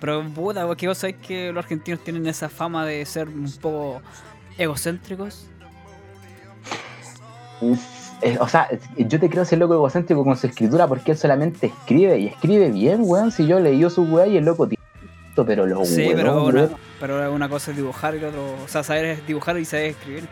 Pero 0.00 0.24
puta, 0.34 0.66
porque 0.66 0.88
vos 0.88 0.98
sabés 0.98 1.16
que 1.16 1.52
los 1.52 1.64
argentinos 1.64 2.00
tienen 2.00 2.26
esa 2.26 2.48
fama 2.48 2.86
de 2.86 3.04
ser 3.06 3.28
un 3.28 3.50
poco 3.60 4.00
egocéntricos. 4.58 5.46
Es- 7.60 8.12
es- 8.22 8.40
o 8.40 8.48
sea, 8.48 8.68
yo 8.96 9.20
te 9.20 9.28
creo 9.28 9.42
ese 9.42 9.56
loco 9.56 9.74
egocéntrico 9.74 10.24
con 10.24 10.36
su 10.36 10.46
escritura 10.46 10.86
porque 10.86 11.12
él 11.12 11.18
solamente 11.18 11.66
escribe 11.66 12.18
y 12.18 12.26
escribe 12.28 12.70
bien, 12.70 13.00
weón. 13.02 13.30
Si 13.32 13.46
yo 13.46 13.60
leí 13.60 13.88
su 13.90 14.02
weá 14.04 14.26
y 14.26 14.36
el 14.36 14.44
loco 14.44 14.66
tiene 14.68 14.82
esto, 15.28 15.44
pero 15.44 15.66
los 15.66 15.88
Sí, 15.88 16.02
weón, 16.06 16.16
pero 16.16 16.44
una, 16.44 16.60
weón. 16.62 16.76
pero 16.98 17.32
una 17.32 17.48
cosa 17.48 17.70
es 17.70 17.76
dibujar 17.76 18.14
y 18.16 18.24
otro. 18.24 18.42
O 18.64 18.68
sea, 18.68 18.82
saber 18.82 19.04
es 19.06 19.26
dibujar 19.26 19.58
y 19.58 19.64
saber 19.64 19.86
escribir. 19.86 20.24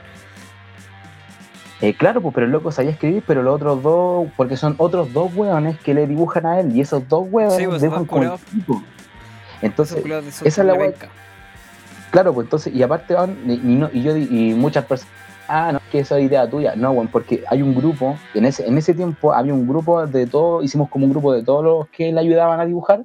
Eh, 1.81 1.95
claro, 1.95 2.21
pues, 2.21 2.35
pero 2.35 2.47
el 2.47 2.53
loco 2.53 2.73
sabía 2.73 2.91
escribir, 2.91 3.23
pero 3.27 3.43
los 3.43 3.55
otros 3.55 3.83
dos, 3.83 4.29
porque 4.37 4.57
son 4.57 4.75
otros 4.79 5.13
dos 5.13 5.33
weones 5.37 5.79
que 5.79 5.95
le 5.95 6.07
dibujan 6.09 6.45
a 6.47 6.59
él, 6.61 6.75
y 6.75 6.81
esos 6.81 7.09
dos 7.09 7.27
weones 7.31 7.57
Sí, 7.57 7.67
pues, 7.67 7.81
dibujan 7.83 8.05
como 8.05 8.23
el 8.25 8.31
pico. 8.53 8.83
Entonces, 9.63 10.05
esa 10.45 10.47
es 10.63 10.67
la 10.67 10.77
penca. 10.77 11.09
claro, 12.11 12.33
pues 12.35 12.47
entonces, 12.47 12.75
y 12.75 12.83
aparte, 12.83 13.15
van, 13.15 13.37
y, 13.47 13.53
y 13.55 13.77
no- 13.77 13.91
y 13.93 14.03
yo 14.03 14.17
y 14.17 14.55
muchas 14.55 14.85
personas, 14.87 15.13
ah, 15.49 15.71
no, 15.73 15.81
que 15.93 16.01
eso 16.01 16.17
es 16.17 16.25
idea 16.25 16.49
tuya, 16.51 16.75
no, 16.77 16.91
weón, 16.93 17.09
porque 17.09 17.45
hay 17.49 17.63
un 17.63 17.75
grupo, 17.75 18.17
en 18.35 18.45
ese, 18.45 18.67
en 18.67 18.77
ese 18.77 18.93
tiempo 18.95 19.33
había 19.33 19.55
un 19.55 19.67
grupo 19.69 20.05
de 20.07 20.27
todos, 20.27 20.65
hicimos 20.65 20.89
como 20.91 21.05
un 21.07 21.13
grupo 21.13 21.33
de 21.33 21.43
todos 21.45 21.65
los 21.65 21.89
que 21.89 22.13
le 22.13 22.21
ayudaban 22.21 22.59
a 22.61 22.67
dibujar, 22.67 23.03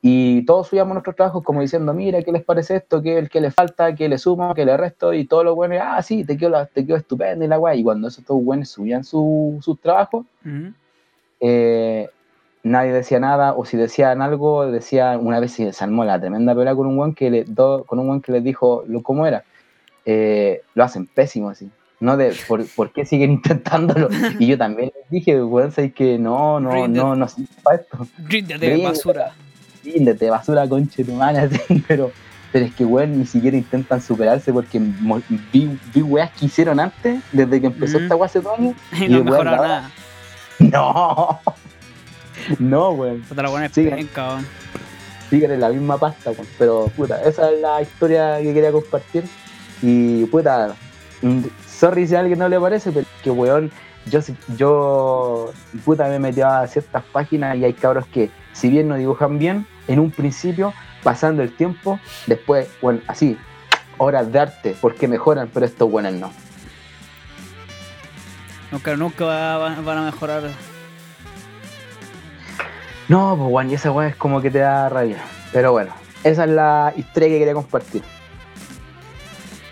y 0.00 0.44
todos 0.46 0.68
subíamos 0.68 0.94
nuestros 0.94 1.16
trabajos 1.16 1.42
como 1.42 1.60
diciendo, 1.60 1.92
mira, 1.92 2.22
¿qué 2.22 2.30
les 2.30 2.44
parece 2.44 2.76
esto? 2.76 3.02
¿Qué, 3.02 3.28
qué 3.30 3.40
le 3.40 3.50
falta? 3.50 3.94
¿Qué 3.96 4.08
le 4.08 4.16
sumo? 4.18 4.54
¿Qué 4.54 4.64
le 4.64 4.76
resto? 4.76 5.12
Y 5.12 5.24
todos 5.26 5.44
los 5.44 5.56
buenos, 5.56 5.78
ah, 5.82 6.00
sí, 6.02 6.24
te 6.24 6.36
quedó, 6.36 6.50
la- 6.50 6.66
te 6.66 6.86
quedó 6.86 6.96
estupendo 6.96 7.44
y 7.44 7.48
la 7.48 7.58
weá. 7.58 7.74
Y 7.74 7.82
cuando 7.82 8.06
esos 8.08 8.24
dos 8.24 8.42
buenos 8.44 8.68
subían 8.68 9.02
su- 9.02 9.58
sus 9.60 9.80
trabajos, 9.80 10.24
Ujú. 10.44 10.72
eh, 11.40 12.08
nadie 12.62 12.92
decía 12.92 13.18
nada, 13.20 13.54
o 13.54 13.64
si 13.64 13.76
decían 13.76 14.22
algo, 14.22 14.70
decían, 14.70 15.24
una 15.26 15.40
vez 15.40 15.52
se 15.52 15.64
desarmó 15.64 16.04
la 16.04 16.20
tremenda 16.20 16.54
pelea 16.54 16.74
con 16.74 16.86
un 16.86 16.98
weón 16.98 17.14
que 17.14 17.30
le, 17.30 17.44
do- 17.44 17.84
con 17.84 17.98
un 17.98 18.08
weón 18.08 18.20
que 18.20 18.32
les 18.32 18.44
dijo 18.44 18.84
lo, 18.86 19.02
cómo 19.02 19.26
era. 19.26 19.44
Eh, 20.04 20.62
lo 20.74 20.84
hacen 20.84 21.06
pésimo 21.06 21.50
así. 21.50 21.68
No 22.00 22.16
de 22.16 22.32
por, 22.46 22.64
¿por 22.76 22.92
qué 22.92 23.04
siguen 23.04 23.32
intentándolo? 23.42 24.08
Y 24.38 24.46
yo 24.46 24.56
también 24.56 24.92
les 24.94 25.10
dije, 25.10 25.42
weón, 25.42 25.72
sé 25.72 25.92
que 25.92 26.18
no, 26.18 26.60
no, 26.60 26.70
Ríndete. 26.70 27.04
no, 27.04 27.16
no 27.16 27.26
sirve 27.28 27.48
para 27.64 27.76
esto. 27.78 27.98
Ríndete, 28.28 28.58
Ríndete. 28.66 28.84
basura. 28.86 29.34
Ríndete, 29.94 30.30
basura 30.30 30.68
conche 30.68 31.04
tu 31.04 31.20
así, 31.22 31.84
pero, 31.88 32.10
pero 32.52 32.64
es 32.66 32.74
que 32.74 32.84
weón 32.84 33.18
ni 33.18 33.26
siquiera 33.26 33.56
intentan 33.56 34.00
superarse 34.02 34.52
porque 34.52 34.80
vi, 35.52 35.78
vi 35.94 36.02
weas 36.02 36.30
que 36.32 36.46
hicieron 36.46 36.80
antes, 36.80 37.20
desde 37.32 37.60
que 37.60 37.66
empezó 37.68 37.98
Mm. 37.98 38.02
esta 38.02 38.16
wea 38.16 38.26
hace 38.26 38.40
dos 38.40 38.58
años. 38.58 38.74
Y 38.92 39.08
no 39.08 39.18
el 39.18 39.22
weón 39.22 39.24
mejora 39.24 39.50
ahora- 39.56 39.68
nada. 39.68 39.90
No, 40.60 41.40
no, 42.58 42.90
weón. 42.90 43.22
La 43.36 43.48
buena 43.48 43.68
siguen 45.30 45.50
en 45.52 45.60
la 45.60 45.68
misma 45.68 45.98
pasta, 45.98 46.30
weón. 46.30 46.46
pero 46.58 46.90
puta, 46.96 47.22
esa 47.22 47.50
es 47.50 47.60
la 47.60 47.82
historia 47.82 48.38
que 48.42 48.52
quería 48.54 48.72
compartir. 48.72 49.24
Y 49.82 50.24
puta, 50.26 50.74
mm, 51.22 51.40
sorry 51.66 52.06
si 52.08 52.14
a 52.16 52.20
alguien 52.20 52.38
no 52.38 52.48
le 52.48 52.58
parece, 52.58 52.90
pero 52.90 53.06
que 53.22 53.30
weón, 53.30 53.70
yo, 54.06 54.20
yo 54.56 55.52
puta 55.84 56.08
me 56.08 56.18
metí 56.18 56.40
a 56.40 56.66
ciertas 56.66 57.04
páginas 57.12 57.56
y 57.56 57.64
hay 57.64 57.72
cabros 57.74 58.06
que, 58.06 58.30
si 58.52 58.68
bien 58.70 58.88
no 58.88 58.96
dibujan 58.96 59.38
bien, 59.38 59.66
en 59.88 59.98
un 59.98 60.10
principio, 60.10 60.72
pasando 61.02 61.42
el 61.42 61.54
tiempo, 61.54 61.98
después, 62.26 62.68
bueno, 62.80 63.00
así, 63.08 63.36
horas 63.96 64.30
de 64.30 64.38
arte, 64.40 64.76
porque 64.80 65.08
mejoran, 65.08 65.50
pero 65.52 65.66
estos 65.66 65.90
buenos 65.90 66.12
no. 66.14 66.30
Nunca, 68.70 68.96
nunca 68.96 69.24
va- 69.24 69.56
va- 69.58 69.80
van 69.80 69.98
a 69.98 70.02
mejorar. 70.02 70.42
No, 73.08 73.34
pues 73.38 73.50
weón, 73.50 73.70
y 73.70 73.74
esa 73.74 73.90
weón 73.90 74.10
es 74.10 74.16
como 74.16 74.40
que 74.42 74.50
te 74.50 74.58
da 74.58 74.88
rabia. 74.90 75.22
Pero 75.52 75.72
bueno, 75.72 75.92
esa 76.24 76.44
es 76.44 76.50
la 76.50 76.92
historia 76.96 77.28
que 77.30 77.38
quería 77.38 77.54
compartir. 77.54 78.02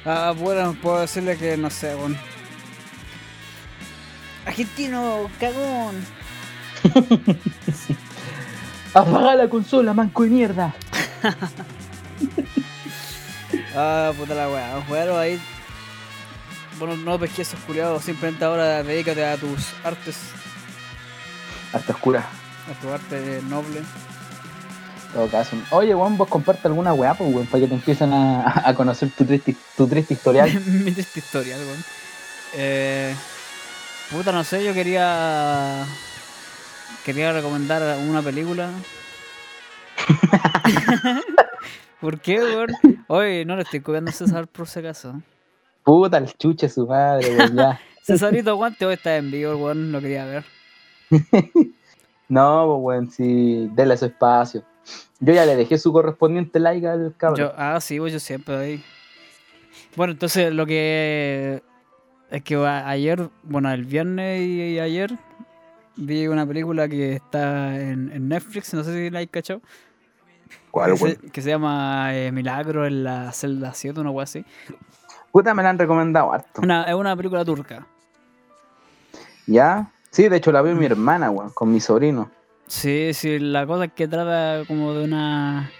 Ah, 0.06 0.32
bueno, 0.36 0.74
puedo 0.80 1.00
decirle 1.00 1.36
que 1.36 1.56
no 1.58 1.68
sé, 1.68 1.94
weón. 1.96 2.16
Argentino, 4.46 5.28
cagón. 5.38 5.96
Apaga 8.96 9.34
la 9.34 9.48
consola, 9.48 9.92
manco 9.92 10.22
de 10.22 10.30
mierda. 10.30 10.74
Ah, 13.78 14.10
puta 14.16 14.34
la 14.34 14.48
weá. 14.48 14.82
Bueno, 14.88 15.18
ahí. 15.18 15.38
Bueno, 16.78 16.96
no 16.96 17.18
pesques 17.18 17.48
esos 17.48 17.60
culiados. 17.60 18.02
Simplemente 18.02 18.42
ahora 18.42 18.82
dedícate 18.82 19.22
a 19.24 19.36
tus 19.36 19.74
artes. 19.84 20.16
Hasta 21.74 21.92
oscura. 21.92 22.20
A 22.20 22.80
tu 22.80 22.90
arte 22.90 23.42
noble. 23.48 23.80
En 23.80 25.12
todo 25.12 25.28
caso. 25.28 25.56
Oye, 25.70 25.92
Juan, 25.92 26.16
vos 26.16 26.28
comparte 26.28 26.68
alguna 26.68 26.94
weá, 26.94 27.12
pues, 27.14 27.32
weón, 27.34 27.46
para 27.46 27.62
que 27.62 27.68
te 27.68 27.74
empiecen 27.74 28.14
a, 28.14 28.62
a 28.66 28.74
conocer 28.74 29.10
tu 29.10 29.26
triste, 29.26 29.54
tu 29.76 29.86
triste 29.86 30.14
historial. 30.14 30.50
Mi 30.66 30.92
triste 30.92 31.20
historia, 31.20 31.56
weón. 31.58 31.84
Eh. 32.54 33.14
Puta, 34.10 34.32
no 34.32 34.42
sé, 34.42 34.64
yo 34.64 34.72
quería. 34.72 35.84
Quería 37.06 37.32
recomendar 37.32 38.00
una 38.00 38.20
película. 38.20 38.68
¿Por 42.00 42.18
qué, 42.18 42.40
weón? 42.40 42.70
Oye, 43.06 43.44
no 43.44 43.54
le 43.54 43.62
estoy 43.62 43.78
copiando 43.78 44.10
a 44.10 44.12
César 44.12 44.48
por 44.48 44.66
si 44.66 44.80
acaso. 44.80 45.22
Puta, 45.84 46.18
el 46.18 46.32
chuche 46.36 46.68
su 46.68 46.84
madre, 46.84 47.36
weón, 47.36 47.54
ya. 47.54 47.80
Cesarito 48.02 48.56
Guante 48.56 48.86
hoy 48.86 48.94
está 48.94 49.16
en 49.18 49.30
vivo, 49.30 49.54
weón, 49.54 49.92
lo 49.92 50.00
quería 50.00 50.24
ver. 50.24 50.44
No, 52.28 52.66
pues, 52.66 52.84
weón, 52.84 53.10
sí, 53.12 53.70
déle 53.76 53.96
su 53.96 54.06
espacio. 54.06 54.64
Yo 55.20 55.32
ya 55.32 55.46
le 55.46 55.54
dejé 55.54 55.78
su 55.78 55.92
correspondiente 55.92 56.58
like 56.58 56.88
al 56.88 57.14
cabrón. 57.16 57.38
Yo, 57.38 57.52
ah, 57.56 57.80
sí, 57.80 58.00
pues 58.00 58.14
yo 58.14 58.18
siempre 58.18 58.56
ahí. 58.56 58.84
Bueno, 59.94 60.14
entonces 60.14 60.52
lo 60.52 60.66
que 60.66 61.62
es 62.32 62.42
que 62.42 62.56
ayer, 62.56 63.30
bueno, 63.44 63.70
el 63.70 63.84
viernes 63.84 64.42
y, 64.42 64.72
y 64.72 64.80
ayer 64.80 65.16
vi 65.96 66.26
una 66.28 66.46
película 66.46 66.88
que 66.88 67.14
está 67.14 67.78
en, 67.80 68.10
en 68.12 68.28
Netflix, 68.28 68.72
no 68.74 68.84
sé 68.84 68.92
si 68.92 69.10
la 69.10 69.20
hay 69.20 69.26
cachado, 69.26 69.60
¿Cuál, 70.70 70.92
que, 70.92 70.98
se, 70.98 71.16
que 71.16 71.42
se 71.42 71.50
llama 71.50 72.14
eh, 72.14 72.30
Milagro 72.32 72.86
en 72.86 73.04
la 73.04 73.32
celda 73.32 73.72
7, 73.72 74.00
una 74.00 74.10
wea 74.10 74.24
así. 74.24 74.44
Puta, 75.32 75.54
me 75.54 75.62
la 75.62 75.70
han 75.70 75.78
recomendado 75.78 76.32
harto. 76.32 76.60
Una, 76.62 76.84
es 76.84 76.94
una 76.94 77.16
película 77.16 77.44
turca. 77.44 77.86
¿Ya? 79.46 79.90
Sí, 80.10 80.28
de 80.28 80.36
hecho 80.36 80.52
la 80.52 80.62
veo 80.62 80.74
mi 80.74 80.86
hermana, 80.86 81.30
weón, 81.30 81.50
con 81.50 81.72
mi 81.72 81.80
sobrino. 81.80 82.30
Sí, 82.66 83.12
sí, 83.14 83.38
la 83.38 83.66
cosa 83.66 83.84
es 83.84 83.92
que 83.92 84.08
trata 84.08 84.64
como 84.66 84.92
de 84.92 85.04
una 85.04 85.70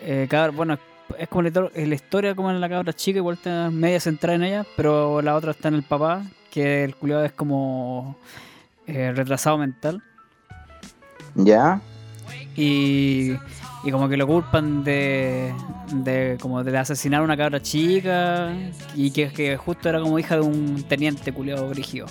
eh, 0.00 0.26
cabra, 0.28 0.50
bueno, 0.50 0.78
es 1.16 1.28
como 1.28 1.42
la, 1.42 1.50
la 1.74 1.94
historia 1.94 2.34
como 2.34 2.50
en 2.50 2.60
la 2.60 2.68
cabra 2.68 2.92
chica, 2.92 3.18
igual 3.18 3.36
está 3.36 3.70
media 3.70 4.00
centrada 4.00 4.36
en 4.36 4.42
ella, 4.42 4.66
pero 4.76 5.22
la 5.22 5.36
otra 5.36 5.52
está 5.52 5.68
en 5.68 5.74
el 5.74 5.84
papá, 5.84 6.22
que 6.50 6.84
el 6.84 6.96
culiado 6.96 7.24
es 7.24 7.32
como 7.32 8.16
eh, 8.88 9.12
retrasado 9.14 9.58
mental. 9.58 10.02
¿Ya? 11.34 11.80
Y, 12.56 13.34
y 13.84 13.90
como 13.92 14.08
que 14.08 14.16
lo 14.16 14.26
culpan 14.26 14.82
de, 14.82 15.54
de 15.92 16.36
como 16.40 16.64
de 16.64 16.76
asesinar 16.76 17.20
a 17.20 17.24
una 17.24 17.36
cabra 17.36 17.60
chica 17.62 18.52
y 18.96 19.12
que, 19.12 19.28
que 19.28 19.56
justo 19.56 19.88
era 19.88 20.00
como 20.00 20.18
hija 20.18 20.34
de 20.34 20.40
un 20.42 20.82
teniente 20.88 21.30
culiado 21.32 21.68
brígido. 21.68 22.06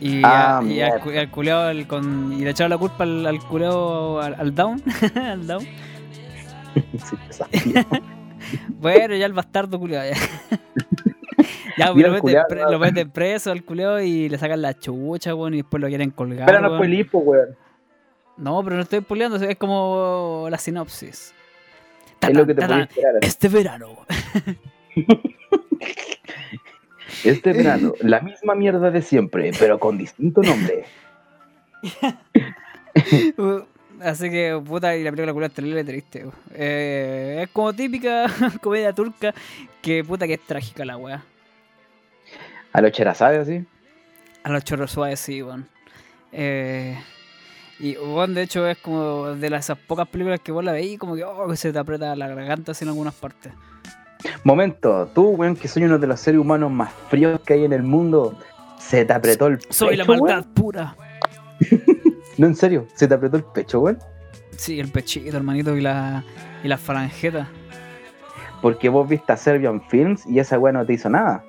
Y, 0.00 0.22
Ah, 0.24 0.58
a- 0.58 0.62
y 0.64 0.80
al, 0.80 1.00
mierda. 1.02 1.30
cu- 1.30 1.48
al 1.50 1.86
con, 1.86 2.32
y 2.32 2.38
le 2.44 2.50
echaron 2.50 2.70
la 2.70 2.78
culpa 2.78 3.04
al, 3.04 3.26
al 3.26 3.38
culiao 3.40 4.20
al, 4.20 4.34
al 4.38 4.54
down, 4.54 4.82
al 5.14 5.46
down. 5.46 5.66
Sí. 7.30 7.74
Bueno, 8.80 9.14
ya 9.16 9.26
el 9.26 9.32
bastardo 9.34 9.78
culiao 9.78 10.04
ya. 10.04 10.16
Ya, 11.78 11.94
Mira 11.94 12.08
lo, 12.08 12.14
meten, 12.14 12.20
culiao, 12.20 12.44
pre- 12.48 12.62
¿no? 12.62 12.70
lo 12.72 12.78
meten 12.78 13.10
preso 13.10 13.50
al 13.52 13.62
culiao 13.64 14.00
y 14.00 14.28
le 14.28 14.36
sacan 14.38 14.60
la 14.62 14.78
chucha, 14.78 15.34
weón, 15.34 15.54
y 15.54 15.58
después 15.58 15.80
lo 15.80 15.88
quieren 15.88 16.10
colgar. 16.10 16.46
Pero 16.46 16.60
no 16.60 16.76
fue 16.76 16.88
lipo, 16.88 17.18
weón. 17.18 17.56
No, 18.36 18.62
pero 18.62 18.76
no 18.76 18.82
estoy 18.82 19.00
puleando, 19.00 19.36
es 19.36 19.56
como 19.56 20.46
la 20.50 20.58
sinopsis. 20.58 21.34
Es 22.20 22.36
lo 22.36 22.46
que 22.46 22.54
te 22.54 22.62
podía 22.66 22.82
esperar. 22.84 23.14
Este 23.22 23.48
verano. 23.48 23.88
Este 27.24 27.52
verano, 27.52 27.94
la 28.00 28.20
misma 28.20 28.54
mierda 28.54 28.90
de 28.90 29.02
siempre, 29.02 29.50
pero 29.58 29.78
con 29.78 29.98
distinto 29.98 30.42
nombre. 30.42 30.84
Uh, 33.36 33.60
Así 34.00 34.28
que, 34.28 34.60
puta, 34.64 34.96
y 34.96 35.04
la 35.04 35.10
película 35.10 35.32
culiao 35.32 35.48
es 35.48 35.54
terrible 35.54 35.84
triste. 35.84 36.24
Eh, 36.54 37.40
es 37.44 37.48
como 37.50 37.72
típica 37.72 38.26
comedia 38.62 38.92
turca 38.92 39.32
que, 39.80 40.02
puta, 40.02 40.26
que 40.26 40.34
es 40.34 40.40
trágica 40.40 40.84
la 40.84 40.96
wea. 40.96 41.22
A 42.72 42.80
los 42.80 42.92
cherazades, 42.92 43.40
así. 43.40 43.64
A 44.42 44.50
los 44.50 44.90
suaves, 44.90 45.20
sí, 45.20 45.42
weón. 45.42 45.66
Eh, 46.32 46.98
y, 47.78 47.96
weón, 47.96 48.34
de 48.34 48.42
hecho, 48.42 48.66
es 48.66 48.78
como 48.78 49.34
de 49.34 49.50
las 49.50 49.66
esas 49.66 49.78
pocas 49.78 50.08
películas 50.08 50.40
que 50.40 50.52
vos 50.52 50.64
la 50.64 50.72
veís, 50.72 50.98
como 50.98 51.14
que, 51.14 51.24
oh, 51.24 51.48
que 51.48 51.56
se 51.56 51.72
te 51.72 51.78
aprieta 51.78 52.14
la 52.16 52.28
garganta 52.28 52.72
así 52.72 52.84
en 52.84 52.90
algunas 52.90 53.14
partes. 53.14 53.52
Momento, 54.44 55.08
tú, 55.14 55.30
weón, 55.30 55.56
que 55.56 55.68
soy 55.68 55.84
uno 55.84 55.98
de 55.98 56.06
los 56.06 56.20
seres 56.20 56.40
humanos 56.40 56.70
más 56.70 56.92
fríos 57.08 57.40
que 57.40 57.54
hay 57.54 57.64
en 57.64 57.72
el 57.72 57.82
mundo, 57.82 58.38
se 58.78 59.04
te 59.04 59.12
apretó 59.12 59.46
el 59.46 59.58
pecho. 59.58 59.72
Soy 59.72 59.96
la 59.96 60.04
weón? 60.04 60.20
maldad 60.20 60.46
pura. 60.54 60.96
No, 62.38 62.46
en 62.46 62.54
serio, 62.54 62.86
se 62.94 63.08
te 63.08 63.14
apretó 63.14 63.36
el 63.36 63.42
pecho, 63.42 63.80
weón. 63.80 63.98
Sí, 64.56 64.78
el 64.78 64.92
pechito, 64.92 65.36
hermanito, 65.36 65.76
y 65.76 65.80
la, 65.80 66.22
y 66.62 66.68
la 66.68 66.78
falanjeta. 66.78 67.48
Porque 68.62 68.88
vos 68.88 69.08
viste 69.08 69.32
a 69.32 69.36
Serbian 69.36 69.82
Films 69.88 70.24
y 70.24 70.38
esa 70.38 70.56
weá 70.56 70.72
no 70.72 70.86
te 70.86 70.92
hizo 70.92 71.10
nada. 71.10 71.44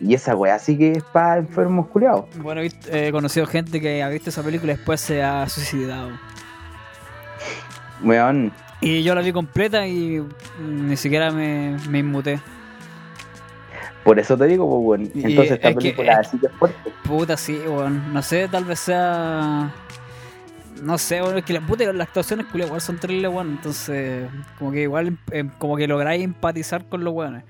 Y 0.00 0.14
esa 0.14 0.34
weá 0.34 0.58
sí 0.58 0.76
que 0.78 0.92
es 0.92 1.02
para 1.04 1.38
enfermos 1.38 1.88
culiados. 1.88 2.24
Bueno, 2.38 2.60
he 2.62 2.70
he 2.90 3.12
conocido 3.12 3.46
gente 3.46 3.80
que 3.80 4.02
ha 4.02 4.08
visto 4.08 4.30
esa 4.30 4.42
película 4.42 4.72
y 4.72 4.76
después 4.76 5.00
se 5.00 5.22
ha 5.22 5.48
suicidado. 5.48 6.10
Weón, 8.02 8.52
Y 8.80 9.02
yo 9.02 9.14
la 9.14 9.20
vi 9.22 9.32
completa 9.32 9.86
y 9.86 10.20
mm, 10.20 10.88
ni 10.88 10.96
siquiera 10.96 11.30
me, 11.30 11.76
me 11.88 11.98
inmuté. 12.00 12.40
por 14.02 14.18
eso 14.18 14.36
te 14.36 14.46
digo, 14.46 14.68
pues, 14.68 15.00
weón. 15.00 15.10
Y 15.14 15.26
Entonces 15.30 15.52
esta 15.54 15.68
es 15.68 15.74
que- 15.74 15.80
película 15.80 16.16
así 16.18 16.38
que 16.38 16.46
es 16.46 16.52
fuerte. 16.52 16.92
Puta, 17.04 17.36
sí, 17.36 17.58
weón. 17.66 18.12
No 18.12 18.22
sé, 18.22 18.48
tal 18.48 18.64
vez 18.64 18.80
sea. 18.80 19.72
No 20.82 20.98
sé, 20.98 21.20
bueno, 21.22 21.38
es 21.38 21.44
que 21.44 21.52
la 21.52 21.60
puta, 21.60 21.84
las 21.92 22.08
actuaciones 22.08 22.46
culiadas 22.46 22.68
igual 22.70 22.80
son 22.80 22.98
terribles, 22.98 23.30
weón. 23.32 23.50
Entonces, 23.50 24.28
como 24.58 24.72
que 24.72 24.82
igual, 24.82 25.16
eh, 25.30 25.44
como 25.58 25.76
que 25.76 25.86
lográis 25.86 26.24
empatizar 26.24 26.84
con 26.88 27.04
los 27.04 27.14
weones. 27.14 27.44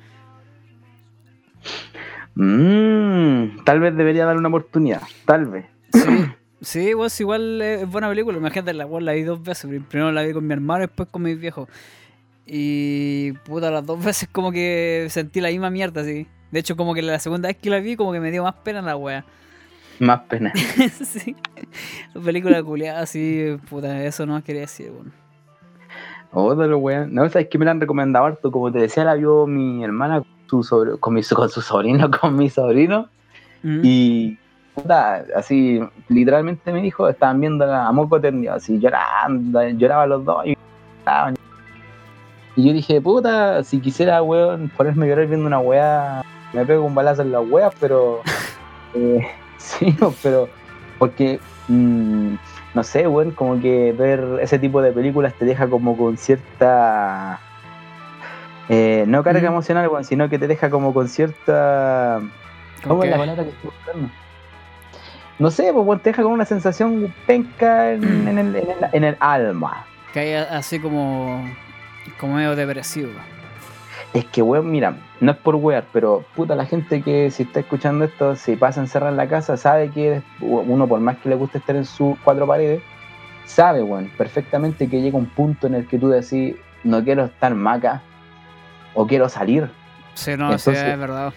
Mmm, 2.37 3.65
tal 3.65 3.81
vez 3.81 3.97
debería 3.97 4.25
darle 4.25 4.41
una 4.41 4.49
oportunidad, 4.49 5.03
tal 5.25 5.47
vez. 5.47 5.67
Sí, 6.61 6.93
sí, 7.09 7.21
igual 7.21 7.63
es 7.63 7.89
buena 7.89 8.09
película. 8.09 8.39
Imagínate, 8.39 8.75
la 8.75 8.87
la 8.87 9.13
vi 9.13 9.23
dos 9.23 9.43
veces. 9.43 9.71
Primero 9.89 10.11
la 10.13 10.23
vi 10.23 10.33
con 10.33 10.47
mi 10.47 10.53
hermano 10.53 10.85
y 10.85 10.87
después 10.87 11.09
con 11.11 11.23
mis 11.23 11.39
viejos. 11.39 11.69
Y 12.47 13.33
puta, 13.45 13.71
las 13.71 13.87
dos 13.87 14.03
veces 14.05 14.29
como 14.31 14.51
que 14.53 15.07
sentí 15.11 15.41
la 15.41 15.51
misma 15.51 15.71
mierda, 15.71 16.01
así. 16.01 16.27
De 16.51 16.61
hecho, 16.61 16.77
como 16.77 16.95
que 16.95 17.03
la 17.03 17.19
segunda 17.19 17.49
vez 17.49 17.57
que 17.57 17.71
la 17.71 17.81
vi, 17.81 17.97
como 17.97 18.13
que 18.13 18.21
me 18.21 18.31
dio 18.31 18.43
más 18.43 18.55
pena 18.55 18.83
la 18.83 18.97
wea. 18.97 19.25
Más 20.01 20.21
pena. 20.23 20.53
sí. 21.05 21.37
Película 22.25 22.63
culiada, 22.63 23.01
así, 23.01 23.57
puta, 23.69 24.05
eso 24.05 24.27
no 24.27 24.43
quería 24.43 24.63
decir, 24.63 24.91
weón. 24.91 25.13
Otro 26.33 26.79
weón. 26.79 27.15
No, 27.15 27.29
sabes 27.29 27.49
que 27.49 27.59
me 27.59 27.65
la 27.65 27.71
han 27.71 27.81
recomendado 27.81 28.25
harto. 28.25 28.51
Como 28.51 28.73
te 28.73 28.81
decía, 28.81 29.05
la 29.05 29.15
vio 29.15 29.47
mi 29.47 29.85
hermana 29.85 30.25
su, 30.49 30.63
sobre- 30.63 30.99
con 30.99 31.15
mi, 31.15 31.23
con 31.23 31.49
su 31.49 31.61
sobrino, 31.61 32.11
con 32.21 32.37
mi 32.37 32.51
sobrino. 32.51 33.09
Mm. 33.63 33.81
Y 33.83 34.39
puta, 34.75 35.25
así, 35.37 35.81
literalmente 36.09 36.73
me 36.73 36.83
dijo, 36.83 37.09
estaban 37.09 37.41
viendo 37.41 37.73
a 37.73 37.91
moco 37.93 38.21
tendido, 38.21 38.55
así 38.55 38.79
llorando, 38.79 39.63
lloraban 39.71 40.09
los 40.09 40.25
dos 40.25 40.47
y 40.47 40.57
lloraban. 41.05 41.35
Y 42.57 42.67
yo 42.67 42.73
dije, 42.73 43.01
puta, 43.01 43.65
si 43.65 43.81
quisiera, 43.81 44.23
weón, 44.23 44.71
ponerme 44.77 45.07
a 45.07 45.09
llorar 45.09 45.27
viendo 45.27 45.47
una 45.47 45.59
weá, 45.59 46.23
me 46.53 46.65
pego 46.65 46.85
un 46.85 46.95
balazo 46.95 47.23
en 47.23 47.33
las 47.33 47.43
weas, 47.49 47.73
pero. 47.81 48.21
eh, 48.95 49.27
sí, 49.59 49.95
no, 50.01 50.15
pero. 50.23 50.49
Porque. 50.99 51.41
mm, 51.69 52.35
no 52.75 52.83
sé, 52.83 53.07
weón, 53.07 53.31
como 53.31 53.61
que 53.61 53.93
ver 53.93 54.39
ese 54.41 54.59
tipo 54.59 54.83
de 54.83 54.91
películas 54.93 55.33
te 55.35 55.45
deja 55.45 55.69
como 55.69 55.97
con 55.97 56.17
cierta. 56.17 57.41
Eh, 58.69 59.05
no 59.07 59.23
carga 59.23 59.49
Mm. 59.49 59.53
emocional, 59.53 59.89
weón, 59.89 60.05
sino 60.05 60.29
que 60.29 60.39
te 60.39 60.47
deja 60.47 60.71
como 60.71 60.95
con 60.95 61.09
cierta. 61.09 62.21
¿Cómo 62.87 63.05
es 63.05 63.11
la 63.11 63.17
palabra 63.19 63.45
que 63.45 63.51
estoy 63.51 63.71
buscando? 63.71 64.11
No 65.39 65.51
sé, 65.51 65.73
pues 65.73 66.03
te 66.03 66.11
deja 66.11 66.23
con 66.23 66.33
una 66.33 66.45
sensación 66.45 67.13
penca 67.27 67.93
en, 67.93 68.29
en 68.29 68.39
el, 68.39 68.57
en, 68.57 68.71
el, 68.71 68.77
en 68.93 69.05
el 69.05 69.17
alma. 69.21 69.85
Que 70.13 70.21
hay 70.21 70.33
así 70.35 70.79
como. 70.79 71.45
como 72.21 72.35
medio 72.35 72.55
depresivo. 72.55 73.11
Es 74.13 74.25
que, 74.27 74.43
weón, 74.43 74.71
mira, 74.71 74.95
no 75.21 75.33
es 75.33 75.39
por 75.39 75.57
wear, 75.57 75.85
pero 75.93 76.25
puta, 76.37 76.55
la 76.55 76.67
gente 76.67 77.03
que 77.03 77.33
si 77.33 77.43
está 77.43 77.61
escuchando 77.61 78.05
esto, 78.05 78.37
si 78.37 78.55
pasa 78.55 78.81
encerrada 78.81 79.11
en 79.11 79.17
la 79.17 79.27
casa, 79.27 79.57
sabe 79.57 79.91
que 79.91 80.23
uno, 80.41 80.87
por 80.87 81.01
más 81.01 81.17
que 81.17 81.29
le 81.31 81.35
guste 81.35 81.59
estar 81.59 81.75
en 81.75 81.85
sus 81.85 82.17
cuatro 82.23 82.47
paredes, 82.47 82.81
sabe, 83.45 83.83
weón, 83.83 84.09
perfectamente 84.17 84.89
que 84.89 85.03
llega 85.03 85.19
un 85.19 85.27
punto 85.27 85.67
en 85.67 85.75
el 85.75 85.89
que 85.89 85.99
tú 85.99 86.11
decís, 86.11 86.55
no 86.85 87.03
quiero 87.03 87.25
estar 87.25 87.55
maca 87.57 88.03
o 88.95 89.07
quiero 89.07 89.29
salir. 89.29 89.69
Sí, 90.15 90.33
no, 90.37 90.49
sí, 90.59 90.71
Entonces- 90.71 90.85
es 90.93 90.99
verdad. 90.99 91.33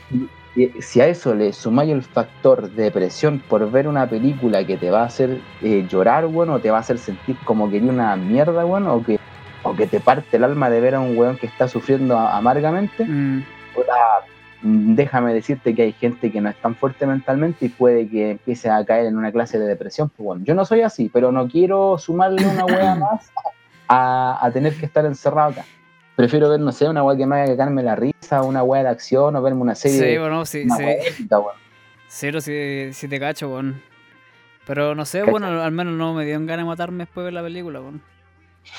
Si 0.79 0.99
a 1.01 1.05
eso 1.07 1.35
le 1.35 1.53
sumáis 1.53 1.91
el 1.91 2.01
factor 2.01 2.71
de 2.71 2.83
depresión 2.85 3.37
por 3.47 3.69
ver 3.69 3.87
una 3.87 4.07
película 4.09 4.65
que 4.65 4.75
te 4.75 4.89
va 4.89 5.01
a 5.03 5.05
hacer 5.05 5.39
eh, 5.61 5.85
llorar, 5.87 6.25
weón, 6.25 6.49
o 6.49 6.57
te 6.59 6.71
va 6.71 6.77
a 6.77 6.79
hacer 6.79 6.97
sentir 6.97 7.37
como 7.43 7.69
que 7.69 7.77
eres 7.77 7.89
una 7.89 8.15
mierda, 8.15 8.65
weón, 8.65 8.87
o 8.87 9.03
que, 9.03 9.19
o 9.61 9.75
que 9.75 9.85
te 9.85 9.99
parte 9.99 10.37
el 10.37 10.43
alma 10.43 10.71
de 10.71 10.81
ver 10.81 10.95
a 10.95 10.99
un 10.99 11.15
weón 11.15 11.37
que 11.37 11.45
está 11.45 11.67
sufriendo 11.67 12.17
amargamente, 12.17 13.05
Mm, 13.05 13.43
mm, 14.63 14.95
déjame 14.95 15.31
decirte 15.35 15.75
que 15.75 15.83
hay 15.83 15.93
gente 15.93 16.31
que 16.31 16.41
no 16.41 16.49
es 16.49 16.55
tan 16.59 16.73
fuerte 16.75 17.05
mentalmente 17.05 17.67
y 17.67 17.69
puede 17.69 18.09
que 18.09 18.31
empiece 18.31 18.67
a 18.69 18.83
caer 18.83 19.05
en 19.05 19.15
una 19.17 19.31
clase 19.31 19.59
de 19.59 19.67
depresión. 19.67 20.09
Pues 20.09 20.25
bueno, 20.25 20.43
yo 20.43 20.55
no 20.55 20.65
soy 20.65 20.81
así, 20.81 21.07
pero 21.13 21.31
no 21.31 21.47
quiero 21.47 21.99
sumarle 21.99 22.43
una 22.47 22.65
wea 22.65 22.95
más 22.99 23.31
a, 23.87 24.39
a 24.43 24.51
tener 24.51 24.75
que 24.75 24.87
estar 24.87 25.05
encerrado 25.05 25.51
acá. 25.51 25.65
Prefiero 26.17 26.49
ver, 26.49 26.59
no 26.59 26.71
sé, 26.71 26.89
una 26.89 27.03
wea 27.03 27.15
que 27.15 27.27
me 27.27 27.35
haga 27.35 27.45
cagarme 27.45 27.83
la 27.83 27.95
risa, 27.95 28.41
una 28.41 28.63
wea 28.63 28.81
de 28.81 28.89
acción, 28.89 29.35
o 29.35 29.41
verme 29.43 29.61
una 29.61 29.75
serie 29.75 30.13
sí, 30.13 30.17
bueno, 30.17 30.47
sí, 30.47 30.67
sí. 30.67 30.83
épica, 30.83 31.37
weón. 31.37 31.53
Cero 32.07 32.41
si, 32.41 32.91
si 32.91 33.07
te 33.07 33.19
cacho, 33.19 33.51
weón. 33.51 33.79
Pero 34.65 34.95
no 34.95 35.05
sé, 35.05 35.21
bueno, 35.21 35.45
al 35.45 35.71
menos 35.71 35.93
no 35.93 36.15
me 36.15 36.25
dieron 36.25 36.47
ganas 36.47 36.65
de 36.65 36.69
matarme 36.69 37.03
después 37.03 37.21
de 37.21 37.25
ver 37.25 37.33
la 37.33 37.43
película, 37.43 37.81
weón. 37.81 38.01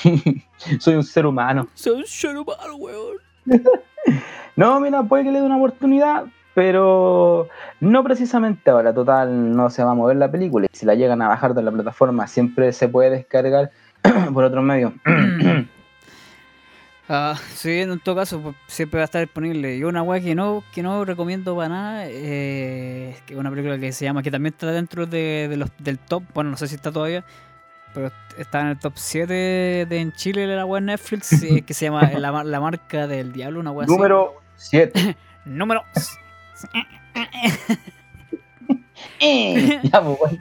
Soy 0.80 0.96
un 0.96 1.04
ser 1.04 1.26
humano. 1.26 1.68
Soy 1.74 2.00
un 2.00 2.06
ser 2.06 2.36
humano, 2.36 2.74
weón. 2.74 3.18
No, 4.56 4.80
mira, 4.80 5.04
puede 5.04 5.22
que 5.22 5.30
le 5.30 5.38
dé 5.38 5.46
una 5.46 5.58
oportunidad, 5.58 6.24
pero 6.54 7.48
no 7.78 8.02
precisamente 8.02 8.68
ahora. 8.68 8.92
Total, 8.92 9.54
no 9.54 9.70
se 9.70 9.84
va 9.84 9.92
a 9.92 9.94
mover 9.94 10.16
la 10.16 10.28
película. 10.28 10.66
Y 10.72 10.76
si 10.76 10.86
la 10.86 10.96
llegan 10.96 11.22
a 11.22 11.28
bajar 11.28 11.54
de 11.54 11.62
la 11.62 11.70
plataforma, 11.70 12.26
siempre 12.26 12.72
se 12.72 12.88
puede 12.88 13.10
descargar 13.10 13.70
por 14.34 14.42
otro 14.42 14.60
medio. 14.60 14.92
Ah, 17.10 17.34
sí, 17.54 17.80
en 17.80 17.98
todo 18.00 18.16
caso, 18.16 18.38
pues, 18.40 18.54
siempre 18.66 18.98
va 18.98 19.04
a 19.04 19.06
estar 19.06 19.22
disponible. 19.22 19.76
Y 19.76 19.84
una 19.84 20.02
weá 20.02 20.20
que 20.20 20.34
no, 20.34 20.62
que 20.74 20.82
no 20.82 21.06
recomiendo 21.06 21.56
para 21.56 21.68
nada, 21.70 22.04
eh, 22.06 23.16
que 23.24 23.32
es 23.32 23.38
una 23.40 23.48
película 23.48 23.78
que 23.78 23.92
se 23.92 24.04
llama, 24.04 24.22
que 24.22 24.30
también 24.30 24.52
está 24.52 24.70
dentro 24.70 25.06
de, 25.06 25.48
de 25.48 25.56
los, 25.56 25.70
del 25.78 25.98
top, 25.98 26.22
bueno, 26.34 26.50
no 26.50 26.58
sé 26.58 26.68
si 26.68 26.74
está 26.74 26.92
todavía, 26.92 27.24
pero 27.94 28.12
está 28.36 28.60
en 28.60 28.66
el 28.68 28.78
top 28.78 28.92
7 28.96 29.32
de 29.32 29.98
en 29.98 30.12
Chile 30.12 30.46
la 30.46 30.66
web 30.66 30.82
Netflix, 30.82 31.42
eh, 31.42 31.62
que 31.62 31.72
se 31.72 31.86
llama 31.86 32.02
la, 32.18 32.44
La 32.44 32.60
marca 32.60 33.06
del 33.06 33.32
diablo, 33.32 33.60
una 33.60 33.70
weá. 33.70 33.86
Número 33.86 34.34
7. 34.56 35.16
Número. 35.46 35.82
Ya, 39.20 40.02
pues. 40.02 40.32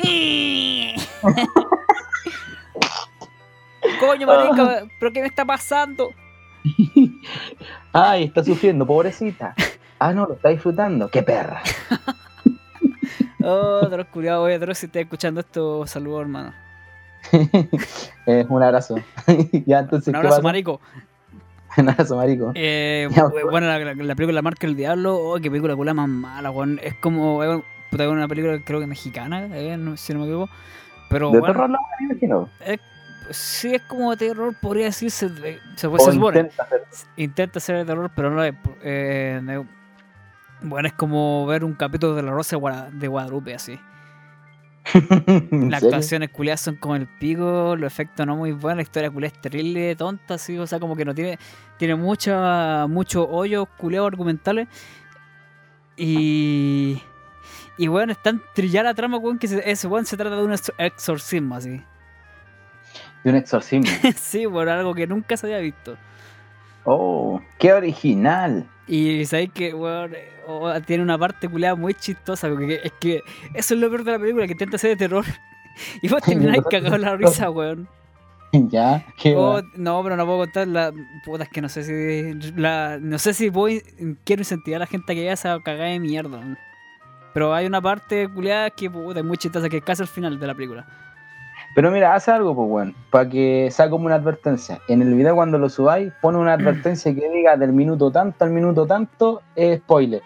Coño, 3.99 4.27
marica, 4.27 4.83
¿pero 4.99 5.13
qué 5.13 5.21
me 5.21 5.27
está 5.27 5.45
pasando? 5.45 6.13
Ay, 7.99 8.23
está 8.25 8.43
sufriendo, 8.43 8.85
pobrecita. 8.85 9.53
Ah, 9.99 10.13
no, 10.13 10.27
lo 10.27 10.35
está 10.35 10.49
disfrutando. 10.49 11.09
¡Qué 11.09 11.23
perra! 11.23 11.59
Oh, 13.43 13.87
Dross, 13.89 14.07
culiado, 14.07 14.43
oye, 14.43 14.59
Dross, 14.59 14.77
si 14.79 14.85
estás 14.87 15.01
escuchando 15.01 15.39
esto, 15.39 15.87
saludos, 15.87 16.21
hermano. 16.21 16.53
Eh, 18.27 18.45
un 18.49 18.61
abrazo. 18.61 18.95
ya, 19.65 19.79
entonces, 19.79 20.07
Un 20.09 20.13
¿qué 20.13 20.17
abrazo, 20.27 20.41
marico. 20.43 20.81
Un 21.77 21.89
abrazo, 21.89 22.15
marico. 22.17 22.51
Eh, 22.55 23.07
Ya, 23.09 23.23
bu- 23.25 23.49
bueno, 23.49 23.67
la, 23.67 23.79
la- 23.79 23.93
la 23.95 24.15
película 24.15 24.33
La 24.35 24.41
Marca 24.41 24.67
del 24.67 24.75
Diablo, 24.75 25.15
oh, 25.17 25.35
qué 25.41 25.49
película 25.49 25.75
culia 25.75 25.93
más 25.93 26.07
mala, 26.09 26.51
weón. 26.51 26.79
Es 26.83 26.93
como, 26.95 27.43
es 27.43 27.63
es 27.91 28.07
una 28.07 28.27
película 28.27 28.59
creo 28.63 28.79
que 28.81 28.85
mexicana, 28.87 29.47
eh, 29.57 29.77
no, 29.77 29.95
si 29.97 30.13
no 30.13 30.19
me 30.19 30.25
equivoco. 30.25 30.51
Pero 31.09 31.31
de 31.31 31.39
bueno, 31.39 31.53
terror 31.53 31.69
la 31.71 31.79
me 32.01 32.05
imagino. 32.11 32.49
Sí 33.31 33.75
es 33.75 33.81
como 33.83 34.11
de 34.15 34.27
terror, 34.27 34.55
podría 34.61 34.85
decirse. 34.85 35.29
de- 35.29 35.59
se, 35.75 35.87
O 35.87 35.97
se 35.99 36.11
supone. 36.11 36.39
intenta 36.41 36.63
hacer- 36.63 36.83
Intenta 37.17 37.59
ser 37.59 37.75
de 37.77 37.85
terror, 37.85 38.11
pero 38.15 38.29
no 38.31 38.43
es. 38.43 38.53
eh, 38.83 39.63
bueno, 40.61 40.87
es 40.87 40.93
como 40.93 41.45
ver 41.45 41.63
un 41.63 41.73
capítulo 41.73 42.15
de 42.15 42.23
La 42.23 42.31
Rosa 42.31 42.55
de 42.55 42.59
Guada- 42.59 42.89
de 42.91 43.07
Guadalupe, 43.07 43.53
así. 43.53 43.79
¿En 45.51 45.69
Las 45.69 45.83
actuaciones 45.83 46.29
culiadas 46.29 46.61
son 46.61 46.77
como 46.77 46.95
el 46.95 47.07
pico, 47.07 47.75
los 47.75 47.91
efectos 47.91 48.25
no 48.25 48.37
muy 48.37 48.53
buenos, 48.53 48.77
la 48.77 48.81
historia 48.83 49.11
culiada 49.11 49.35
es 49.35 49.41
terrible, 49.41 49.95
tonta, 49.97 50.35
así, 50.35 50.57
o 50.57 50.65
sea, 50.65 50.79
como 50.79 50.95
que 50.95 51.03
no 51.03 51.13
tiene, 51.13 51.37
tiene 51.77 51.95
mucha, 51.95 52.87
muchos 52.87 53.27
hoyos 53.29 53.67
culiados 53.77 54.07
argumentales. 54.07 54.67
Y. 55.95 57.01
Y 57.79 57.87
bueno, 57.87 58.11
es 58.11 58.21
tan 58.21 58.41
trillada 58.55 58.89
la 58.89 58.93
trama, 58.95 59.17
weón, 59.17 59.37
que 59.37 59.47
se- 59.47 59.69
ese 59.69 59.87
weón 59.87 60.05
se 60.05 60.17
trata 60.17 60.35
de 60.35 60.43
un 60.43 60.51
exor- 60.51 60.73
exorcismo, 60.79 61.55
así. 61.55 61.81
De 63.27 63.31
un 63.31 63.39
exorcismo. 63.39 63.91
sí, 64.15 64.47
por 64.47 64.69
algo 64.69 64.95
que 64.95 65.05
nunca 65.05 65.35
se 65.35 65.47
había 65.47 65.59
visto. 65.59 65.97
Oh, 66.85 67.41
qué 67.59 67.73
original. 67.73 68.65
Y 68.87 69.25
sabéis 69.25 69.51
que, 69.51 69.73
weón, 69.73 70.13
oh, 70.47 70.71
tiene 70.85 71.03
una 71.03 71.17
parte 71.17 71.49
culiada 71.49 71.75
muy 71.75 71.93
chistosa, 71.93 72.47
porque 72.47 72.79
es 72.81 72.93
que 73.01 73.21
eso 73.53 73.73
es 73.73 73.81
lo 73.81 73.89
peor 73.89 74.05
de 74.05 74.13
la 74.13 74.19
película, 74.19 74.45
que 74.45 74.53
intenta 74.53 74.77
ser 74.77 74.91
de 74.91 74.95
terror. 74.95 75.25
Y 76.01 76.07
vos 76.07 76.21
termináis 76.21 76.63
cagado 76.71 76.97
la 76.97 77.17
risa, 77.17 77.49
weón. 77.49 77.89
ya, 78.53 79.05
qué 79.17 79.35
Oh, 79.35 79.51
bueno. 79.51 79.67
no, 79.75 80.01
pero 80.03 80.15
no 80.15 80.25
puedo 80.25 80.37
contar 80.39 80.65
la. 80.69 80.93
Puta, 81.25 81.43
es 81.43 81.49
que 81.49 81.61
no 81.61 81.67
sé 81.67 81.83
si. 81.83 82.51
La, 82.55 82.97
no 82.97 83.19
sé 83.19 83.33
si 83.33 83.49
voy, 83.49 83.83
quiero 84.23 84.39
incentivar 84.39 84.77
a 84.77 84.85
la 84.85 84.87
gente 84.87 85.11
a 85.11 85.15
que 85.15 85.21
vaya 85.21 85.33
esa 85.33 85.59
cagada 85.59 85.89
de 85.89 85.99
mierda. 85.99 86.39
Pero 87.33 87.53
hay 87.53 87.65
una 87.65 87.81
parte 87.81 88.29
culiada 88.29 88.69
que 88.69 88.89
puta, 88.89 89.19
es 89.19 89.25
muy 89.25 89.37
chistosa, 89.37 89.67
que 89.67 89.77
es 89.77 89.83
casi 89.83 90.01
el 90.01 90.07
final 90.07 90.39
de 90.39 90.47
la 90.47 90.55
película. 90.55 91.06
Pero 91.77 91.91
mira, 91.91 92.15
hace 92.15 92.31
algo, 92.31 92.55
pues 92.55 92.67
bueno, 92.67 92.93
para 93.11 93.29
que 93.29 93.69
sea 93.69 93.87
como 93.87 94.07
una 94.07 94.15
advertencia. 94.15 94.81
En 94.87 95.03
el 95.03 95.13
video 95.13 95.35
cuando 95.35 95.59
lo 95.59 95.69
subáis, 95.69 96.11
pone 96.23 96.39
una 96.39 96.53
advertencia 96.53 97.13
que 97.13 97.29
diga 97.29 97.55
del 97.55 97.71
minuto 97.71 98.09
tanto 98.09 98.43
al 98.43 98.49
minuto 98.49 98.87
tanto, 98.87 99.43
es 99.55 99.77
spoiler. 99.81 100.23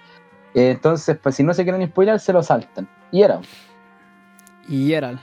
Eh, 0.53 0.71
Entonces, 0.71 1.17
pues 1.21 1.35
si 1.35 1.43
no 1.43 1.53
se 1.53 1.65
quieren 1.65 1.85
spoiler, 1.85 2.21
se 2.21 2.31
lo 2.31 2.41
saltan. 2.41 2.87
Y 3.11 3.23
era, 3.23 3.41
Y 4.69 4.87
Gerald. 4.87 5.19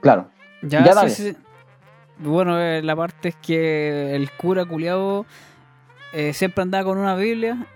claro. 0.00 0.26
Ya, 0.62 0.84
Ya, 0.84 1.08
sí, 1.08 1.30
sí. 1.30 1.36
Bueno, 2.18 2.60
eh, 2.60 2.82
la 2.82 2.96
parte 2.96 3.28
es 3.28 3.36
que 3.36 4.16
el 4.16 4.32
cura 4.32 4.64
culiado 4.64 5.26
siempre 6.32 6.62
andaba 6.62 6.82
con 6.82 6.98
una 6.98 7.14
Biblia. 7.14 7.68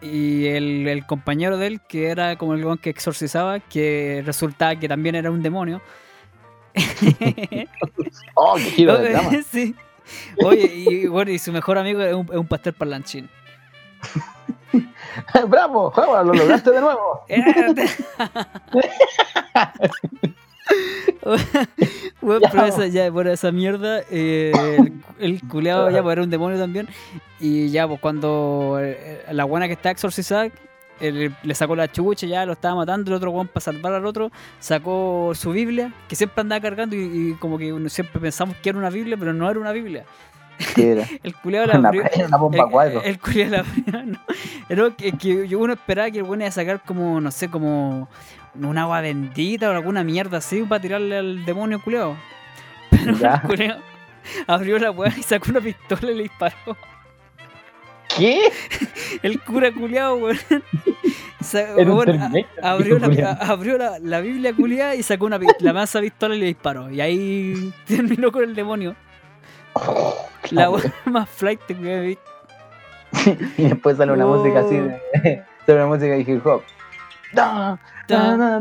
Y 0.00 0.46
el, 0.46 0.88
el 0.88 1.04
compañero 1.04 1.58
de 1.58 1.66
él, 1.66 1.80
que 1.86 2.08
era 2.08 2.36
como 2.36 2.54
el 2.54 2.64
weón 2.64 2.78
que 2.78 2.88
exorcizaba, 2.88 3.60
que 3.60 4.22
resultaba 4.24 4.74
que 4.76 4.88
también 4.88 5.16
era 5.16 5.30
un 5.30 5.42
demonio. 5.42 5.82
Oh, 8.34 8.54
qué 8.56 8.62
giro 8.62 8.98
de 8.98 9.10
trama. 9.10 9.30
sí. 9.50 9.74
Oye, 10.44 10.66
y 10.74 11.06
bueno, 11.06 11.30
y 11.30 11.38
su 11.38 11.52
mejor 11.52 11.78
amigo 11.78 12.02
es 12.02 12.14
un, 12.14 12.26
es 12.30 12.36
un 12.36 12.46
pastel 12.46 12.72
parlanchín. 12.74 13.28
¡Bravo! 15.48 15.92
¡Bravo! 15.92 16.22
¡Lo 16.24 16.34
lograste 16.34 16.70
de 16.72 16.80
nuevo! 16.80 17.24
bueno, 22.20 22.40
Ya, 22.40 22.50
pero 22.50 22.64
esa, 22.66 22.86
ya, 22.88 23.10
bueno, 23.10 23.30
esa 23.30 23.52
mierda, 23.52 24.02
eh, 24.10 24.52
el, 24.78 24.92
el 25.20 25.40
culeado 25.48 25.90
ya 25.90 26.02
pues, 26.02 26.12
era 26.12 26.22
un 26.22 26.30
demonio 26.30 26.58
también. 26.58 26.88
Y 27.40 27.70
ya, 27.70 27.86
pues 27.86 28.00
cuando 28.00 28.78
eh, 28.80 29.24
la 29.30 29.44
buena 29.44 29.68
que 29.68 29.74
está 29.74 29.90
exorcizada, 29.90 30.50
él 31.00 31.34
le 31.42 31.54
sacó 31.54 31.74
la 31.76 31.90
chucha, 31.90 32.26
ya 32.26 32.46
lo 32.46 32.52
estaba 32.52 32.74
matando, 32.76 33.10
el 33.10 33.16
otro 33.16 33.30
weón 33.30 33.48
para 33.48 33.60
salvar 33.60 33.92
al 33.94 34.06
otro, 34.06 34.30
sacó 34.60 35.32
su 35.34 35.50
Biblia, 35.52 35.92
que 36.08 36.16
siempre 36.16 36.40
andaba 36.40 36.60
cargando 36.60 36.96
y, 36.96 37.00
y 37.00 37.34
como 37.34 37.58
que 37.58 37.72
uno 37.72 37.88
siempre 37.88 38.20
pensamos 38.20 38.56
que 38.62 38.68
era 38.70 38.78
una 38.78 38.90
Biblia, 38.90 39.16
pero 39.18 39.32
no 39.32 39.50
era 39.50 39.58
una 39.60 39.72
Biblia. 39.72 40.04
El 40.76 41.34
culeado 41.42 41.66
la 41.66 41.88
abrió. 41.88 42.04
una 42.28 42.36
bomba 42.36 42.58
El, 42.64 42.70
cuadro. 42.70 43.02
el 43.02 43.18
culiao 43.18 43.50
la 43.50 43.58
abrió, 43.60 44.02
no. 44.88 44.96
Que, 44.96 45.12
que 45.46 45.56
uno 45.56 45.72
esperaba 45.72 46.10
que 46.12 46.18
el 46.18 46.24
bueno 46.24 46.42
iba 46.44 46.48
a 46.48 46.52
sacar 46.52 46.80
como, 46.84 47.20
no 47.20 47.30
sé, 47.32 47.48
como 47.50 48.08
un 48.54 48.78
agua 48.78 49.00
bendita 49.00 49.68
o 49.68 49.72
alguna 49.72 50.04
mierda 50.04 50.38
así 50.38 50.62
para 50.62 50.80
tirarle 50.80 51.16
al 51.18 51.44
demonio 51.44 51.82
culeado. 51.82 52.16
Pero 52.88 53.16
Ya. 53.18 53.34
el 53.34 53.40
culeado 53.48 53.80
abrió 54.46 54.78
la 54.78 54.90
weá 54.92 55.12
y 55.18 55.22
sacó 55.24 55.50
una 55.50 55.60
pistola 55.60 56.10
y 56.12 56.14
le 56.14 56.22
disparó. 56.22 56.76
¿Qué? 58.16 58.40
El 59.22 59.40
cura 59.40 59.72
culeado, 59.72 60.16
weón. 60.16 60.38
Abrió 62.62 62.98
la, 62.98 63.06
culiao. 63.08 63.28
a- 63.30 63.32
abrió 63.52 63.76
la, 63.78 63.98
la 64.00 64.20
Biblia 64.20 64.54
culiada 64.54 64.94
y 64.94 65.02
sacó 65.02 65.26
una 65.26 65.38
la 65.60 65.72
masa 65.74 66.00
pistola 66.00 66.34
y 66.34 66.40
le 66.40 66.46
disparó. 66.46 66.90
Y 66.90 67.00
ahí 67.02 67.72
terminó 67.86 68.32
con 68.32 68.44
el 68.44 68.54
demonio. 68.54 68.96
La 70.50 70.70
weá 70.70 70.92
más 71.04 71.28
flight 71.28 71.60
que 71.66 71.72
he 71.74 72.00
visto. 72.00 72.22
Y 73.58 73.64
después 73.68 73.96
sale 73.96 74.12
una 74.12 74.26
Oh. 74.26 74.36
música 74.38 74.60
así 74.60 74.76
de. 74.76 75.42
Sale 75.66 75.78
una 75.78 75.86
música 75.86 76.12
de 76.12 76.20
hip 76.20 76.46
hop. 76.46 76.62
Da, 77.32 77.78
da, 78.08 78.36
da. 78.36 78.60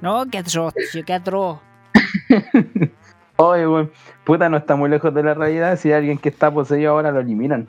No, 0.00 0.24
qué 0.30 0.38
atroz, 0.38 0.74
qué 1.04 1.12
atroz. 1.12 1.58
Oye, 3.36 3.66
weón. 3.66 3.90
Puta, 4.24 4.48
no 4.48 4.56
está 4.56 4.76
muy 4.76 4.90
lejos 4.90 5.12
de 5.14 5.22
la 5.22 5.34
realidad. 5.34 5.78
Si 5.78 5.88
hay 5.88 5.98
alguien 5.98 6.18
que 6.18 6.28
está 6.28 6.50
poseído 6.50 6.92
ahora 6.92 7.10
lo 7.10 7.20
eliminan. 7.20 7.68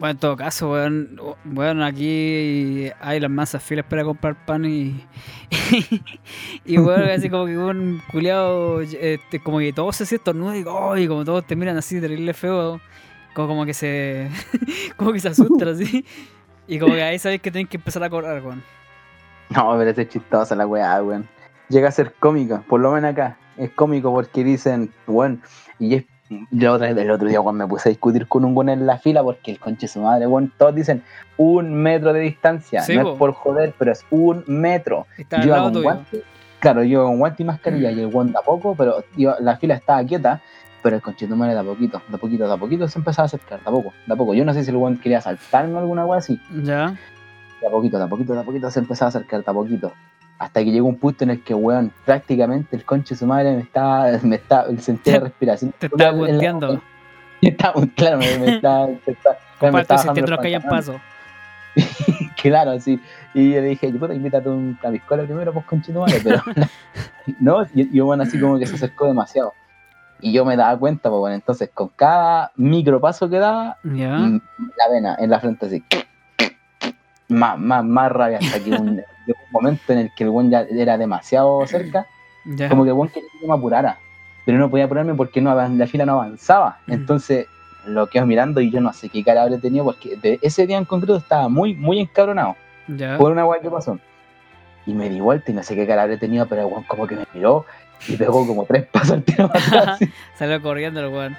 Bueno, 0.00 0.12
en 0.12 0.18
todo 0.18 0.34
caso, 0.34 0.70
weón, 0.70 1.20
bueno, 1.44 1.84
aquí 1.84 2.90
hay 3.00 3.20
las 3.20 3.30
masas 3.30 3.62
filas 3.62 3.84
para 3.84 4.02
comprar 4.02 4.34
pan 4.46 4.64
y. 4.64 5.06
y 6.64 6.78
bueno, 6.78 7.04
así 7.12 7.28
como 7.28 7.44
que 7.44 7.58
un 7.58 8.00
culiado, 8.10 8.80
este, 8.80 9.42
como 9.42 9.58
que 9.58 9.74
todos 9.74 9.96
se 9.96 10.06
sienten 10.06 10.42
y, 10.56 10.64
oh, 10.66 10.96
y 10.96 11.06
como 11.06 11.22
todos 11.26 11.46
te 11.46 11.54
miran 11.54 11.76
así, 11.76 12.00
terrible 12.00 12.32
feo, 12.32 12.80
como, 13.34 13.48
como 13.48 13.66
que 13.66 13.74
se. 13.74 14.30
como 14.96 15.12
que 15.12 15.20
se 15.20 15.28
asustan 15.28 15.68
así. 15.68 16.06
Y 16.66 16.78
como 16.78 16.94
que 16.94 17.02
ahí 17.02 17.18
sabes 17.18 17.42
que 17.42 17.50
tienen 17.50 17.68
que 17.68 17.76
empezar 17.76 18.02
a 18.02 18.08
correr, 18.08 18.42
weón. 18.42 18.62
No, 19.50 19.76
pero 19.76 19.90
es 19.90 20.08
chistosa 20.08 20.56
la 20.56 20.66
weá, 20.66 21.02
weón. 21.02 21.28
Llega 21.68 21.88
a 21.88 21.92
ser 21.92 22.14
cómica, 22.18 22.62
por 22.66 22.80
lo 22.80 22.90
menos 22.92 23.10
acá. 23.12 23.36
Es 23.60 23.70
cómico 23.70 24.12
porque 24.12 24.42
dicen, 24.42 24.90
weón, 25.06 25.42
y 25.78 25.94
es. 25.94 26.04
Vez, 26.50 26.96
el 26.96 27.10
otro 27.10 27.28
día, 27.28 27.40
weón, 27.40 27.56
me 27.56 27.66
puse 27.66 27.88
a 27.88 27.90
discutir 27.90 28.28
con 28.28 28.44
un 28.44 28.56
weón 28.56 28.68
en 28.68 28.86
la 28.86 28.98
fila 28.98 29.22
porque 29.22 29.50
el 29.50 29.58
conche 29.58 29.82
de 29.82 29.88
su 29.88 30.00
madre, 30.00 30.26
weón, 30.26 30.52
todos 30.56 30.74
dicen 30.74 31.02
un 31.36 31.74
metro 31.74 32.12
de 32.12 32.20
distancia. 32.20 32.82
Sí, 32.82 32.96
no 32.96 33.02
po. 33.02 33.12
es 33.12 33.18
por 33.18 33.32
joder, 33.32 33.74
pero 33.76 33.92
es 33.92 34.06
un 34.10 34.44
metro. 34.46 35.06
Está 35.18 35.44
Yo 35.44 35.56
con 35.56 35.82
guante, 35.82 36.22
claro, 36.60 36.84
yo 36.84 37.04
con 37.04 37.18
guante 37.18 37.42
y 37.42 37.46
mascarilla 37.46 37.90
y 37.90 38.00
el 38.00 38.06
weón 38.06 38.32
da 38.32 38.42
poco, 38.42 38.76
pero 38.76 39.04
la 39.16 39.56
fila 39.56 39.74
estaba 39.74 40.04
quieta, 40.04 40.40
pero 40.82 40.96
el 40.96 41.02
conche 41.02 41.26
de 41.26 41.32
su 41.32 41.36
madre 41.36 41.54
da 41.54 41.64
poquito, 41.64 42.00
da 42.08 42.16
poquito, 42.18 42.46
da 42.46 42.56
poquito 42.56 42.88
se 42.88 42.98
empezaba 42.98 43.24
a 43.24 43.26
acercar, 43.26 43.60
da 43.64 43.70
poco, 43.70 43.92
da 44.06 44.14
poco. 44.14 44.32
Yo 44.32 44.44
no 44.44 44.54
sé 44.54 44.62
si 44.62 44.70
el 44.70 44.76
weón 44.76 44.98
quería 44.98 45.20
saltarme 45.20 45.74
o 45.74 45.78
alguna 45.78 46.06
weá 46.06 46.20
así. 46.20 46.40
Ya. 46.62 46.96
De 47.60 47.66
a 47.66 47.70
poquito, 47.70 47.98
de 47.98 48.04
a 48.04 48.06
poquito, 48.06 48.32
de 48.34 48.40
a 48.40 48.44
poquito 48.44 48.70
se 48.70 48.78
empezaba 48.78 49.08
a 49.08 49.10
acercar, 49.10 49.44
de 49.44 49.50
a 49.50 49.54
poquito. 49.54 49.92
Hasta 50.40 50.64
que 50.64 50.72
llegó 50.72 50.88
un 50.88 50.96
punto 50.96 51.22
en 51.22 51.30
el 51.30 51.44
que, 51.44 51.52
weón, 51.52 51.92
prácticamente 52.06 52.74
el 52.74 52.82
conche 52.86 53.14
de 53.14 53.18
su 53.18 53.26
madre 53.26 53.54
me 53.56 53.60
estaba, 53.60 54.06
me 54.22 54.36
estaba, 54.36 54.74
sentía 54.78 55.20
respiración. 55.20 55.74
Te 55.78 55.86
estaba 55.86 56.10
guanteando. 56.12 56.82
Estaba, 57.42 57.80
claro, 57.96 58.18
me, 58.18 58.38
me 58.38 58.56
estaba, 58.56 58.88
los 58.88 59.88
bajando 59.88 60.38
que 60.38 60.48
hayan 60.48 60.62
paso. 60.62 61.00
Claro, 62.42 62.78
sí. 62.80 62.98
Y 63.34 63.52
yo 63.52 63.60
le 63.60 63.68
dije, 63.68 63.90
puta, 63.92 64.14
invítate 64.14 64.48
un 64.48 64.74
claviscola 64.80 65.24
primero, 65.24 65.52
pues 65.52 65.66
conche 65.66 65.92
tu 65.92 66.00
madre, 66.00 66.20
pero 66.22 66.42
no, 67.38 67.66
y 67.74 67.94
yo, 67.94 68.06
bueno, 68.06 68.22
así 68.22 68.40
como 68.40 68.58
que 68.58 68.66
se 68.66 68.74
acercó 68.74 69.06
demasiado. 69.06 69.52
Y 70.20 70.32
yo 70.32 70.44
me 70.44 70.56
daba 70.56 70.78
cuenta, 70.78 71.10
pues 71.10 71.18
bueno, 71.18 71.34
entonces 71.34 71.70
con 71.72 71.88
cada 71.88 72.50
micro 72.56 73.00
paso 73.00 73.28
que 73.28 73.38
daba. 73.38 73.76
Mm, 73.82 74.38
la 74.76 74.88
vena 74.90 75.16
en 75.18 75.30
la 75.30 75.40
frente 75.40 75.66
así. 75.66 75.84
Más, 77.28 77.58
más, 77.58 77.84
más 77.84 78.10
rabia 78.10 78.38
hasta 78.38 78.58
que 78.58 78.70
un, 78.70 79.02
llegó 79.26 79.38
un 79.46 79.52
momento 79.52 79.92
en 79.92 79.98
el 80.00 80.10
que 80.14 80.24
el 80.24 80.30
buen 80.30 80.50
ya 80.50 80.62
era 80.70 80.96
demasiado 80.98 81.66
cerca, 81.66 82.06
como 82.68 82.84
que 82.84 82.90
el 82.90 82.94
buen 82.94 83.10
quería 83.10 83.28
que 83.40 83.46
me 83.46 83.54
apurara, 83.54 83.98
pero 84.44 84.58
no 84.58 84.70
podía 84.70 84.84
apurarme 84.86 85.14
porque 85.14 85.40
no, 85.40 85.54
la 85.54 85.86
fila 85.86 86.04
no 86.06 86.14
avanzaba. 86.14 86.78
Mm. 86.86 86.92
Entonces, 86.92 87.46
lo 87.86 88.06
quedo 88.08 88.26
mirando 88.26 88.60
y 88.60 88.70
yo 88.70 88.80
no 88.80 88.92
sé 88.92 89.08
qué 89.08 89.24
cara 89.24 89.42
habré 89.42 89.58
tenido 89.58 89.84
porque 89.84 90.16
de 90.16 90.38
ese 90.42 90.66
día 90.66 90.76
en 90.76 90.84
concreto 90.84 91.16
estaba 91.16 91.48
muy, 91.48 91.74
muy 91.74 91.98
encabronado 92.00 92.56
Ya. 92.88 93.16
por 93.16 93.32
una 93.32 93.44
weá 93.46 93.60
que 93.60 93.70
pasó. 93.70 93.98
Y 94.86 94.94
me 94.94 95.08
di 95.08 95.20
vuelta 95.20 95.50
y 95.50 95.54
no 95.54 95.62
sé 95.62 95.74
qué 95.76 95.86
cara 95.86 96.02
habré 96.02 96.16
tenido, 96.18 96.46
pero 96.46 96.62
el 96.62 96.66
weón 96.66 96.84
como 96.84 97.06
que 97.06 97.16
me 97.16 97.26
miró 97.34 97.64
y 98.08 98.16
pegó 98.16 98.46
como 98.46 98.64
tres 98.64 98.86
pasos 98.92 99.12
al 99.12 99.22
tiro 99.22 99.44
atrás. 99.46 99.98
Salió 100.38 100.60
corriendo 100.62 101.00
el 101.00 101.08
weón. 101.08 101.36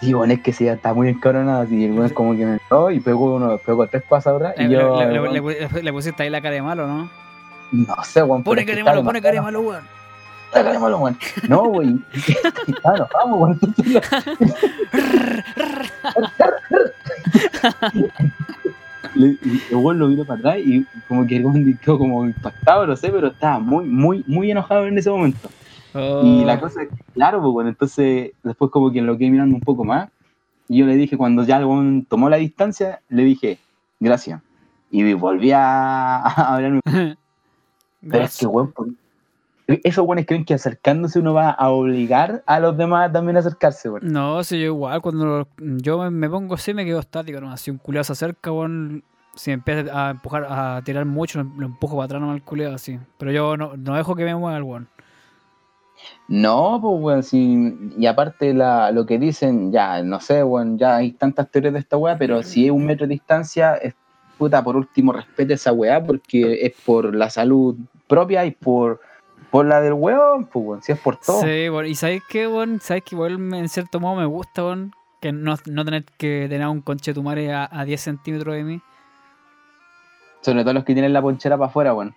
Sí, 0.00 0.12
bueno, 0.12 0.34
es 0.34 0.40
que 0.40 0.52
sí, 0.52 0.68
estaba 0.68 0.94
muy 0.94 1.08
encabronado 1.08 1.62
así. 1.62 1.84
El 1.86 1.92
weón 1.92 2.10
como 2.10 2.32
que 2.36 2.44
me 2.44 2.58
miró 2.62 2.90
y 2.90 3.00
pegó 3.00 3.36
uno, 3.36 3.56
pegó 3.64 3.86
tres 3.86 4.02
pasos 4.02 4.34
atrás. 4.34 4.54
Le, 4.58 4.64
Y 4.64 4.68
yo, 4.70 4.98
le- 5.00 5.30
le- 5.32 5.40
weón, 5.40 5.94
pusiste 5.94 6.22
ahí 6.22 6.30
la 6.30 6.40
cara 6.42 6.54
de 6.54 6.62
malo, 6.62 6.86
¿no? 6.86 7.08
no 7.72 7.94
sé, 8.04 8.22
weón. 8.22 8.42
Pone 8.44 8.64
cara 8.66 8.76
de 8.76 8.84
malo, 8.84 9.02
pone 9.04 9.20
cara 9.22 9.34
de 9.34 9.40
malo, 9.40 9.60
weón. 9.62 9.82
La 10.54 10.60
cara 10.62 10.72
de 10.72 10.78
malo, 10.78 10.98
weón. 10.98 11.18
No, 11.48 11.62
weón. 11.62 12.04
Entonces, 12.66 14.02
le- 19.14 19.28
y 19.42 19.62
el 19.70 19.76
weón 19.76 19.98
lo 19.98 20.08
vino 20.08 20.24
para 20.24 20.38
atrás 20.38 20.58
y 20.58 20.84
como 21.08 21.26
que 21.26 21.36
el 21.36 21.44
weón 21.46 21.78
quedó 21.82 21.98
como 21.98 22.24
impactado, 22.26 22.86
no 22.86 22.96
sé, 22.96 23.08
pero 23.10 23.28
estaba 23.28 23.58
muy, 23.58 23.84
muy, 23.86 24.22
muy 24.26 24.50
enojado 24.50 24.86
en 24.86 24.98
ese 24.98 25.10
momento. 25.10 25.48
Y 26.22 26.44
la 26.44 26.54
Oh. 26.54 26.60
cosa 26.60 26.82
es 26.82 26.88
que, 26.88 26.96
claro, 27.14 27.40
pues 27.40 27.52
bueno, 27.52 27.70
entonces 27.70 28.32
después 28.42 28.70
como 28.70 28.90
que 28.92 29.02
lo 29.02 29.16
quedé 29.16 29.30
mirando 29.30 29.54
un 29.54 29.62
poco 29.62 29.84
más 29.84 30.08
y 30.68 30.78
yo 30.78 30.86
le 30.86 30.96
dije, 30.96 31.16
cuando 31.16 31.44
ya 31.44 31.58
el 31.58 32.06
tomó 32.08 32.28
la 32.28 32.36
distancia, 32.36 33.00
le 33.08 33.24
dije, 33.24 33.58
gracias. 34.00 34.42
Y 34.90 35.12
volví 35.14 35.52
a, 35.52 36.16
a 36.18 36.28
hablarme. 36.54 36.80
Pero 36.84 38.24
es 38.24 38.38
que, 38.38 38.48
pues, 38.48 38.68
esos 39.82 40.06
weones 40.06 40.26
creen 40.26 40.44
que 40.44 40.54
acercándose 40.54 41.18
uno 41.18 41.34
va 41.34 41.50
a 41.50 41.70
obligar 41.70 42.42
a 42.46 42.60
los 42.60 42.76
demás 42.76 43.12
también 43.12 43.36
a 43.36 43.40
acercarse, 43.40 43.90
weón. 43.90 44.12
No, 44.12 44.42
si 44.44 44.60
yo 44.60 44.66
igual, 44.66 45.00
cuando 45.02 45.48
yo 45.58 46.10
me, 46.10 46.30
pongo 46.30 46.54
así 46.54 46.72
me 46.72 46.84
quedo 46.84 47.00
estático, 47.00 47.40
¿no? 47.40 47.56
Si 47.56 47.70
un 47.70 47.78
culiado 47.78 48.04
se 48.04 48.12
acerca, 48.12 48.52
weón, 48.52 49.02
si 49.34 49.50
me 49.50 49.54
empieza 49.54 50.08
a 50.08 50.10
empujar, 50.10 50.46
a 50.48 50.82
tirar 50.84 51.04
mucho, 51.04 51.42
lo, 51.42 51.66
empujo 51.66 51.96
para 51.96 52.04
atrás 52.04 52.20
nomás 52.20 52.36
el 52.36 52.42
culiado 52.42 52.74
así. 52.76 52.98
Pero 53.18 53.32
yo 53.32 53.56
no, 53.56 53.76
no 53.76 53.96
dejo 53.96 54.14
que 54.14 54.24
me 54.24 54.36
mueva 54.36 54.56
el 54.56 54.62
weón. 54.62 54.88
No, 56.28 56.78
pues, 56.80 57.00
weón, 57.00 57.22
sí, 57.22 57.78
y 57.96 58.06
aparte 58.06 58.52
la, 58.52 58.90
lo 58.90 59.06
que 59.06 59.18
dicen, 59.18 59.70
ya, 59.70 60.02
no 60.02 60.20
sé, 60.20 60.42
weón, 60.42 60.78
ya 60.78 60.96
hay 60.96 61.12
tantas 61.12 61.50
teorías 61.50 61.74
de 61.74 61.80
esta 61.80 61.96
weá, 61.96 62.18
pero 62.18 62.42
si 62.42 62.66
es 62.66 62.72
un 62.72 62.84
metro 62.84 63.06
de 63.06 63.14
distancia, 63.14 63.76
es 63.76 63.94
puta, 64.36 64.62
por 64.62 64.76
último, 64.76 65.12
respete 65.12 65.54
esa 65.54 65.72
weá, 65.72 66.02
porque 66.02 66.66
es 66.66 66.74
por 66.84 67.14
la 67.14 67.30
salud 67.30 67.76
propia 68.08 68.44
y 68.44 68.50
por, 68.50 69.00
por 69.50 69.66
la 69.66 69.80
del 69.80 69.92
weón, 69.92 70.46
pues, 70.46 70.66
weón, 70.66 70.82
si 70.82 70.92
es 70.92 70.98
por 70.98 71.16
todo. 71.16 71.42
Sí, 71.42 71.68
weón, 71.68 71.86
y 71.86 71.94
¿sabes 71.94 72.22
qué, 72.28 72.48
weón? 72.48 72.80
¿Sabes 72.80 73.04
que 73.04 73.14
igual 73.14 73.54
en 73.54 73.68
cierto 73.68 74.00
modo 74.00 74.16
me 74.16 74.26
gusta, 74.26 74.64
weón? 74.64 74.92
Que 75.20 75.32
no, 75.32 75.54
no 75.66 75.84
tener 75.84 76.04
que 76.18 76.46
tener 76.48 76.66
un 76.66 76.82
conchetumare 76.82 77.52
a, 77.52 77.68
a 77.70 77.84
10 77.84 78.00
centímetros 78.00 78.54
de 78.54 78.64
mí. 78.64 78.80
Sobre 80.40 80.62
todo 80.62 80.74
los 80.74 80.84
que 80.84 80.92
tienen 80.92 81.12
la 81.12 81.22
ponchera 81.22 81.56
para 81.56 81.68
afuera, 81.68 81.94
weón. 81.94 82.14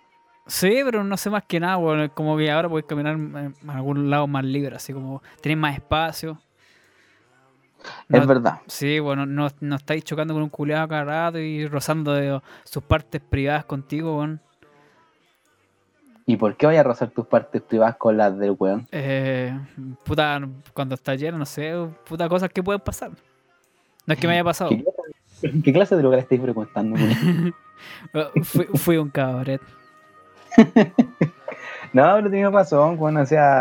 Sí, 0.50 0.80
pero 0.84 1.04
no 1.04 1.16
sé 1.16 1.30
más 1.30 1.44
que 1.44 1.60
nada, 1.60 2.04
es 2.04 2.10
Como 2.10 2.36
que 2.36 2.50
ahora 2.50 2.68
puedes 2.68 2.84
caminar 2.84 3.14
en 3.14 3.54
algún 3.68 4.10
lado 4.10 4.26
más 4.26 4.44
libre, 4.44 4.74
así 4.74 4.92
como 4.92 5.22
tenés 5.40 5.56
más 5.56 5.74
espacio. 5.74 6.38
Es 8.08 8.26
verdad. 8.26 8.60
Sí, 8.66 8.98
bueno, 8.98 9.26
no, 9.26 9.48
no 9.60 9.76
estáis 9.76 10.02
chocando 10.04 10.34
con 10.34 10.42
un 10.42 10.48
culeado 10.48 10.88
cada 10.88 11.04
rato 11.04 11.38
y 11.38 11.66
rozando 11.68 12.12
de 12.14 12.40
sus 12.64 12.82
partes 12.82 13.20
privadas 13.22 13.64
contigo, 13.64 14.18
weón. 14.18 14.40
¿Y 16.26 16.36
por 16.36 16.56
qué 16.56 16.66
vaya 16.66 16.80
a 16.80 16.82
rozar 16.84 17.10
tus 17.10 17.26
partes 17.26 17.62
privadas 17.62 17.96
con 17.96 18.16
las 18.16 18.36
del 18.36 18.54
weón? 18.58 18.88
Eh, 18.90 19.56
puta, 20.04 20.40
cuando 20.74 20.96
está 20.96 21.14
lleno, 21.14 21.38
no 21.38 21.46
sé, 21.46 21.72
puta, 22.08 22.28
cosas 22.28 22.50
que 22.50 22.62
pueden 22.62 22.80
pasar. 22.80 23.12
No 24.04 24.14
es 24.14 24.20
que 24.20 24.26
me 24.26 24.34
haya 24.34 24.44
pasado. 24.44 24.70
¿Qué, 24.70 24.84
clase- 24.84 25.62
qué 25.62 25.72
clase 25.72 25.96
de 25.96 26.02
lugar 26.02 26.18
estáis 26.18 26.40
frecuentando, 26.42 26.96
Fui, 28.42 28.64
fui 28.74 28.96
un 28.96 29.08
cabret. 29.10 29.62
No, 31.92 32.14
pero 32.14 32.30
tienes 32.30 32.52
razón, 32.52 32.96
bueno, 32.96 33.20
o 33.22 33.26
sea, 33.26 33.60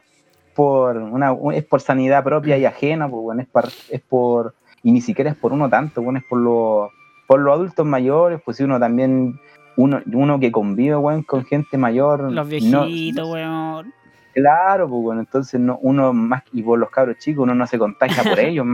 por 0.53 0.97
una, 0.97 1.35
es 1.53 1.63
por 1.65 1.81
sanidad 1.81 2.23
propia 2.23 2.57
y 2.57 2.65
ajena, 2.65 3.09
pues 3.09 3.23
bueno, 3.23 3.41
es, 3.41 3.47
par- 3.47 3.69
es 3.89 4.01
por, 4.01 4.53
y 4.83 4.91
ni 4.91 5.01
siquiera 5.01 5.31
es 5.31 5.35
por 5.35 5.51
uno 5.51 5.67
tanto, 5.67 6.03
bueno, 6.03 6.19
es 6.19 6.25
por 6.25 6.37
los, 6.39 6.89
por 7.25 7.39
los 7.39 7.53
adultos 7.55 7.87
mayores, 7.87 8.39
pues 8.45 8.57
si 8.57 8.63
uno 8.63 8.79
también, 8.79 9.39
uno, 9.77 10.01
uno 10.13 10.39
que 10.39 10.51
convive, 10.51 10.95
weón, 10.95 11.23
con 11.23 11.43
gente 11.43 11.75
mayor. 11.77 12.31
Los 12.31 12.45
no- 12.61 12.85
viejitos, 12.85 13.27
weón. 13.29 13.91
claro, 14.33 14.87
pues 14.87 15.01
bueno, 15.01 15.21
entonces 15.21 15.59
no, 15.59 15.79
uno 15.81 16.13
más, 16.13 16.43
y 16.53 16.61
por 16.61 16.77
los 16.77 16.91
cabros 16.91 17.17
chicos, 17.17 17.43
uno 17.43 17.55
no 17.55 17.65
se 17.65 17.79
contagia 17.79 18.23
por 18.23 18.39
ellos. 18.39 18.67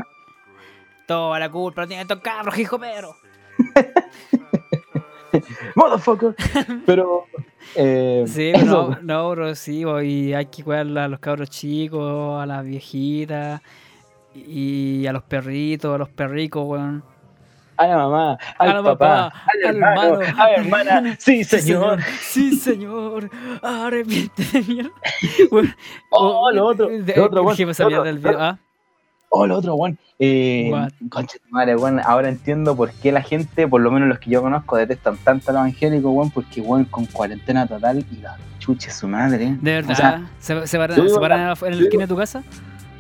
Toda 1.07 1.39
la 1.39 1.49
culpa 1.49 1.87
tiene 1.87 2.01
estos 2.01 2.19
cabros, 2.19 2.57
hijo 2.59 2.77
pero. 2.77 3.15
motherfucker. 5.75 6.35
Pero, 6.85 7.25
eh, 7.75 8.23
Sí, 8.27 8.51
pero 8.53 8.65
eso, 8.65 8.89
no, 8.89 9.23
no, 9.23 9.29
bro, 9.31 9.55
sí, 9.55 9.83
y 10.03 10.33
hay 10.33 10.45
que 10.47 10.63
cuidar 10.63 10.87
a 10.97 11.07
los 11.07 11.19
cabros 11.19 11.49
chicos, 11.49 12.41
a 12.41 12.45
las 12.45 12.65
viejitas, 12.65 13.61
y 14.33 15.05
a 15.07 15.13
los 15.13 15.23
perritos, 15.23 15.93
a 15.95 15.97
los 15.97 16.09
perricos, 16.09 16.63
weón. 16.67 17.03
a 17.77 17.87
la 17.87 17.97
mamá, 17.97 18.37
al 18.57 18.69
A 18.69 18.73
la 18.75 18.83
papá, 18.83 18.97
papá, 19.29 19.43
al 19.53 19.75
hermano, 19.75 20.21
hermano. 20.21 20.41
a 20.43 20.47
la 20.49 20.55
hermana, 20.55 21.15
sí, 21.19 21.43
señor. 21.43 21.99
Sí, 22.21 22.55
señor. 22.55 23.29
Arrepiente 23.61 24.43
de 24.53 24.61
mierda. 24.61 24.91
Oh, 26.09 26.51
lo 26.51 26.65
otro, 26.67 26.87
de- 26.87 27.13
lo 27.15 27.25
otro, 27.25 27.43
Ah, 28.39 28.57
Oh, 29.29 29.45
lo 29.47 29.57
otro, 29.57 29.75
weón. 29.75 29.97
Eh, 30.17 30.71
concha 31.09 31.37
madre, 31.49 31.75
weón. 31.75 31.99
Ahora 31.99 32.29
entiendo 32.29 32.75
por 32.75 32.91
qué 32.91 33.11
la 33.11 33.21
gente, 33.21 33.67
por 33.67 33.81
lo 33.81 33.91
menos 33.91 34.07
los 34.07 34.19
que 34.19 34.29
yo 34.29 34.41
conozco, 34.41 34.77
detestan 34.77 35.17
tanto 35.17 35.51
al 35.51 35.57
evangélico, 35.57 36.09
weón, 36.11 36.31
porque, 36.31 36.61
weón, 36.61 36.85
con 36.85 37.05
cuarentena 37.05 37.67
total 37.67 38.05
y 38.11 38.17
la 38.21 38.37
chuche 38.59 38.89
su 38.91 39.07
madre. 39.07 39.57
de 39.61 39.71
verdad. 39.73 39.91
O 39.91 39.95
sea, 39.95 40.29
¿Se, 40.39 40.67
se 40.67 40.77
paran, 40.77 40.95
se 41.09 41.19
paran 41.19 41.39
en 41.41 41.47
la- 41.47 41.53
en 41.61 41.71
la 41.71 41.77
yo 41.77 41.83
esquina 41.83 42.03
de 42.03 42.07
tu 42.07 42.15
casa? 42.15 42.43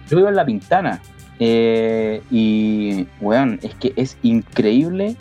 yo 0.09 0.17
vivo 0.17 0.29
en 0.29 0.35
La 0.35 0.45
Pintana. 0.45 0.99
eh, 1.39 2.21
y, 2.31 3.07
weón, 3.21 3.59
es 3.61 3.73
que 3.75 3.93
es 3.95 4.17
increíble 4.23 5.15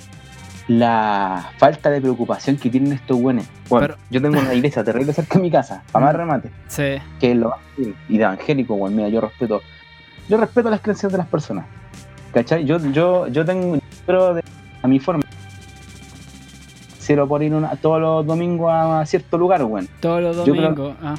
la 0.67 1.51
falta 1.59 1.91
de 1.91 2.01
preocupación 2.01 2.57
que 2.57 2.71
tienen 2.71 2.93
estos 2.93 3.19
weones. 3.21 3.47
Bueno, 3.69 3.87
Pero- 3.89 3.99
yo 4.11 4.23
tengo 4.23 4.39
una 4.41 4.55
iglesia 4.55 4.83
terrible 4.85 5.13
cerca 5.13 5.35
de 5.39 5.43
mi 5.43 5.51
casa, 5.51 5.83
para 5.93 6.07
más 6.07 6.17
remate. 6.17 6.51
Sí. 6.69 6.95
que 7.21 7.33
es 7.33 7.37
lo 7.37 7.51
más 7.51 7.59
y 8.09 8.17
de 8.19 8.25
evangélico, 8.25 8.75
weón. 8.75 8.97
Mira, 8.97 9.09
yo 9.09 9.21
respeto, 9.21 9.61
yo 10.29 10.37
respeto 10.37 10.71
las 10.71 10.81
creencias 10.81 11.11
de 11.13 11.19
las 11.19 11.27
personas. 11.27 11.67
¿Cachai? 12.33 12.65
Yo, 12.65 12.79
yo, 12.91 13.29
yo 13.29 13.45
tengo, 13.45 13.79
pero 14.07 14.35
de, 14.35 14.43
a 14.83 14.89
mi 14.89 14.99
forma. 14.99 15.23
Cero 16.99 17.29
por 17.29 17.43
ir 17.43 17.53
una- 17.55 17.77
todos 17.77 18.01
los 18.01 18.27
domingos 18.27 18.73
a 18.73 19.05
cierto 19.07 19.37
lugar, 19.37 19.63
weón. 19.65 19.89
Todos 20.01 20.23
los 20.23 20.37
creo- 20.49 20.55
domingos. 20.57 20.97
Ah. 21.03 21.15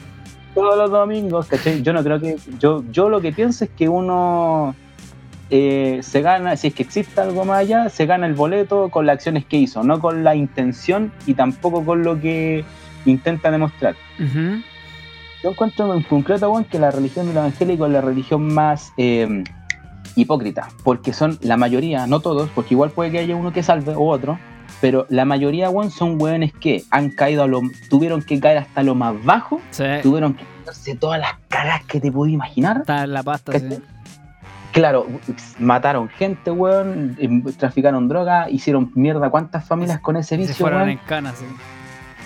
Todos 0.53 0.77
los 0.77 0.89
domingos, 0.89 1.47
¿cachai? 1.47 1.81
Yo 1.83 1.93
no 1.93 2.01
creo 2.03 2.19
que. 2.19 2.37
Yo, 2.59 2.83
yo 2.91 3.09
lo 3.09 3.21
que 3.21 3.31
pienso 3.33 3.65
es 3.65 3.69
que 3.71 3.87
uno 3.89 4.73
eh, 5.49 5.99
se 6.01 6.21
gana, 6.21 6.55
si 6.57 6.67
es 6.67 6.73
que 6.73 6.83
existe 6.83 7.19
algo 7.21 7.43
más 7.45 7.59
allá, 7.59 7.89
se 7.89 8.05
gana 8.05 8.25
el 8.25 8.33
boleto 8.33 8.89
con 8.89 9.05
las 9.05 9.15
acciones 9.15 9.45
que 9.45 9.57
hizo, 9.57 9.83
no 9.83 9.99
con 9.99 10.23
la 10.23 10.33
intención 10.35 11.11
y 11.27 11.33
tampoco 11.35 11.83
con 11.85 12.03
lo 12.03 12.19
que 12.19 12.63
intenta 13.05 13.51
demostrar. 13.51 13.95
Ujú. 14.19 14.61
Yo 15.45 15.51
encuentro 15.51 15.93
en 15.93 16.01
concreto, 16.01 16.49
weón, 16.49 16.63
que 16.65 16.79
la 16.79 16.89
religión 16.89 17.27
del 17.27 17.37
evangélico 17.37 17.85
es 17.85 17.91
la 17.91 18.01
religión 18.01 18.51
más 18.51 18.91
eh, 18.97 19.43
hipócrita, 20.15 20.69
porque 20.83 21.13
son 21.13 21.37
la 21.43 21.55
mayoría, 21.55 22.07
no 22.07 22.19
todos, 22.19 22.49
porque 22.55 22.73
igual 22.73 22.89
puede 22.89 23.11
que 23.11 23.19
haya 23.19 23.35
uno 23.35 23.53
que 23.53 23.61
salve 23.61 23.93
o 23.93 24.07
otro, 24.07 24.39
pero 24.81 25.05
la 25.09 25.23
mayoría, 25.23 25.69
weón, 25.69 25.91
son 25.91 26.19
weones 26.19 26.51
que 26.51 26.83
han 26.89 27.11
caído 27.11 27.43
a 27.43 27.47
lo, 27.47 27.61
tuvieron 27.91 28.23
que 28.23 28.39
caer 28.39 28.57
hasta 28.57 28.81
lo 28.81 28.95
más 28.95 29.23
bajo, 29.23 29.61
Sí. 29.69 29.83
tuvieron 30.01 30.33
que 30.33 30.43
hacerse 30.63 30.95
todas 30.95 31.19
las 31.19 31.33
caras 31.47 31.83
que 31.85 32.01
te 32.01 32.11
puedes 32.11 32.33
imaginar. 32.33 32.77
Está 32.77 33.03
en 33.03 33.13
la 33.13 33.21
pasta, 33.21 33.51
sí. 33.59 33.69
Claro, 34.71 35.05
mataron 35.59 36.09
gente, 36.09 36.49
weón, 36.49 37.17
em, 37.19 37.43
traficaron 37.55 38.07
droga, 38.07 38.49
hicieron 38.49 38.91
mierda 38.95 39.29
cuántas 39.29 39.63
familias 39.63 39.99
con 39.99 40.17
ese 40.17 40.29
Se 40.29 40.37
vicio, 40.37 40.55
fueron 40.55 40.79
weón. 40.79 40.89
en 40.89 40.97
canas, 41.05 41.35
sí. 41.37 41.45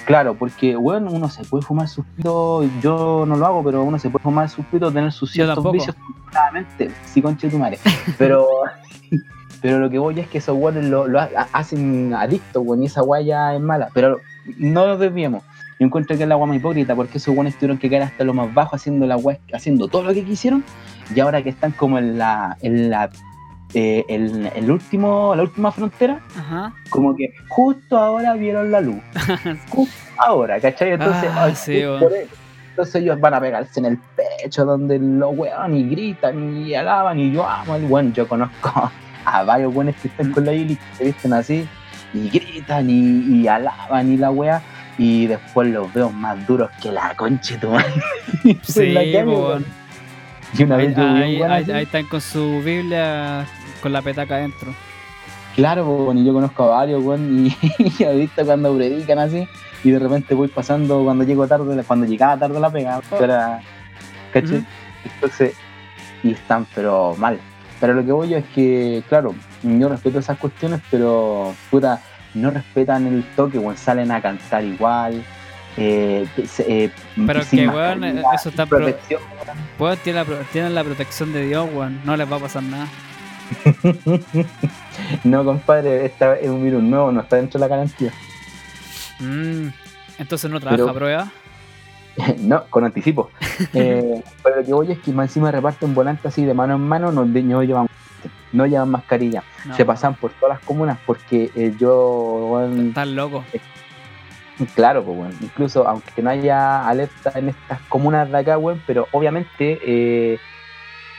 Claro, 0.09 0.33
porque, 0.33 0.75
bueno, 0.75 1.11
uno 1.11 1.29
se 1.29 1.43
puede 1.45 1.63
fumar 1.63 1.87
sus 1.87 2.03
pitos, 2.03 2.65
yo 2.81 3.25
no 3.27 3.35
lo 3.35 3.45
hago, 3.45 3.63
pero 3.63 3.83
uno 3.83 3.99
se 3.99 4.09
puede 4.09 4.23
fumar 4.23 4.49
sus 4.49 4.65
pitos, 4.65 4.91
tener 4.91 5.11
sus 5.11 5.29
ciertos 5.31 5.63
vicios, 5.71 5.95
claramente, 6.31 6.89
sí, 7.05 7.21
conche 7.21 7.47
tu 7.47 7.59
madre. 7.59 7.77
Pero, 8.17 8.47
pero 9.61 9.77
lo 9.77 9.87
que 9.87 9.99
voy 9.99 10.19
es 10.19 10.27
que 10.27 10.39
esos 10.39 10.57
weones 10.57 10.85
lo, 10.85 11.07
lo 11.07 11.19
ha- 11.21 11.29
hacen 11.53 12.11
adicto, 12.15 12.61
weón, 12.61 12.81
y 12.81 12.87
esa 12.87 13.01
guaya 13.01 13.53
es 13.53 13.61
mala. 13.61 13.89
Pero 13.93 14.19
no 14.57 14.87
lo 14.87 14.97
desviemos. 14.97 15.43
Yo 15.79 15.85
encuentro 15.85 16.17
que 16.17 16.23
es 16.23 16.27
la 16.27 16.33
agua 16.33 16.47
más 16.47 16.57
hipócrita, 16.57 16.95
porque 16.95 17.19
esos 17.19 17.35
weones 17.35 17.53
tuvieron 17.55 17.77
que 17.77 17.87
caer 17.87 18.01
hasta 18.01 18.23
lo 18.23 18.33
más 18.33 18.51
bajo 18.51 18.75
haciendo 18.75 19.05
la 19.05 19.15
wea- 19.15 19.37
haciendo 19.53 19.89
todo 19.89 20.01
lo 20.05 20.13
que 20.15 20.23
quisieron, 20.25 20.63
y 21.15 21.19
ahora 21.19 21.43
que 21.43 21.49
están 21.49 21.71
como 21.71 21.99
en 21.99 22.17
la, 22.17 22.57
en 22.61 22.89
la, 22.89 23.11
eh, 23.73 24.03
en 24.07 24.47
el 24.55 24.71
último, 24.71 25.33
la 25.35 25.43
última 25.43 25.71
frontera, 25.71 26.19
Ajá. 26.37 26.73
como 26.89 27.15
que 27.15 27.33
justo 27.47 27.97
ahora 27.97 28.33
vieron 28.33 28.71
la 28.71 28.81
luz. 28.81 28.97
Justo 29.69 29.93
ahora, 30.17 30.59
¿cachai? 30.59 30.91
Entonces, 30.93 31.29
Ah, 31.33 31.43
ay, 31.45 31.55
sí, 31.55 31.81
entonces 32.71 32.95
ellos 33.01 33.19
van 33.19 33.33
a 33.33 33.41
pegarse 33.41 33.79
en 33.79 33.85
el 33.87 33.97
pecho 34.15 34.65
donde 34.65 34.97
los 34.99 35.37
weón 35.37 35.75
y 35.75 35.89
gritan 35.89 36.57
y 36.65 36.73
alaban 36.75 37.19
y 37.19 37.31
yo 37.31 37.47
amo 37.47 37.73
al 37.73 37.83
weón. 37.85 38.13
Yo 38.13 38.27
conozco 38.27 38.89
a 39.25 39.43
varios 39.43 39.73
buenos 39.73 39.95
que 40.01 40.07
están 40.07 40.31
con 40.31 40.45
la 40.45 40.53
Ili 40.53 40.75
que 40.77 40.95
se 40.95 41.03
visten 41.05 41.33
así 41.33 41.67
y 42.13 42.29
gritan 42.29 42.89
y, 42.89 42.93
y 43.41 43.47
alaban 43.47 44.11
y 44.11 44.17
la 44.17 44.31
wea. 44.31 44.61
Y 44.97 45.27
después 45.27 45.69
los 45.69 45.93
veo 45.93 46.09
más 46.09 46.45
duros 46.47 46.69
que 46.81 46.91
la 46.91 47.13
concha 47.15 47.59
tu 47.59 47.69
madre. 47.69 47.93
Sí, 48.63 48.91
la 48.93 49.01
calle. 49.01 49.65
Y 50.57 50.63
una 50.63 50.75
Ahí, 50.77 50.87
vez 50.87 50.95
yo 50.97 51.03
vi 51.03 51.41
un 51.41 51.51
ahí- 51.51 51.61
así. 51.61 51.71
ahí 51.71 51.83
están 51.83 52.05
con 52.05 52.21
su 52.21 52.61
Biblia 52.63 53.45
con 53.81 53.93
la 53.93 54.01
petaca 54.01 54.35
adentro. 54.35 54.73
Claro, 55.55 55.85
weón, 55.87 56.17
y 56.19 56.25
yo 56.25 56.33
conozco 56.33 56.63
a 56.63 56.77
varios, 56.77 57.03
weón, 57.03 57.47
y, 57.47 57.57
y 57.99 58.03
he 58.03 58.15
visto 58.15 58.45
cuando 58.45 58.75
predican 58.77 59.19
así, 59.19 59.47
y 59.83 59.91
de 59.91 59.99
repente 59.99 60.33
voy 60.35 60.47
pasando 60.47 61.03
cuando 61.03 61.23
llego 61.23 61.47
tarde, 61.47 61.83
cuando 61.83 62.05
llegaba 62.05 62.37
tarde 62.37 62.59
la 62.59 62.69
pega, 62.69 63.01
era. 63.19 63.61
Ujú. 64.57 64.65
Entonces, 65.15 65.53
y 66.23 66.31
están 66.31 66.65
pero 66.75 67.15
mal. 67.17 67.39
Pero 67.79 67.93
lo 67.93 68.05
que 68.05 68.11
voy 68.11 68.29
yo 68.29 68.37
es 68.37 68.45
que, 68.53 69.03
claro, 69.09 69.33
yo 69.63 69.89
respeto 69.89 70.19
esas 70.19 70.37
cuestiones, 70.37 70.81
pero 70.91 71.53
puta, 71.71 72.01
no 72.33 72.51
respetan 72.51 73.07
el 73.07 73.23
toque, 73.35 73.57
weón, 73.57 73.77
salen 73.77 74.11
a 74.11 74.21
cantar 74.21 74.63
igual. 74.63 75.23
Eh, 75.77 76.27
eh, 76.59 76.91
Pero 77.25 77.39
que, 77.49 77.67
weón, 77.67 77.99
mascarilla, 78.01 78.33
eso 78.35 78.49
está 78.49 78.65
pro- 78.65 78.79
protección. 78.79 79.21
Pues 79.77 79.97
tienen 79.99 80.21
la, 80.21 80.25
pro- 80.25 80.45
tienen 80.51 80.75
la 80.75 80.83
protección 80.83 81.31
de 81.31 81.45
Dios, 81.47 81.69
weón. 81.73 82.01
No 82.05 82.17
les 82.17 82.29
va 82.31 82.35
a 82.35 82.39
pasar 82.39 82.63
nada. 82.63 82.87
no, 85.23 85.43
compadre, 85.45 86.05
esta 86.05 86.35
es 86.35 86.49
un 86.49 86.63
virus 86.63 86.83
nuevo, 86.83 87.11
no 87.11 87.21
está 87.21 87.37
dentro 87.37 87.59
de 87.59 87.65
la 87.65 87.67
garantía. 87.67 88.11
Mm, 89.19 89.67
entonces 90.17 90.49
no 90.49 90.59
trabaja 90.59 90.83
Pero- 90.83 90.93
prueba. 90.93 91.31
no, 92.39 92.65
con 92.65 92.83
anticipo. 92.85 93.29
Eh, 93.73 94.23
pero 94.41 94.55
lo 94.57 94.65
que 94.65 94.73
voy 94.73 94.91
es 94.93 94.99
que 94.99 95.11
más 95.11 95.27
encima 95.29 95.51
reparten 95.51 95.93
volantes 95.93 96.25
así 96.27 96.45
de 96.45 96.53
mano 96.53 96.75
en 96.75 96.81
mano, 96.81 97.11
no, 97.11 97.25
no 97.25 97.61
llevan 97.63 97.87
no 98.53 98.65
llevan 98.65 98.89
mascarilla. 98.89 99.43
No, 99.65 99.75
Se 99.75 99.83
pasan 99.83 100.15
por 100.15 100.31
todas 100.31 100.57
las 100.57 100.65
comunas 100.65 100.97
porque 101.05 101.51
eh, 101.55 101.75
yo, 101.77 102.65
Están 102.87 103.15
locos. 103.15 103.43
claro, 104.75 105.03
pues, 105.03 105.17
weón, 105.17 105.33
incluso 105.41 105.85
aunque 105.87 106.21
no 106.21 106.29
haya 106.29 106.87
alerta 106.87 107.33
en 107.35 107.49
estas 107.49 107.81
comunas 107.89 108.31
de 108.31 108.37
acá, 108.37 108.57
weón, 108.57 108.81
pero 108.87 109.07
obviamente 109.11 109.79
eh, 109.85 110.39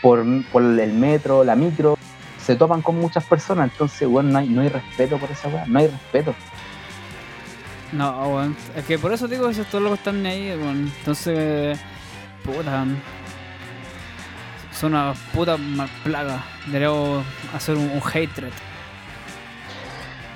por, 0.01 0.25
por 0.51 0.63
el 0.63 0.93
metro, 0.95 1.45
la 1.45 1.55
micro, 1.57 1.99
se 2.43 2.57
topan 2.57 2.83
con 2.83 2.97
muchas 2.99 3.25
personas, 3.25 3.71
entonces, 3.71 4.09
weón, 4.09 4.33
no 4.33 4.39
hay, 4.39 4.49
no 4.49 4.63
hay 4.63 4.69
respeto 4.69 5.19
por 5.19 5.31
esa 5.31 5.49
weón, 5.49 5.73
no 5.73 5.79
hay 5.79 5.89
respeto. 5.89 6.35
No, 7.93 8.29
weón. 8.29 8.57
Es 8.77 8.85
que 8.85 8.99
por 8.99 9.13
eso 9.13 9.27
digo 9.29 9.47
que 9.47 9.53
esos 9.53 9.67
todos 9.67 9.83
locos 9.83 9.99
están 9.99 10.25
ahí, 10.27 10.51
weón. 10.51 10.93
Entonces, 10.99 11.79
puta. 12.45 12.85
Son 14.73 14.95
una 14.95 15.13
puta 15.35 15.57
mal 15.57 15.89
plaga. 16.05 16.43
Deberíamos 16.67 17.25
hacer 17.55 17.77
un, 17.77 17.91
un 17.91 18.01
hatred. 18.01 18.53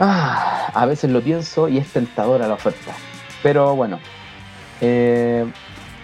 Ah, 0.01 0.71
a 0.75 0.87
veces 0.87 1.11
lo 1.11 1.23
pienso 1.23 1.69
y 1.69 1.79
es 1.79 1.89
tentadora 1.93 2.49
la 2.49 2.55
oferta. 2.55 2.93
Pero 3.43 3.77
bueno, 3.77 4.01
eh, 4.81 5.45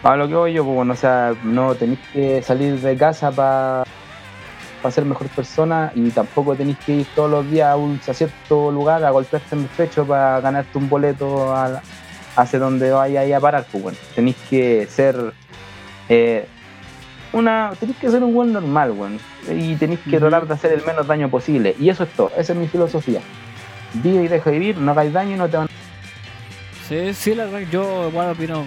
a 0.03 0.17
lo 0.17 0.29
que 0.29 0.35
voy 0.35 0.53
yo, 0.53 0.65
pues 0.65 0.77
bueno, 0.77 0.93
o 0.93 0.97
sea, 0.97 1.35
no 1.43 1.75
tenéis 1.75 1.99
que 2.13 2.43
salir 2.43 2.81
de 2.81 2.97
casa 2.97 3.31
para 3.31 3.85
ser 4.91 5.05
mejor 5.05 5.29
persona 5.29 5.93
y 5.95 6.11
tampoco 6.11 6.55
tenéis 6.55 6.79
que 6.79 6.93
ir 6.93 7.07
todos 7.15 7.31
los 7.31 7.51
días 7.51 7.69
a, 7.69 7.77
un, 7.77 8.01
a 8.07 8.15
cierto 8.15 8.71
lugar 8.71 9.05
a 9.05 9.11
golpearte 9.11 9.55
en 9.55 9.63
el 9.63 9.69
pecho 9.69 10.07
para 10.07 10.41
ganarte 10.41 10.79
un 10.79 10.89
boleto 10.89 11.55
a 11.55 11.83
hacia 12.37 12.59
donde 12.59 12.91
vayáis 12.91 13.35
a 13.35 13.41
parar. 13.41 13.67
Pues 13.71 13.83
bueno, 13.83 13.99
tenéis 14.15 14.37
que 14.49 14.87
ser 14.87 15.33
eh, 16.09 16.47
una, 17.33 17.73
tenéis 17.79 17.99
que 17.99 18.11
ser 18.11 18.23
un 18.23 18.35
buen 18.35 18.53
normal, 18.53 18.93
weón. 18.93 19.19
Y 19.49 19.77
tenéis 19.77 20.01
que 20.01 20.19
tratar 20.19 20.47
de 20.47 20.55
hacer 20.55 20.73
el 20.73 20.85
menos 20.85 21.07
daño 21.07 21.29
posible. 21.29 21.75
Y 21.79 21.89
eso 21.89 22.05
es 22.05 22.11
todo, 22.11 22.33
esa 22.37 22.53
es 22.53 22.59
mi 22.59 22.69
filosofía. 22.69 23.21
Vive 23.95 24.25
y 24.25 24.29
deja 24.29 24.51
vivir, 24.51 24.79
no 24.79 24.93
hagáis 24.93 25.13
daño 25.13 25.35
y 25.35 25.39
no 25.39 25.49
te 25.49 25.57
van 25.57 25.69
Sí, 26.89 27.15
sí, 27.15 27.35
la 27.35 27.45
verdad, 27.45 27.69
yo 27.71 28.09
igual 28.09 28.31
opino. 28.31 28.67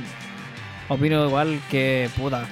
Opino 0.87 1.25
igual 1.27 1.59
que, 1.69 2.09
puta. 2.17 2.45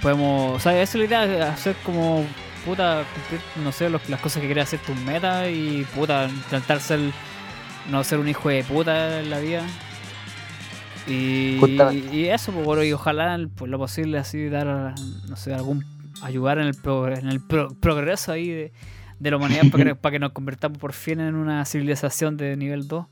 Podemos. 0.00 0.56
O 0.56 0.58
sea, 0.58 0.72
esa 0.80 0.98
es 0.98 1.10
la 1.10 1.26
idea, 1.26 1.52
hacer 1.52 1.76
como. 1.84 2.24
Puta, 2.64 3.04
cumplir, 3.14 3.40
no 3.64 3.72
sé, 3.72 3.90
los- 3.90 4.08
las 4.08 4.20
cosas 4.20 4.40
que 4.40 4.46
quieras 4.46 4.68
hacer 4.68 4.80
tus 4.80 4.96
metas 5.04 5.48
y, 5.50 5.84
puta, 5.94 6.28
intentar 6.28 6.80
ser. 6.80 7.00
No 7.90 8.04
ser 8.04 8.20
un 8.20 8.28
hijo 8.28 8.48
de 8.48 8.62
puta 8.62 9.18
en 9.20 9.30
la 9.30 9.40
vida. 9.40 9.64
Y, 11.08 11.58
y 12.12 12.26
eso, 12.26 12.52
pues, 12.52 12.64
bueno, 12.64 12.84
y 12.84 12.92
ojalá, 12.92 13.36
por 13.56 13.68
lo 13.68 13.76
posible, 13.78 14.18
así 14.18 14.48
dar, 14.48 14.94
no 15.28 15.36
sé, 15.36 15.52
algún. 15.52 15.84
ayudar 16.22 16.58
en 16.58 16.68
el, 16.68 16.74
pro- 16.74 17.08
en 17.12 17.28
el 17.28 17.40
pro- 17.40 17.74
progreso 17.80 18.30
ahí 18.30 18.48
de, 18.48 18.72
de 19.18 19.30
la 19.32 19.36
humanidad 19.38 19.62
para 19.72 19.82
que, 19.84 19.94
para 19.96 20.12
que 20.12 20.18
nos 20.20 20.30
convertamos 20.30 20.78
por 20.78 20.92
fin 20.92 21.18
en 21.18 21.34
una 21.34 21.64
civilización 21.64 22.36
de 22.36 22.56
nivel 22.56 22.86
2. 22.86 23.06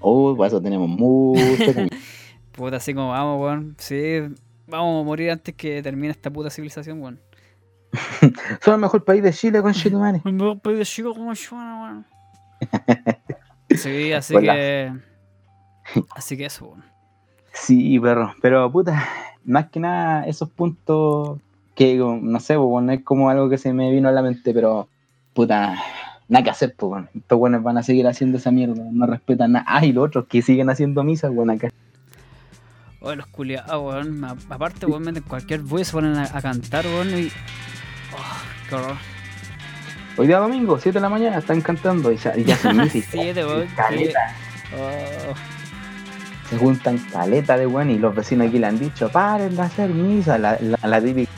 Uy, 0.00 0.34
para 0.36 0.48
eso 0.48 0.60
tenemos 0.60 0.88
mucho. 0.88 1.72
Puta, 2.52 2.76
así 2.76 2.92
como 2.92 3.10
vamos, 3.10 3.40
weón. 3.40 3.76
Sí, 3.78 4.22
vamos 4.70 5.02
a 5.02 5.04
morir 5.04 5.30
antes 5.30 5.54
que 5.54 5.82
termine 5.82 6.10
esta 6.10 6.30
puta 6.30 6.50
civilización, 6.50 7.02
weón. 7.02 7.20
Somos 8.62 8.76
el 8.76 8.78
mejor 8.78 9.04
país 9.04 9.22
de 9.22 9.32
Chile 9.32 9.62
con 9.62 9.72
Chetumane. 9.72 10.22
Me 10.24 10.32
voy 10.32 10.56
a 10.56 10.58
pedir 10.58 10.86
chico 10.86 11.12
como 11.12 11.32
yo, 11.32 11.56
weón. 11.56 12.06
Sí, 13.70 14.12
así 14.12 14.34
Hola. 14.34 14.54
que. 14.54 14.92
Así 16.14 16.36
que 16.36 16.46
eso, 16.46 16.66
weón. 16.66 16.84
Sí, 17.52 17.98
perro. 18.00 18.34
Pero 18.40 18.70
puta, 18.70 19.08
más 19.44 19.70
que 19.70 19.80
nada 19.80 20.26
esos 20.26 20.48
puntos 20.50 21.40
que 21.74 21.96
no 21.96 22.40
sé, 22.40 22.56
pues, 22.56 22.68
bueno, 22.68 22.92
es 22.92 23.02
como 23.02 23.30
algo 23.30 23.48
que 23.48 23.58
se 23.58 23.72
me 23.72 23.90
vino 23.90 24.08
a 24.08 24.12
la 24.12 24.22
mente, 24.22 24.52
pero 24.52 24.88
puta, 25.32 25.76
nada 26.28 26.44
que 26.44 26.50
hacer, 26.50 26.74
pues 26.76 26.90
bueno. 26.90 27.08
Estos 27.14 27.38
buenos 27.38 27.62
van 27.62 27.78
a 27.78 27.82
seguir 27.82 28.06
haciendo 28.06 28.38
esa 28.38 28.50
mierda, 28.50 28.82
no 28.92 29.06
respetan 29.06 29.52
nada. 29.52 29.64
Ah, 29.66 29.84
y 29.84 29.92
los 29.92 30.06
otros 30.06 30.26
que 30.26 30.42
siguen 30.42 30.70
haciendo 30.70 31.02
misas, 31.04 31.34
bueno, 31.34 31.52
acá. 31.52 31.70
Oye, 33.00 33.16
los 33.16 33.26
culiados, 33.26 33.82
weón. 33.82 34.24
Aparte, 34.24 34.86
weón, 34.86 35.02
meten 35.02 35.22
cualquier 35.22 35.60
buey 35.60 35.84
se 35.84 35.92
ponen 35.92 36.16
a, 36.16 36.24
a 36.24 36.42
cantar, 36.42 36.84
weón, 36.86 37.08
y. 37.18 37.28
Oh, 38.12 38.42
qué 38.68 38.74
horror. 38.74 38.96
Hoy 40.16 40.26
día 40.26 40.38
domingo, 40.38 40.78
7 40.78 40.98
de 40.98 41.00
la 41.00 41.08
mañana, 41.08 41.38
están 41.38 41.62
cantando 41.62 42.12
y 42.12 42.16
ya, 42.16 42.36
y 42.36 42.44
ya 42.44 42.58
y 42.92 43.00
Siete, 43.00 43.44
weón, 43.44 43.66
caleta. 43.74 44.34
Oh, 44.76 45.34
Se 46.50 46.58
juntan 46.58 46.98
caleta 47.10 47.56
de 47.56 47.66
weón 47.66 47.90
y 47.90 47.98
los 47.98 48.14
vecinos 48.14 48.48
aquí 48.48 48.58
le 48.58 48.66
han 48.66 48.78
dicho, 48.78 49.08
paren 49.08 49.56
de 49.56 49.62
hacer 49.62 49.88
misa, 49.90 50.36
la, 50.36 50.58
la, 50.60 50.76
la 50.86 51.00
típica, 51.00 51.30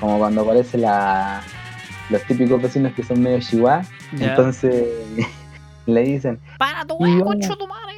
como 0.00 0.18
cuando 0.18 0.40
aparece 0.40 0.78
la, 0.78 1.42
los 2.10 2.22
típicos 2.24 2.60
vecinos 2.60 2.92
que 2.94 3.04
son 3.04 3.22
medio 3.22 3.38
chihuahua, 3.40 3.84
entonces 4.18 4.84
le 5.86 6.00
dicen, 6.02 6.40
¡Para 6.58 6.84
tu 6.84 6.94
weón, 6.96 7.20
concho 7.20 7.56
tu 7.56 7.68
madre! 7.68 7.91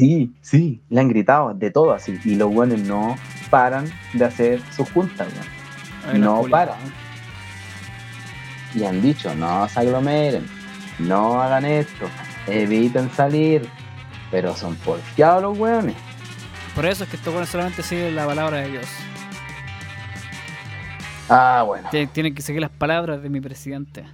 Sí, 0.00 0.32
sí, 0.40 0.80
le 0.88 1.00
han 1.00 1.08
gritado 1.08 1.54
de 1.54 1.70
todo 1.70 1.92
así, 1.92 2.18
y 2.24 2.34
los 2.36 2.52
buenos 2.52 2.80
no 2.80 3.16
paran 3.50 3.84
de 4.14 4.24
hacer 4.24 4.60
sus 4.74 4.90
juntas, 4.90 5.28
weón. 6.06 6.20
No 6.20 6.40
culiados. 6.40 6.50
para. 6.50 6.76
y 8.74 8.84
han 8.84 9.02
dicho, 9.02 9.34
no 9.34 9.68
se 9.68 9.80
aglomeren, 9.80 10.46
no 10.98 11.40
hagan 11.40 11.64
esto, 11.64 12.06
eviten 12.46 13.10
salir, 13.10 13.68
pero 14.30 14.54
son 14.56 14.74
porfiados 14.76 15.42
los 15.42 15.58
weones. 15.58 15.96
Por 16.74 16.86
eso 16.86 17.04
es 17.04 17.10
que 17.10 17.16
estos 17.16 17.32
weones 17.32 17.50
solamente 17.50 17.82
siguen 17.82 18.14
la 18.16 18.26
palabra 18.26 18.58
de 18.58 18.70
Dios. 18.70 18.86
Ah, 21.28 21.62
bueno. 21.66 21.88
Tien- 21.90 22.08
Tienen 22.12 22.34
que 22.34 22.42
seguir 22.42 22.60
las 22.60 22.70
palabras 22.70 23.22
de 23.22 23.28
mi 23.28 23.40
presidente. 23.40 24.04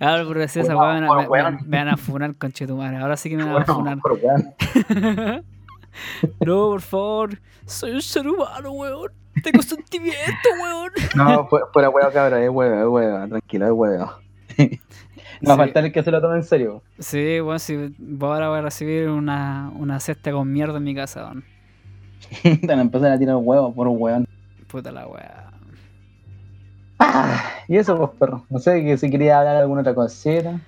Ahora 0.00 0.24
por 0.24 0.38
decir 0.38 0.62
esa 0.62 0.74
Bueno, 0.74 0.90
weá 0.92 1.00
me, 1.00 1.06
bueno, 1.26 1.50
me- 1.50 1.56
weón. 1.56 1.68
me 1.68 1.76
van 1.78 1.88
a 1.88 1.96
funar 1.96 2.34
con 2.36 2.52
Chetumare. 2.52 2.96
Ahora 2.98 3.16
sí 3.16 3.28
que 3.30 3.36
me 3.36 3.44
van 3.44 3.62
a 3.62 3.64
Bueno, 3.72 3.74
funar. 3.74 3.98
weón. 4.22 5.44
no, 6.44 6.54
por 6.68 6.80
favor. 6.80 7.38
Soy 7.66 7.92
un 7.92 8.02
ser 8.02 8.26
humano, 8.28 8.70
weón. 8.72 9.10
Tengo 9.42 9.62
sentimiento, 9.62 10.48
weón. 10.62 10.90
No, 11.16 11.46
fu- 11.48 11.58
fuera 11.72 11.90
huevo, 11.90 12.10
cabrón, 12.12 12.42
es 12.42 12.50
huevo, 12.50 12.74
es 12.80 12.86
huevo, 12.86 13.28
tranquilo, 13.28 13.66
es 13.66 13.72
huevo. 13.72 14.12
No 15.40 15.48
va 15.50 15.54
a 15.54 15.56
Sí. 15.56 15.62
faltar 15.64 15.84
el 15.84 15.92
que 15.92 16.02
se 16.02 16.10
lo 16.12 16.20
tome 16.22 16.36
en 16.36 16.44
serio. 16.44 16.82
Sí, 16.98 17.40
weón, 17.40 17.58
si 17.58 17.94
ahora 18.20 18.48
voy 18.48 18.58
a 18.58 18.62
recibir 18.62 19.08
una, 19.08 19.70
una 19.76 19.98
cesta 20.00 20.30
con 20.32 20.50
mierda 20.50 20.78
en 20.78 20.84
mi 20.84 20.94
casa, 20.94 21.24
weón. 21.24 21.44
Te 22.42 22.66
van 22.66 22.78
a 22.78 22.82
empezar 22.82 23.10
a 23.10 23.18
tirar 23.18 23.36
huevos 23.36 23.74
por 23.74 23.88
un 23.88 23.96
hueón. 24.00 24.28
Puta 24.68 24.90
la 24.92 25.06
weá. 25.06 25.50
Ah, 26.98 27.50
y 27.68 27.76
eso, 27.76 27.96
pues, 27.98 28.10
perro. 28.18 28.46
No 28.50 28.58
sé, 28.58 28.82
que 28.84 28.96
si 28.98 29.10
quería 29.10 29.38
hablar 29.38 29.56
alguna 29.56 29.80
otra 29.82 29.94
cosita. 29.94 30.60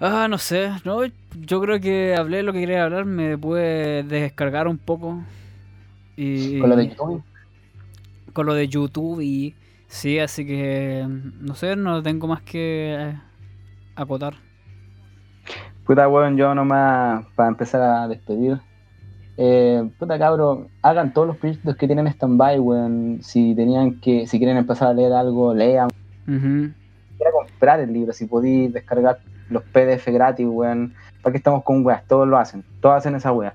Ah, 0.00 0.28
no 0.28 0.38
sé, 0.38 0.70
no, 0.84 1.00
yo 1.34 1.60
creo 1.60 1.80
que 1.80 2.14
hablé 2.16 2.42
lo 2.44 2.52
que 2.52 2.60
quería 2.60 2.84
hablar, 2.84 3.04
me 3.04 3.36
pude 3.36 4.04
descargar 4.04 4.68
un 4.68 4.78
poco. 4.78 5.24
Y 6.16 6.58
Con 6.58 6.70
lo 6.70 6.76
de 6.76 6.88
YouTube. 6.88 7.24
con 8.32 8.46
lo 8.46 8.54
de 8.54 8.68
YouTube 8.68 9.20
y 9.22 9.54
sí, 9.88 10.18
así 10.18 10.46
que 10.46 11.04
no 11.08 11.54
sé, 11.54 11.76
no 11.76 12.02
tengo 12.02 12.26
más 12.28 12.42
que 12.42 12.94
eh, 12.98 13.20
acotar. 13.96 14.34
Puta, 15.84 16.06
hueón, 16.08 16.36
yo 16.36 16.54
nomás, 16.54 17.26
para 17.34 17.48
empezar 17.48 17.80
a 17.82 18.08
despedir, 18.08 18.60
eh, 19.40 19.88
puta 20.00 20.18
cabro, 20.18 20.66
hagan 20.82 21.12
todos 21.12 21.28
los 21.28 21.36
proyectos 21.36 21.76
que 21.76 21.86
tienen 21.86 22.08
stand-by, 22.08 22.58
weón. 22.58 23.20
Si 23.22 23.54
tenían 23.54 24.00
que, 24.00 24.26
si 24.26 24.36
quieren 24.38 24.56
empezar 24.56 24.88
a 24.88 24.92
leer 24.92 25.12
algo, 25.12 25.54
lean. 25.54 25.88
Quiera 26.26 27.32
comprar 27.32 27.78
el 27.78 27.92
libro, 27.92 28.12
si 28.12 28.26
podéis 28.26 28.72
descargar 28.72 29.20
los 29.48 29.62
PDF 29.62 30.08
gratis, 30.08 30.44
weón. 30.44 30.92
¿Para 31.22 31.32
qué 31.32 31.38
estamos 31.38 31.62
con 31.62 31.86
weas? 31.86 32.04
Todos 32.08 32.26
lo 32.26 32.36
hacen, 32.36 32.64
todos 32.80 32.96
hacen 32.96 33.14
esa 33.14 33.30
wea. 33.30 33.54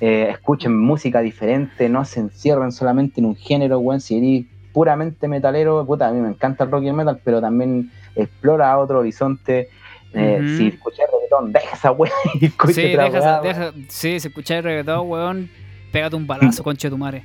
Eh, 0.00 0.28
escuchen 0.30 0.74
música 0.74 1.20
diferente, 1.20 1.90
no 1.90 2.06
se 2.06 2.20
encierren 2.20 2.72
solamente 2.72 3.20
en 3.20 3.26
un 3.26 3.36
género, 3.36 3.78
weón. 3.78 4.00
Si 4.00 4.16
eres 4.16 4.46
puramente 4.72 5.28
metalero, 5.28 5.84
puta, 5.84 6.08
a 6.08 6.12
mí 6.12 6.20
me 6.20 6.30
encanta 6.30 6.64
el 6.64 6.70
rock 6.70 6.84
y 6.84 6.88
el 6.88 6.94
metal, 6.94 7.20
pero 7.22 7.42
también 7.42 7.90
explora 8.16 8.78
otro 8.78 9.00
horizonte. 9.00 9.68
Eh, 10.12 10.38
Ujú. 10.40 10.56
Si 10.56 10.66
escuchas 10.68 11.06
reggaetón, 11.12 11.52
deja 11.52 11.74
esa 11.76 11.92
wea 11.92 12.12
y 12.40 12.46
escucha 12.46 12.72
Sí, 12.74 12.92
otra 12.94 13.04
deja, 13.04 13.20
wea, 13.20 13.40
deja- 13.42 13.72
sí, 13.88 14.18
si 14.20 14.28
escucháis 14.28 14.64
reggaetón, 14.64 15.08
weón, 15.08 15.50
pégate 15.92 16.16
un 16.16 16.26
balazo, 16.26 16.62
conche 16.64 16.88
de 16.88 16.90
tu 16.90 16.98
madre. 16.98 17.22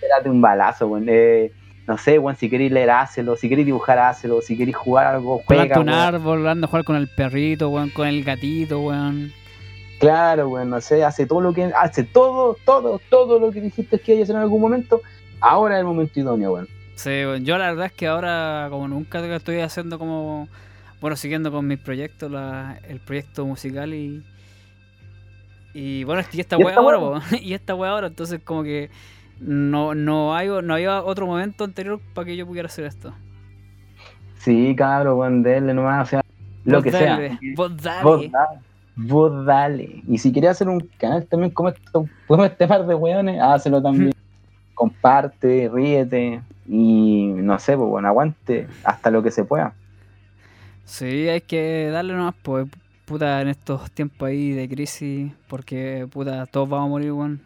Pégate 0.00 0.30
un 0.30 0.40
balazo, 0.40 0.86
weón. 0.86 1.06
Eh, 1.08 1.50
no 1.86 1.96
sé, 1.98 2.18
weón, 2.18 2.36
si 2.36 2.48
queréis 2.48 2.70
leer, 2.70 2.90
hácelo. 2.90 3.34
Si 3.36 3.48
queréis 3.48 3.66
dibujar, 3.66 3.98
hácelo. 3.98 4.40
Si 4.42 4.56
queréis 4.56 4.76
jugar 4.76 5.06
algo, 5.06 5.42
juega, 5.46 5.64
Planta 5.64 5.80
un 5.80 5.88
weón. 5.88 5.98
árbol, 5.98 6.46
anda 6.48 6.66
a 6.66 6.68
jugar 6.68 6.84
con 6.84 6.96
el 6.96 7.08
perrito, 7.08 7.70
weón, 7.70 7.90
con 7.90 8.06
el 8.06 8.22
gatito, 8.22 8.80
weón. 8.80 9.32
Claro, 9.98 10.48
weón, 10.50 10.70
no 10.70 10.80
sé, 10.80 11.02
hace 11.04 11.26
todo 11.26 11.40
lo 11.40 11.52
que, 11.52 11.64
hace 11.64 12.04
todo, 12.04 12.56
todo, 12.64 13.00
todo 13.10 13.40
lo 13.40 13.50
que 13.50 13.60
dijiste 13.60 13.98
que 13.98 14.12
hay 14.12 14.18
que 14.18 14.22
hacer 14.24 14.36
en 14.36 14.42
algún 14.42 14.60
momento. 14.60 15.00
Ahora 15.40 15.74
es 15.74 15.80
el 15.80 15.86
momento 15.86 16.20
idóneo, 16.20 16.52
weón. 16.52 16.68
Sí, 16.94 17.08
weón. 17.10 17.44
Yo 17.44 17.58
la 17.58 17.70
verdad 17.70 17.86
es 17.86 17.92
que 17.92 18.06
ahora, 18.06 18.68
como 18.70 18.86
nunca 18.86 19.18
estoy 19.34 19.58
haciendo 19.60 19.98
como, 19.98 20.48
bueno, 21.00 21.16
siguiendo 21.16 21.50
con 21.50 21.66
mis 21.66 21.78
proyectos, 21.78 22.30
la- 22.30 22.78
el 22.88 23.00
proyecto 23.00 23.46
musical 23.46 23.94
y... 23.94 24.24
Y 25.74 26.04
bueno, 26.04 26.22
y 26.32 26.40
esta 26.40 26.56
weá 26.56 26.76
ahora, 26.76 26.98
po, 26.98 27.20
y 27.40 27.52
esta 27.54 27.74
weá 27.74 27.90
ahora, 27.92 28.06
entonces 28.08 28.40
como 28.42 28.62
que 28.62 28.90
no, 29.40 29.94
no, 29.94 30.34
hay, 30.34 30.48
no 30.48 30.74
había 30.74 31.02
otro 31.02 31.26
momento 31.26 31.64
anterior 31.64 32.00
para 32.14 32.24
que 32.24 32.36
yo 32.36 32.46
pudiera 32.46 32.66
hacer 32.66 32.84
esto. 32.86 33.12
Sí, 34.38 34.74
cabrón, 34.76 35.18
weón, 35.18 35.42
denle 35.42 35.74
nomás, 35.74 36.08
o 36.08 36.10
sea, 36.10 36.22
lo 36.64 36.76
Vos 36.78 36.84
que 36.84 36.90
dale, 36.90 37.28
sea. 37.28 37.38
Vos 37.54 37.76
dale. 37.82 38.02
Vos 38.04 38.30
dale. 38.32 38.60
Vos 38.96 39.46
dale. 39.46 40.02
Y 40.08 40.18
si 40.18 40.32
querías 40.32 40.56
hacer 40.56 40.68
un 40.68 40.80
canal 40.98 41.24
también 41.26 41.52
como, 41.52 41.68
esto, 41.68 42.08
como 42.26 42.44
este 42.44 42.66
par 42.66 42.84
de 42.86 42.94
weones, 42.94 43.40
hácelo 43.40 43.80
también. 43.80 44.12
Comparte, 44.74 45.70
ríete. 45.72 46.40
Y 46.66 47.28
no 47.36 47.58
sé, 47.58 47.76
pues 47.76 47.88
bueno, 47.88 48.08
aguante 48.08 48.66
hasta 48.84 49.10
lo 49.10 49.22
que 49.22 49.30
se 49.30 49.44
pueda. 49.44 49.72
Sí, 50.88 51.28
hay 51.28 51.42
que 51.42 51.90
darle 51.92 52.14
nomás, 52.14 52.34
pues, 52.42 52.66
puta, 53.04 53.40
en 53.42 53.48
estos 53.48 53.90
tiempos 53.90 54.26
ahí 54.28 54.52
de 54.52 54.68
crisis, 54.68 55.30
porque, 55.46 56.06
puta, 56.10 56.46
todos 56.46 56.68
vamos 56.68 56.86
a 56.86 56.88
morir, 56.88 57.12
weón. 57.12 57.42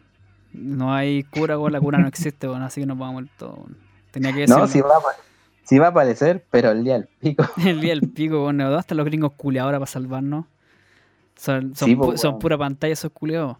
No 0.52 0.94
hay 0.94 1.24
cura, 1.24 1.58
weón, 1.58 1.72
la 1.72 1.80
cura 1.80 1.98
no 1.98 2.06
existe, 2.06 2.46
weón, 2.48 2.62
así 2.62 2.80
que 2.82 2.86
nos 2.86 2.96
vamos 2.96 3.10
a 3.10 3.14
morir 3.14 3.30
todos, 3.36 3.58
weón. 3.58 3.76
Tenía 4.12 4.32
que. 4.32 4.46
No, 4.46 4.66
si 4.68 4.80
va, 4.80 4.90
sí 5.64 5.78
va 5.78 5.86
a 5.86 5.90
aparecer, 5.90 6.44
pero 6.50 6.70
el 6.70 6.84
día 6.84 6.94
del 6.94 7.08
pico. 7.18 7.44
El 7.66 7.80
día 7.80 7.90
del 7.94 8.08
pico, 8.10 8.42
weón, 8.44 8.58
¿dónde 8.58 8.78
están 8.78 8.96
los 8.98 9.06
gringos 9.06 9.32
culiados 9.32 9.66
ahora 9.68 9.78
para 9.80 9.90
salvarnos? 9.90 10.44
Son, 11.34 11.74
son, 11.74 11.88
Sí, 11.88 11.96
pu- 11.96 12.06
pues, 12.06 12.20
son 12.20 12.38
pura 12.38 12.56
pantalla 12.56 12.92
esos 12.92 13.10
culiados. 13.10 13.56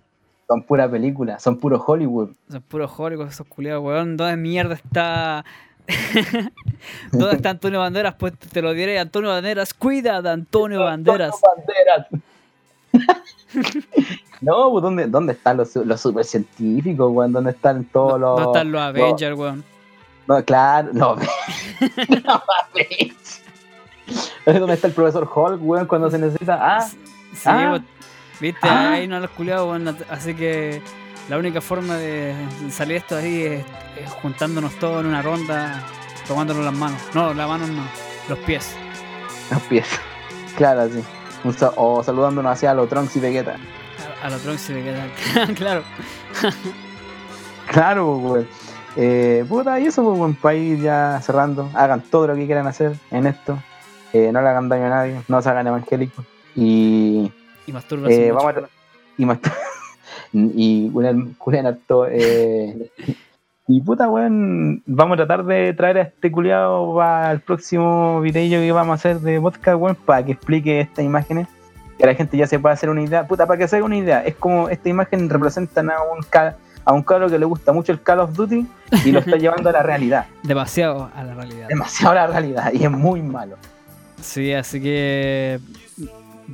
Son 0.47 0.62
pura 0.62 0.89
película, 0.89 1.39
son 1.41 1.59
puro 1.59 1.83
Hollywood. 1.85 2.30
Son 2.51 2.62
puros 2.62 2.91
jólicos 2.91 3.30
esos 3.30 3.47
culiados, 3.49 3.83
weón. 3.83 4.16
¿Dónde 4.16 4.37
mierda 4.37 4.74
está... 4.74 5.45
¿Dónde 7.12 7.37
está 7.37 7.51
Antonio 7.51 7.80
Banderas? 7.80 8.14
Pues 8.18 8.33
te 8.39 8.62
lo 8.62 8.72
diré, 8.72 8.99
Antonio 8.99 9.30
Banderas, 9.30 9.74
cuida 9.74 10.22
de 10.22 10.30
Antonio 10.30 10.80
Banderas. 10.85 11.35
Banderas. 11.41 12.07
no, 14.41 14.70
pues 14.70 14.83
¿dónde, 14.83 15.07
dónde 15.07 15.33
están 15.33 15.57
los, 15.57 15.74
los 15.76 16.01
supercientíficos, 16.01 17.11
weón? 17.12 17.33
¿Dónde 17.33 17.51
están 17.53 17.85
todos 17.87 18.20
los. 18.20 18.37
¿Dónde 18.41 18.59
están 18.59 18.72
los 18.72 18.80
Avengers, 18.83 19.37
weón? 19.39 19.64
No, 20.26 20.45
claro, 20.45 20.91
no. 20.93 21.16
no 22.24 22.43
Avengers. 22.72 23.43
¿Dónde 24.47 24.74
está 24.74 24.87
el 24.89 24.93
profesor 24.93 25.28
Hulk, 25.33 25.61
weón, 25.62 25.87
cuando 25.87 26.11
se 26.11 26.18
necesita? 26.18 26.59
Ah, 26.61 26.80
Sí, 27.35 27.43
Ah. 27.47 27.70
weón. 27.72 27.87
viste, 28.41 28.68
Ah. 28.68 28.93
ahí 28.93 29.09
no 29.09 29.18
los 29.20 29.30
culiados, 29.30 29.68
weón. 29.68 29.97
Así 30.11 30.35
que 30.35 30.83
la 31.29 31.39
única 31.39 31.61
forma 31.61 31.97
de 31.97 32.35
salir 32.70 32.97
esto 32.97 33.16
de 33.16 33.23
ahí 33.23 33.43
es, 33.43 33.64
es 34.05 34.11
juntándonos 34.11 34.75
todos 34.79 35.01
en 35.01 35.07
una 35.07 35.23
ronda, 35.23 35.83
tomándonos 36.27 36.64
las 36.64 36.75
manos. 36.75 37.01
No, 37.14 37.33
las 37.35 37.49
manos 37.49 37.68
no, 37.68 37.83
los 38.29 38.39
pies. 38.41 38.77
los 39.51 39.62
pies. 39.62 39.87
Claro, 40.57 40.89
sí. 40.89 41.03
O 41.77 42.03
saludándonos 42.03 42.53
hacia 42.53 42.75
los 42.75 42.89
Trunks 42.89 43.16
y 43.16 43.20
Vegeta. 43.20 43.57
A, 44.23 44.27
a 44.27 44.31
los 44.31 44.41
Trunks 44.43 44.70
y 44.70 44.75
Vegeta. 44.75 45.07
claro. 45.55 45.83
Claro, 47.68 48.18
pues, 48.20 48.33
weón. 48.33 48.49
Eh, 48.97 49.45
puta, 49.49 49.81
y 49.81 49.87
eso, 49.87 50.14
pues, 50.14 50.37
para 50.37 50.55
ir 50.55 50.81
ya 50.81 51.20
cerrando. 51.23 51.70
Hagan 51.75 52.03
todo 52.03 52.27
lo 52.27 52.35
que 52.35 52.47
quieran 52.47 52.66
hacer 52.66 52.93
en 53.11 53.27
esto. 53.27 53.59
Eh, 54.12 54.31
no 54.33 54.43
le 54.43 54.49
hagan 54.49 54.68
daño 54.68 54.87
a 54.87 54.91
nadie, 54.91 55.23
no 55.29 55.41
se 55.41 55.49
hagan 55.49 55.66
evangélicos. 55.66 56.25
Y, 56.55 57.33
Y 57.66 57.73
masturbarse 57.73 58.27
eh, 58.27 58.33
vamos 58.33 58.55
a 58.55 58.68
y 59.16 59.25
más 59.25 59.39
y 60.33 60.91
Julián, 60.93 61.35
Julián 61.39 61.66
harto. 61.66 62.07
Eh, 62.09 62.91
y 63.68 63.80
puta, 63.80 64.09
weón, 64.09 64.83
vamos 64.87 65.14
a 65.14 65.26
tratar 65.26 65.45
de 65.45 65.72
traer 65.74 65.99
a 65.99 66.03
este 66.03 66.33
culiado 66.33 66.95
para 66.95 67.33
el 67.33 67.41
próximo 67.41 68.20
video 68.20 68.61
que 68.61 68.72
vamos 68.72 68.93
a 68.93 68.95
hacer 68.95 69.20
de 69.20 69.41
podcast, 69.41 69.80
weón, 69.80 69.97
para 69.97 70.24
que 70.24 70.33
explique 70.33 70.80
estas 70.80 71.05
imágenes. 71.05 71.49
Que 71.99 72.07
la 72.07 72.14
gente 72.14 72.37
ya 72.37 72.47
se 72.47 72.59
pueda 72.59 72.74
hacer 72.74 72.91
una 72.91 73.03
idea. 73.03 73.26
Puta, 73.26 73.47
para 73.47 73.59
que 73.59 73.68
se 73.68 73.76
haga 73.76 73.85
una 73.85 73.97
idea. 73.97 74.24
Es 74.24 74.35
como 74.35 74.68
esta 74.68 74.89
imagen 74.89 75.28
representan 75.28 75.91
a 75.91 75.97
un 76.03 76.24
a 76.85 76.93
un 76.93 77.03
cabro 77.03 77.28
que 77.30 77.39
le 77.39 77.45
gusta 77.45 77.72
mucho 77.72 77.93
el 77.93 78.03
Call 78.03 78.20
of 78.20 78.35
Duty 78.35 78.66
y 79.05 79.12
lo 79.12 79.20
está 79.20 79.37
llevando 79.39 79.68
a 79.68 79.72
la 79.72 79.83
realidad. 79.83 80.26
Demasiado 80.43 81.11
a 81.14 81.22
la 81.22 81.35
realidad. 81.35 81.68
Demasiado 81.68 82.12
a 82.12 82.14
la 82.14 82.26
realidad 82.26 82.72
y 82.72 82.85
es 82.85 82.91
muy 82.91 83.22
malo. 83.22 83.57
Sí, 84.20 84.53
así 84.53 84.80
que. 84.80 85.61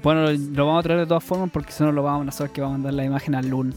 Bueno, 0.03 0.27
lo 0.31 0.67
vamos 0.67 0.81
a 0.81 0.83
traer 0.83 1.01
de 1.01 1.07
todas 1.07 1.25
formas 1.25 1.51
porque 1.53 1.73
si 1.73 1.83
no 1.83 1.93
lo 1.93 2.03
vamos 2.03 2.29
a 2.29 2.33
saber 2.33 2.53
que 2.53 2.61
vamos 2.61 2.75
a 2.75 2.79
mandar 2.79 2.95
la 2.95 3.05
imagen 3.05 3.35
al 3.35 3.49
LUN. 3.49 3.75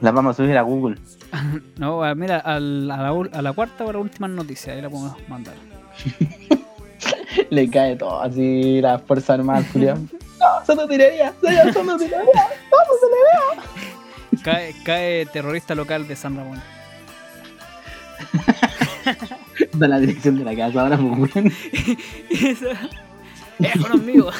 Las 0.00 0.14
vamos 0.14 0.34
a 0.38 0.42
subir 0.42 0.56
a 0.58 0.62
Google. 0.62 0.96
No, 1.76 2.02
a- 2.02 2.14
mira, 2.14 2.38
al- 2.38 2.90
a, 2.90 2.96
la, 2.96 3.08
a 3.32 3.42
la 3.42 3.52
cuarta 3.52 3.84
o 3.84 3.90
a 3.90 3.92
la 3.92 3.98
última 3.98 4.26
noticia, 4.28 4.72
ahí 4.72 4.80
la 4.82 4.88
podemos 4.90 5.16
mandar. 5.28 5.54
Le 7.50 7.68
cae 7.70 7.96
todo 7.96 8.20
así 8.22 8.80
la 8.80 8.98
fuerza 8.98 9.34
armada 9.34 9.58
al 9.58 9.66
culiado. 9.66 10.00
No, 10.38 10.64
son 10.64 10.78
utilería, 10.78 11.34
señor, 11.42 11.72
son 11.72 11.88
utilería. 11.90 12.20
Vamos, 12.24 12.96
se 13.00 13.06
le 13.10 14.38
vea. 14.38 14.42
Cae, 14.44 14.74
cae 14.84 15.26
terrorista 15.26 15.74
local 15.74 16.06
de 16.06 16.14
San 16.14 16.36
Ramón. 16.36 16.60
Da 19.72 19.88
la 19.88 19.98
dirección 19.98 20.38
de 20.38 20.44
la 20.44 20.54
casa 20.54 20.80
ahora, 20.82 20.96
pues, 20.96 21.34
weón. 21.34 21.52
Eso- 23.58 23.78
¡Eso 23.78 23.88
no 23.88 23.94
es 23.96 24.02
mío! 24.02 24.30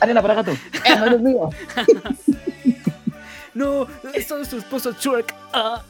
Arena 0.00 0.22
para 0.22 0.34
gato. 0.34 0.52
Eso 0.84 0.96
no 1.06 1.16
es 1.16 1.20
mío. 1.20 1.50
No, 3.54 3.86
soy 4.26 4.44
su 4.44 4.58
esposo 4.58 4.92
Shrek. 4.98 5.32
Ah. 5.52 5.80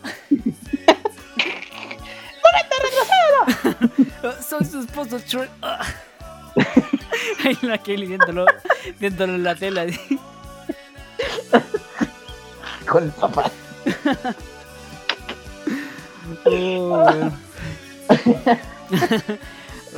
Soy 4.47 4.64
su 4.66 4.81
esposo 4.81 5.18
Shrek. 5.18 5.49
Ah. 5.62 5.81
Ahí 7.45 7.57
la 7.62 7.79
Kelly 7.79 8.07
viéndolo, 8.07 8.45
viéndolo 9.01 9.35
en 9.37 9.45
la 9.45 9.55
tela. 9.55 9.87
Con 12.87 13.05
el 13.05 13.11
papá. 13.12 13.51
Oh. 16.45 17.31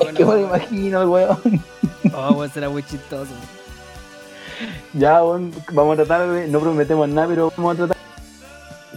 Es 0.01 0.15
que 0.15 0.25
me 0.25 0.33
lo 0.33 0.41
imagino, 0.41 1.11
weón. 1.11 1.39
Oh, 2.15 2.33
weón, 2.35 2.51
será 2.51 2.69
muy 2.69 2.83
chistoso. 2.85 3.33
Ya, 4.93 5.23
weón, 5.25 5.53
vamos 5.73 5.99
a 5.99 6.05
tratar 6.05 6.29
de. 6.31 6.47
No 6.49 6.61
prometemos 6.61 7.09
nada, 7.09 7.27
pero 7.29 7.53
vamos 7.57 7.75
a 7.75 7.77
tratar 7.77 7.97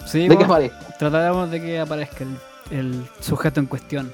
Sí, 0.06 0.28
de 0.28 0.38
que 0.38 0.44
aparezca. 0.44 0.80
trataremos 0.98 1.50
de 1.52 1.62
que 1.62 1.80
aparezca 1.80 2.24
el, 2.24 2.38
el 2.78 3.10
sujeto 3.20 3.60
en 3.60 3.66
cuestión. 3.66 4.14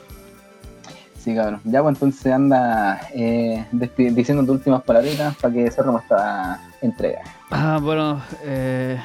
Sí, 1.23 1.35
cabrón. 1.35 1.59
Ya, 1.65 1.81
pues 1.81 1.95
entonces 1.95 2.31
anda 2.33 3.01
eh, 3.13 3.65
diciendo 3.71 4.43
tus 4.43 4.55
últimas 4.57 4.81
palabritas 4.83 5.35
para 5.37 5.53
que 5.53 5.69
cerremos 5.71 6.03
esta 6.03 6.61
entrega. 6.81 7.21
Ah, 7.51 7.79
bueno, 7.81 8.21
eh, 8.43 8.99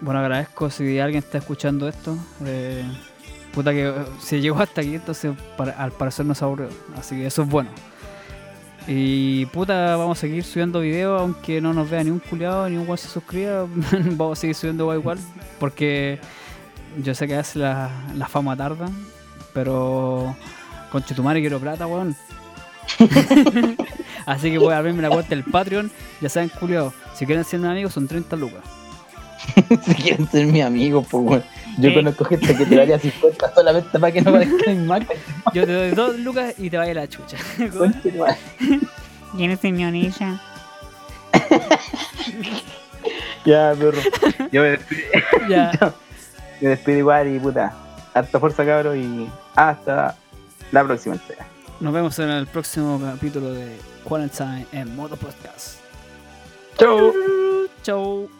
bueno, 0.00 0.20
agradezco 0.20 0.70
si 0.70 0.98
alguien 1.00 1.22
está 1.22 1.38
escuchando 1.38 1.88
esto. 1.88 2.16
eh, 2.44 2.84
puta 3.52 3.72
que 3.72 3.88
eh, 3.88 3.94
si 4.20 4.40
llegó 4.40 4.60
hasta 4.60 4.80
aquí, 4.80 4.94
entonces 4.94 5.32
para- 5.56 5.72
al 5.72 5.92
parecer 5.92 6.26
nos 6.26 6.42
aburrió. 6.42 6.68
Así 6.98 7.16
que 7.16 7.26
eso 7.26 7.42
es 7.42 7.48
bueno. 7.48 7.70
Y 8.86 9.44
puta, 9.46 9.96
vamos 9.96 10.16
a 10.16 10.20
seguir 10.22 10.44
subiendo 10.44 10.80
videos, 10.80 11.20
aunque 11.20 11.60
no 11.60 11.74
nos 11.74 11.90
vea 11.90 12.02
ni 12.02 12.10
un 12.10 12.20
culiado, 12.20 12.68
ni 12.70 12.76
un 12.78 12.86
guay 12.86 12.96
se 12.98 13.08
suscriba. 13.08 13.66
vamos 14.16 14.38
a 14.38 14.40
seguir 14.40 14.56
subiendo 14.56 14.92
igual. 14.94 15.18
Porque 15.60 16.18
yo 17.02 17.14
sé 17.14 17.26
que 17.26 17.34
a 17.34 17.38
veces 17.38 17.56
la, 17.56 17.90
la 18.16 18.26
fama 18.28 18.56
tarda, 18.56 18.88
pero 19.52 20.34
con 20.90 21.02
Chetumare 21.04 21.40
quiero 21.40 21.58
plata, 21.60 21.86
weón. 21.86 22.16
Así 24.26 24.50
que 24.50 24.58
voy 24.58 24.72
a 24.72 24.78
abrirme 24.78 25.02
la 25.02 25.10
cuenta 25.10 25.30
del 25.30 25.44
Patreon. 25.44 25.90
Ya 26.20 26.28
saben, 26.28 26.48
culiados, 26.48 26.94
si 27.14 27.26
quieren 27.26 27.44
ser 27.44 27.60
mis 27.60 27.68
amigos 27.70 27.92
son 27.92 28.08
30 28.08 28.36
lucas. 28.36 28.60
si 29.84 29.94
quieren 29.94 30.28
ser 30.30 30.46
mi 30.46 30.62
amigo, 30.62 31.02
pues 31.02 31.24
bueno. 31.24 31.44
Yo 31.78 31.88
¿Qué? 31.90 31.94
conozco 31.94 32.24
gente 32.24 32.56
que 32.56 32.66
te 32.66 32.76
daría 32.76 32.98
50 32.98 33.54
solamente 33.54 33.98
para 33.98 34.12
que 34.12 34.20
no 34.20 34.32
parezca 34.32 34.70
mi 34.70 34.84
marca. 34.84 35.14
Yo 35.54 35.64
te 35.64 35.72
doy 35.72 35.90
2 35.92 36.18
lucas 36.20 36.54
y 36.58 36.68
te 36.70 36.76
vaya 36.76 36.92
la 36.94 37.08
chucha. 37.08 37.36
Conche 37.76 38.10
tu 38.10 38.18
madre. 38.18 38.36
¿Quién 39.36 39.50
es 39.52 39.62
mi 39.64 39.84
onilla? 39.84 40.40
Ya, 43.44 43.72
perro. 43.78 43.98
Yo 44.52 44.60
me 44.62 44.70
despido, 44.70 45.02
Ya. 45.48 45.94
me 46.60 46.68
despido 46.70 46.98
igual 46.98 47.34
y 47.34 47.38
puta. 47.38 47.72
Harta 48.12 48.38
fuerza, 48.40 48.66
cabros, 48.66 48.96
y 48.96 49.26
hasta 49.54 50.16
la 50.72 50.84
próxima 50.84 51.14
entrega. 51.14 51.46
Nos 51.80 51.94
vemos 51.94 52.18
en 52.18 52.28
el 52.28 52.46
próximo 52.46 53.00
capítulo 53.00 53.52
de 53.54 53.78
Quarantine 54.04 54.66
en 54.72 54.94
modo 54.94 55.16
podcast. 55.16 55.78
Chau. 56.76 57.12
Chau. 57.82 58.37